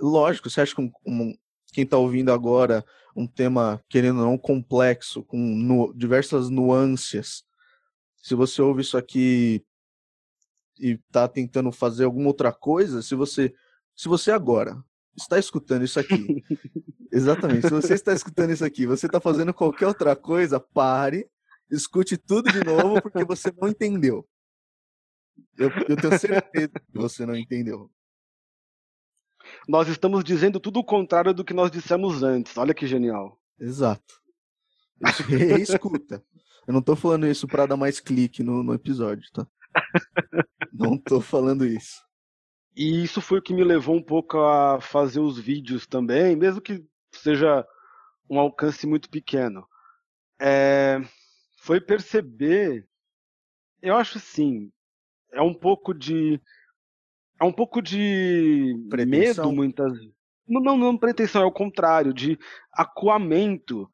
Lógico, 0.00 0.50
você 0.50 0.60
acha 0.60 0.74
que 0.74 0.80
um, 0.82 0.90
um, 1.06 1.34
quem 1.72 1.84
está 1.84 1.96
ouvindo 1.96 2.30
agora 2.30 2.84
um 3.14 3.26
tema, 3.26 3.82
querendo 3.88 4.20
ou 4.20 4.26
não, 4.26 4.38
complexo, 4.38 5.22
com 5.22 5.38
nu 5.38 5.92
diversas 5.94 6.50
nuances, 6.50 7.44
se 8.22 8.34
você 8.34 8.60
ouve 8.60 8.82
isso 8.82 8.98
aqui 8.98 9.64
e 10.78 10.92
está 10.92 11.26
tentando 11.28 11.72
fazer 11.72 12.04
alguma 12.04 12.28
outra 12.28 12.52
coisa, 12.52 13.02
se 13.02 13.14
você, 13.14 13.54
se 13.94 14.08
você 14.08 14.30
agora 14.30 14.82
está 15.16 15.38
escutando 15.38 15.84
isso 15.84 15.98
aqui, 15.98 16.42
exatamente, 17.12 17.68
se 17.68 17.72
você 17.72 17.94
está 17.94 18.12
escutando 18.12 18.52
isso 18.52 18.64
aqui, 18.64 18.86
você 18.86 19.06
está 19.06 19.20
fazendo 19.20 19.54
qualquer 19.54 19.86
outra 19.86 20.14
coisa, 20.14 20.60
pare, 20.60 21.28
escute 21.70 22.16
tudo 22.16 22.50
de 22.52 22.62
novo, 22.64 23.00
porque 23.00 23.24
você 23.24 23.52
não 23.60 23.68
entendeu. 23.68 24.26
Eu, 25.56 25.70
eu 25.88 25.96
tenho 25.96 26.18
certeza 26.18 26.70
que 26.70 26.98
você 26.98 27.24
não 27.24 27.34
entendeu. 27.34 27.90
Nós 29.68 29.88
estamos 29.88 30.24
dizendo 30.24 30.60
tudo 30.60 30.80
o 30.80 30.84
contrário 30.84 31.32
do 31.32 31.44
que 31.44 31.54
nós 31.54 31.70
dissemos 31.70 32.22
antes. 32.22 32.56
Olha 32.56 32.74
que 32.74 32.86
genial. 32.86 33.40
Exato. 33.58 34.20
Escuta. 35.60 36.24
Eu 36.66 36.72
não 36.72 36.80
estou 36.80 36.96
falando 36.96 37.26
isso 37.26 37.46
para 37.46 37.66
dar 37.66 37.76
mais 37.76 38.00
clique 38.00 38.42
no, 38.42 38.62
no 38.62 38.74
episódio, 38.74 39.30
tá? 39.32 39.46
Não 40.72 40.94
estou 40.94 41.20
falando 41.20 41.64
isso. 41.64 42.04
E 42.74 43.02
isso 43.02 43.20
foi 43.20 43.38
o 43.38 43.42
que 43.42 43.54
me 43.54 43.64
levou 43.64 43.96
um 43.96 44.02
pouco 44.02 44.38
a 44.38 44.80
fazer 44.80 45.20
os 45.20 45.38
vídeos 45.38 45.86
também, 45.86 46.36
mesmo 46.36 46.60
que 46.60 46.84
seja 47.10 47.66
um 48.28 48.38
alcance 48.38 48.86
muito 48.86 49.08
pequeno. 49.08 49.66
É, 50.38 51.00
foi 51.60 51.80
perceber, 51.80 52.86
eu 53.80 53.96
acho 53.96 54.18
assim, 54.18 54.70
é 55.32 55.40
um 55.40 55.54
pouco 55.54 55.94
de 55.94 56.40
é 57.40 57.44
um 57.44 57.52
pouco 57.52 57.80
de 57.80 58.74
pretensão. 58.90 59.46
medo 59.46 59.52
muitas 59.56 59.92
não, 60.48 60.60
não, 60.60 60.76
não 60.76 60.96
pretensão, 60.96 61.42
é 61.42 61.44
o 61.44 61.52
contrário, 61.52 62.14
de 62.14 62.38
acuamento. 62.72 63.90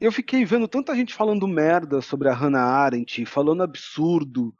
Eu 0.00 0.10
fiquei 0.10 0.44
vendo 0.44 0.66
tanta 0.66 0.94
gente 0.94 1.12
falando 1.12 1.46
merda 1.46 2.00
sobre 2.00 2.28
a 2.28 2.34
Hannah 2.34 2.64
Arendt, 2.64 3.26
falando 3.26 3.62
absurdo, 3.62 4.54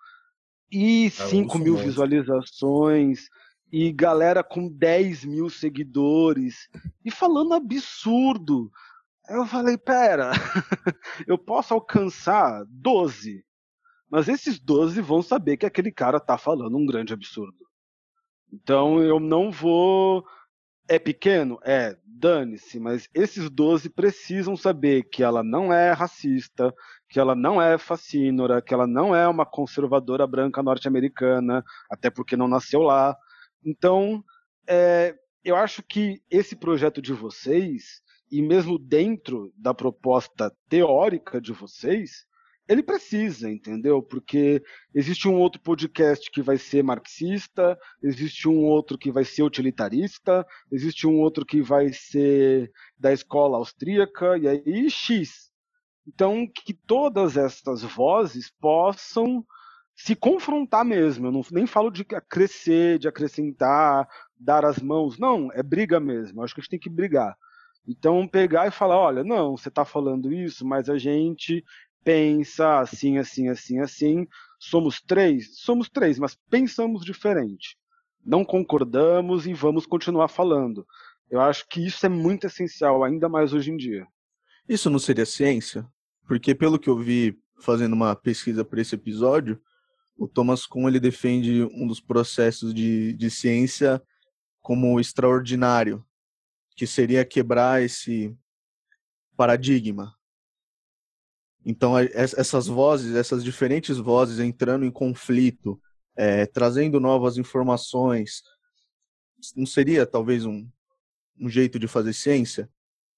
e 0.70 1.10
5 1.10 1.58
mil 1.58 1.76
visualizações, 1.76 3.28
e 3.72 3.92
galera 3.92 4.42
com 4.42 4.68
10 4.68 5.24
mil 5.24 5.48
seguidores, 5.48 6.68
e 7.04 7.10
falando 7.10 7.54
absurdo. 7.54 8.70
Eu 9.28 9.46
falei, 9.46 9.78
pera, 9.78 10.32
eu 11.26 11.38
posso 11.38 11.72
alcançar 11.72 12.64
12, 12.68 13.44
mas 14.10 14.28
esses 14.28 14.58
12 14.58 15.00
vão 15.00 15.22
saber 15.22 15.56
que 15.56 15.66
aquele 15.66 15.92
cara 15.92 16.18
tá 16.18 16.36
falando 16.36 16.76
um 16.76 16.84
grande 16.84 17.12
absurdo. 17.12 17.70
Então 18.52 19.00
eu 19.00 19.20
não 19.20 19.50
vou. 19.50 20.26
É 20.90 20.98
pequeno? 20.98 21.56
É, 21.62 21.96
dane-se, 22.04 22.80
mas 22.80 23.08
esses 23.14 23.48
12 23.48 23.88
precisam 23.90 24.56
saber 24.56 25.04
que 25.04 25.22
ela 25.22 25.40
não 25.40 25.72
é 25.72 25.92
racista, 25.92 26.74
que 27.08 27.20
ela 27.20 27.36
não 27.36 27.62
é 27.62 27.78
fascínora, 27.78 28.60
que 28.60 28.74
ela 28.74 28.88
não 28.88 29.14
é 29.14 29.28
uma 29.28 29.46
conservadora 29.46 30.26
branca 30.26 30.60
norte-americana, 30.64 31.64
até 31.88 32.10
porque 32.10 32.36
não 32.36 32.48
nasceu 32.48 32.80
lá. 32.80 33.16
Então, 33.64 34.24
é, 34.68 35.14
eu 35.44 35.54
acho 35.54 35.80
que 35.80 36.20
esse 36.28 36.56
projeto 36.56 37.00
de 37.00 37.12
vocês, 37.12 38.02
e 38.28 38.42
mesmo 38.42 38.76
dentro 38.76 39.52
da 39.56 39.72
proposta 39.72 40.52
teórica 40.68 41.40
de 41.40 41.52
vocês, 41.52 42.26
ele 42.70 42.84
precisa, 42.84 43.50
entendeu? 43.50 44.00
Porque 44.00 44.62
existe 44.94 45.26
um 45.26 45.34
outro 45.34 45.60
podcast 45.60 46.30
que 46.30 46.40
vai 46.40 46.56
ser 46.56 46.84
marxista, 46.84 47.76
existe 48.00 48.48
um 48.48 48.64
outro 48.64 48.96
que 48.96 49.10
vai 49.10 49.24
ser 49.24 49.42
utilitarista, 49.42 50.46
existe 50.70 51.04
um 51.04 51.18
outro 51.18 51.44
que 51.44 51.60
vai 51.60 51.92
ser 51.92 52.70
da 52.96 53.12
escola 53.12 53.56
austríaca, 53.56 54.38
e 54.38 54.46
aí 54.46 54.88
X. 54.88 55.50
Então, 56.06 56.46
que 56.46 56.72
todas 56.72 57.36
essas 57.36 57.82
vozes 57.82 58.52
possam 58.60 59.44
se 59.96 60.14
confrontar 60.14 60.84
mesmo. 60.84 61.26
Eu 61.26 61.32
não, 61.32 61.42
nem 61.50 61.66
falo 61.66 61.90
de 61.90 62.04
crescer, 62.04 63.00
de 63.00 63.08
acrescentar, 63.08 64.08
dar 64.38 64.64
as 64.64 64.78
mãos. 64.78 65.18
Não, 65.18 65.50
é 65.52 65.62
briga 65.62 65.98
mesmo. 65.98 66.38
Eu 66.38 66.44
acho 66.44 66.54
que 66.54 66.60
a 66.60 66.62
gente 66.62 66.70
tem 66.70 66.78
que 66.78 66.88
brigar. 66.88 67.36
Então, 67.86 68.28
pegar 68.28 68.68
e 68.68 68.70
falar: 68.70 68.96
olha, 68.96 69.24
não, 69.24 69.56
você 69.56 69.68
está 69.68 69.84
falando 69.84 70.32
isso, 70.32 70.64
mas 70.64 70.88
a 70.88 70.96
gente 70.96 71.64
pensa 72.04 72.80
assim, 72.80 73.18
assim, 73.18 73.48
assim, 73.48 73.80
assim. 73.80 74.26
Somos 74.58 75.00
três? 75.00 75.58
Somos 75.58 75.88
três, 75.88 76.18
mas 76.18 76.36
pensamos 76.50 77.04
diferente. 77.04 77.76
Não 78.24 78.44
concordamos 78.44 79.46
e 79.46 79.54
vamos 79.54 79.86
continuar 79.86 80.28
falando. 80.28 80.86
Eu 81.30 81.40
acho 81.40 81.66
que 81.68 81.84
isso 81.86 82.04
é 82.04 82.08
muito 82.08 82.46
essencial, 82.46 83.02
ainda 83.02 83.28
mais 83.28 83.52
hoje 83.52 83.70
em 83.70 83.76
dia. 83.76 84.06
Isso 84.68 84.90
não 84.90 84.98
seria 84.98 85.24
ciência? 85.24 85.86
Porque, 86.26 86.54
pelo 86.54 86.78
que 86.78 86.90
eu 86.90 86.98
vi 86.98 87.38
fazendo 87.60 87.92
uma 87.92 88.14
pesquisa 88.14 88.64
para 88.64 88.80
esse 88.80 88.94
episódio, 88.94 89.60
o 90.16 90.28
Thomas 90.28 90.66
Kuhn 90.66 90.88
ele 90.88 91.00
defende 91.00 91.62
um 91.72 91.86
dos 91.86 92.00
processos 92.00 92.74
de, 92.74 93.14
de 93.14 93.30
ciência 93.30 94.02
como 94.60 95.00
extraordinário, 95.00 96.04
que 96.76 96.86
seria 96.86 97.24
quebrar 97.24 97.82
esse 97.82 98.36
paradigma 99.36 100.14
então, 101.64 101.98
essas 101.98 102.66
vozes, 102.66 103.14
essas 103.14 103.44
diferentes 103.44 103.98
vozes 103.98 104.38
entrando 104.38 104.84
em 104.84 104.90
conflito, 104.90 105.80
é, 106.16 106.46
trazendo 106.46 106.98
novas 106.98 107.36
informações, 107.36 108.42
não 109.54 109.66
seria 109.66 110.06
talvez 110.06 110.46
um, 110.46 110.66
um 111.38 111.48
jeito 111.48 111.78
de 111.78 111.86
fazer 111.86 112.12
ciência? 112.12 112.68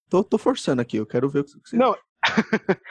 Tô, 0.08 0.24
tô 0.24 0.38
forçando 0.38 0.82
aqui, 0.82 0.96
eu 0.96 1.06
quero 1.06 1.28
ver 1.28 1.40
o 1.40 1.44
que 1.44 1.52
você. 1.52 1.76
Não, 1.76 1.96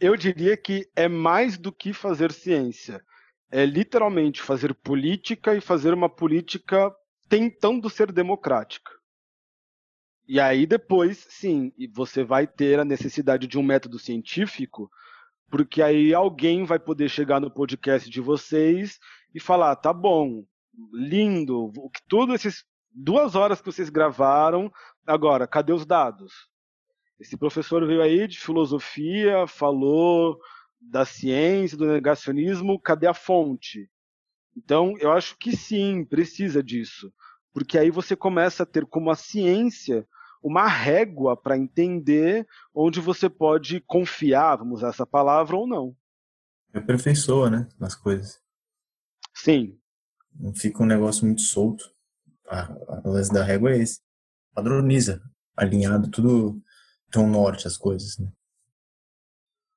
eu 0.00 0.16
diria 0.16 0.56
que 0.56 0.88
é 0.94 1.08
mais 1.08 1.58
do 1.58 1.72
que 1.72 1.92
fazer 1.92 2.32
ciência. 2.32 3.04
É 3.50 3.66
literalmente 3.66 4.40
fazer 4.40 4.72
política 4.74 5.56
e 5.56 5.60
fazer 5.60 5.92
uma 5.92 6.08
política 6.08 6.94
tentando 7.28 7.90
ser 7.90 8.12
democrática. 8.12 8.92
E 10.32 10.38
aí 10.38 10.64
depois, 10.64 11.26
sim, 11.28 11.72
você 11.92 12.22
vai 12.22 12.46
ter 12.46 12.78
a 12.78 12.84
necessidade 12.84 13.48
de 13.48 13.58
um 13.58 13.64
método 13.64 13.98
científico, 13.98 14.88
porque 15.50 15.82
aí 15.82 16.14
alguém 16.14 16.62
vai 16.62 16.78
poder 16.78 17.08
chegar 17.08 17.40
no 17.40 17.50
podcast 17.50 18.08
de 18.08 18.20
vocês 18.20 19.00
e 19.34 19.40
falar, 19.40 19.74
tá 19.74 19.92
bom, 19.92 20.44
lindo, 20.92 21.72
tudo 22.06 22.32
esses 22.32 22.64
duas 22.92 23.34
horas 23.34 23.60
que 23.60 23.66
vocês 23.66 23.90
gravaram, 23.90 24.72
agora, 25.04 25.48
cadê 25.48 25.72
os 25.72 25.84
dados? 25.84 26.32
Esse 27.18 27.36
professor 27.36 27.84
veio 27.84 28.00
aí 28.00 28.28
de 28.28 28.38
filosofia, 28.38 29.48
falou 29.48 30.38
da 30.80 31.04
ciência, 31.04 31.76
do 31.76 31.86
negacionismo, 31.86 32.78
cadê 32.78 33.08
a 33.08 33.14
fonte? 33.14 33.90
Então, 34.56 34.94
eu 35.00 35.10
acho 35.10 35.36
que 35.36 35.56
sim, 35.56 36.04
precisa 36.04 36.62
disso, 36.62 37.12
porque 37.52 37.76
aí 37.76 37.90
você 37.90 38.14
começa 38.14 38.62
a 38.62 38.66
ter 38.66 38.86
como 38.86 39.10
a 39.10 39.16
ciência 39.16 40.06
uma 40.42 40.66
régua 40.66 41.36
para 41.36 41.58
entender 41.58 42.46
onde 42.74 43.00
você 43.00 43.28
pode 43.28 43.80
confiar, 43.80 44.56
vamos 44.56 44.78
usar 44.78 44.88
essa 44.88 45.06
palavra, 45.06 45.56
ou 45.56 45.66
não. 45.66 45.96
Aperfeiçoa, 46.72 47.50
né, 47.50 47.68
nas 47.78 47.94
coisas. 47.94 48.40
Sim. 49.34 49.78
Não 50.34 50.54
fica 50.54 50.82
um 50.82 50.86
negócio 50.86 51.24
muito 51.26 51.42
solto. 51.42 51.84
O 53.04 53.10
lance 53.10 53.32
da 53.32 53.44
régua 53.44 53.72
é 53.72 53.78
esse. 53.78 54.00
Padroniza, 54.54 55.22
alinhado, 55.56 56.10
tudo 56.10 56.62
tão 57.10 57.28
norte 57.28 57.66
as 57.66 57.76
coisas, 57.76 58.18
né? 58.18 58.30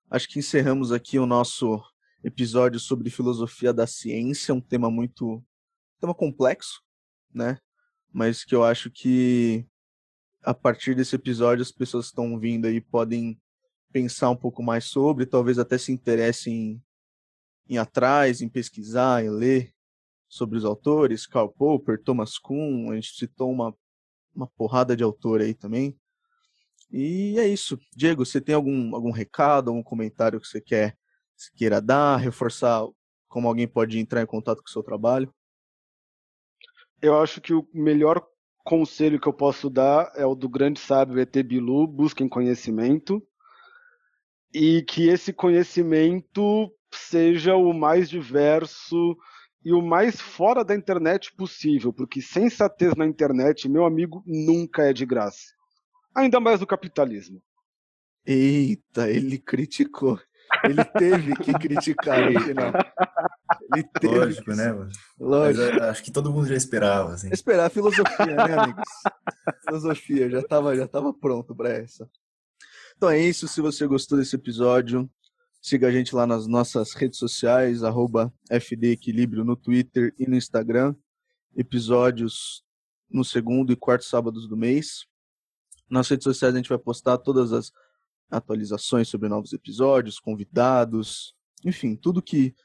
Acho 0.09 0.28
que 0.28 0.39
encerramos 0.39 0.91
aqui 0.91 1.18
o 1.18 1.26
nosso 1.26 1.84
episódio 2.24 2.80
sobre 2.80 3.09
filosofia 3.09 3.74
da 3.74 3.88
ciência, 3.88 4.53
um 4.53 4.61
tema 4.61 4.89
muito 4.89 5.38
um 5.38 5.43
tema 5.99 6.14
complexo, 6.14 6.82
né? 7.34 7.57
Mas 8.11 8.43
que 8.43 8.53
eu 8.53 8.64
acho 8.64 8.91
que 8.91 9.68
a 10.44 10.54
partir 10.54 10.96
desse 10.96 11.16
episódio 11.16 11.62
as 11.62 11.72
pessoas 11.72 12.06
que 12.06 12.12
estão 12.12 12.38
vindo 12.39 12.66
aí 12.66 12.82
podem 12.82 13.39
pensar 13.91 14.30
um 14.30 14.36
pouco 14.36 14.64
mais 14.64 14.86
sobre, 14.86 15.26
talvez 15.26 15.60
até 15.60 15.78
se 15.78 15.91
interessem 15.91 16.54
em, 16.54 16.84
em 17.76 17.78
atrás, 17.78 18.41
em 18.41 18.50
pesquisar, 18.50 19.24
em 19.24 19.30
ler 19.30 19.74
sobre 20.28 20.58
os 20.58 20.66
autores, 20.66 21.28
Karl 21.28 21.50
Popper, 21.50 22.02
Thomas 22.02 22.38
Kuhn, 22.39 22.91
a 22.91 22.96
gente 22.96 23.14
citou 23.14 23.52
uma, 23.52 23.76
uma 24.36 24.48
porrada 24.48 24.96
de 24.98 25.04
autor 25.04 25.41
aí 25.41 25.54
também. 25.54 25.96
E 26.91 27.38
é 27.39 27.48
isso. 27.48 27.80
Diego, 27.96 28.26
você 28.26 28.41
tem 28.41 28.56
algum, 28.56 28.96
algum 28.96 29.12
recado, 29.12 29.70
algum 29.70 29.84
comentário 29.84 30.41
que 30.41 30.48
você 30.48 30.60
quer 30.60 30.98
queira 31.56 31.82
dar, 31.82 32.18
reforçar 32.18 32.88
como 33.28 33.48
alguém 33.48 33.68
pode 33.68 33.98
entrar 33.98 34.22
em 34.22 34.28
contato 34.28 34.60
com 34.60 34.68
o 34.68 34.72
seu 34.72 34.84
trabalho? 34.84 35.34
Eu 37.02 37.20
acho 37.20 37.41
que 37.41 37.54
o 37.54 37.68
melhor 37.74 38.26
conselho 38.64 39.20
que 39.20 39.28
eu 39.28 39.34
posso 39.34 39.70
dar 39.70 40.11
é 40.16 40.26
o 40.26 40.36
do 40.36 40.47
grande 40.47 40.80
sábio 40.80 41.20
ET 41.20 41.36
Bilu, 41.43 41.86
busquem 41.86 42.28
conhecimento 42.30 43.22
e 44.53 44.84
que 44.84 45.07
esse 45.07 45.34
conhecimento 45.34 46.72
seja 46.93 47.55
o 47.55 47.74
mais 47.74 48.09
diverso 48.09 49.18
e 49.66 49.74
o 49.74 49.82
mais 49.82 50.20
fora 50.20 50.64
da 50.64 50.76
internet 50.76 51.34
possível, 51.34 51.91
porque 51.91 52.22
sensatez 52.22 52.95
na 52.95 53.05
internet, 53.05 53.68
meu 53.68 53.86
amigo, 53.86 54.24
nunca 54.26 54.84
é 54.84 54.93
de 54.93 55.05
graça. 55.05 55.53
Ainda 56.16 56.39
mais 56.39 56.59
no 56.59 56.68
capitalismo. 56.68 57.41
Eita, 58.26 59.09
ele 59.09 59.38
criticou. 59.38 60.20
Ele 60.64 60.84
teve 60.86 61.36
que 61.36 61.53
criticar 61.53 62.32
no 62.32 62.39
final. 62.41 62.72
Lógico, 64.03 64.53
né? 64.53 64.71
Mano? 64.71 64.91
Lógico. 65.19 65.65
Mas, 65.74 65.82
acho 65.84 66.03
que 66.03 66.11
todo 66.11 66.32
mundo 66.32 66.47
já 66.47 66.55
esperava. 66.55 67.13
Assim. 67.13 67.30
Esperar 67.32 67.69
filosofia, 67.69 68.26
né, 68.26 68.53
amigos? 68.53 68.84
filosofia, 69.65 70.30
já 70.30 70.39
estava 70.39 70.76
já 70.76 70.88
tava 70.88 71.13
pronto 71.13 71.55
para 71.55 71.69
essa. 71.69 72.09
Então 72.95 73.09
é 73.09 73.19
isso. 73.19 73.47
Se 73.47 73.61
você 73.61 73.88
gostou 73.88 74.17
desse 74.17 74.36
episódio, 74.36 75.09
siga 75.61 75.88
a 75.88 75.91
gente 75.91 76.15
lá 76.15 76.28
nas 76.28 76.47
nossas 76.47 76.93
redes 76.93 77.17
sociais, 77.17 77.84
arroba 77.84 78.34
FDEquilíbrio 78.49 79.43
no 79.43 79.55
Twitter 79.55 80.13
e 80.17 80.28
no 80.28 80.36
Instagram. 80.36 80.95
Episódios 81.55 82.63
no 83.09 83.24
segundo 83.24 83.71
e 83.71 83.76
quarto 83.76 84.05
sábados 84.05 84.47
do 84.47 84.57
mês. 84.57 85.05
Nas 85.89 86.07
redes 86.09 86.24
sociais 86.24 86.53
a 86.53 86.57
gente 86.57 86.69
vai 86.69 86.78
postar 86.78 87.17
todas 87.17 87.53
as 87.53 87.71
atualizações 88.30 89.07
sobre 89.07 89.30
novos 89.30 89.53
episódios, 89.53 90.19
convidados, 90.19 91.36
enfim, 91.63 91.95
tudo 91.95 92.21
que, 92.21 92.55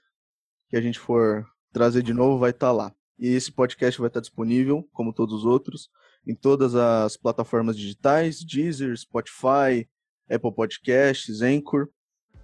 que 0.68 0.76
a 0.76 0.80
gente 0.80 0.98
for 0.98 1.46
trazer 1.72 2.02
de 2.02 2.12
novo 2.12 2.38
vai 2.38 2.50
estar 2.50 2.68
tá 2.68 2.72
lá. 2.72 2.92
E 3.18 3.28
esse 3.28 3.50
podcast 3.50 3.98
vai 3.98 4.08
estar 4.08 4.20
tá 4.20 4.22
disponível, 4.22 4.88
como 4.92 5.12
todos 5.12 5.34
os 5.34 5.44
outros, 5.44 5.90
em 6.26 6.34
todas 6.34 6.74
as 6.74 7.16
plataformas 7.16 7.76
digitais, 7.76 8.44
Deezer, 8.44 8.96
Spotify, 8.96 9.88
Apple 10.30 10.52
Podcasts, 10.54 11.42
Anchor. 11.42 11.88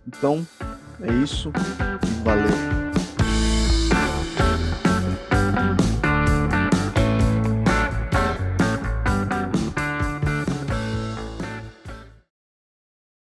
Então, 0.06 0.46
é 1.00 1.12
isso. 1.22 1.50
Valeu. 2.24 2.83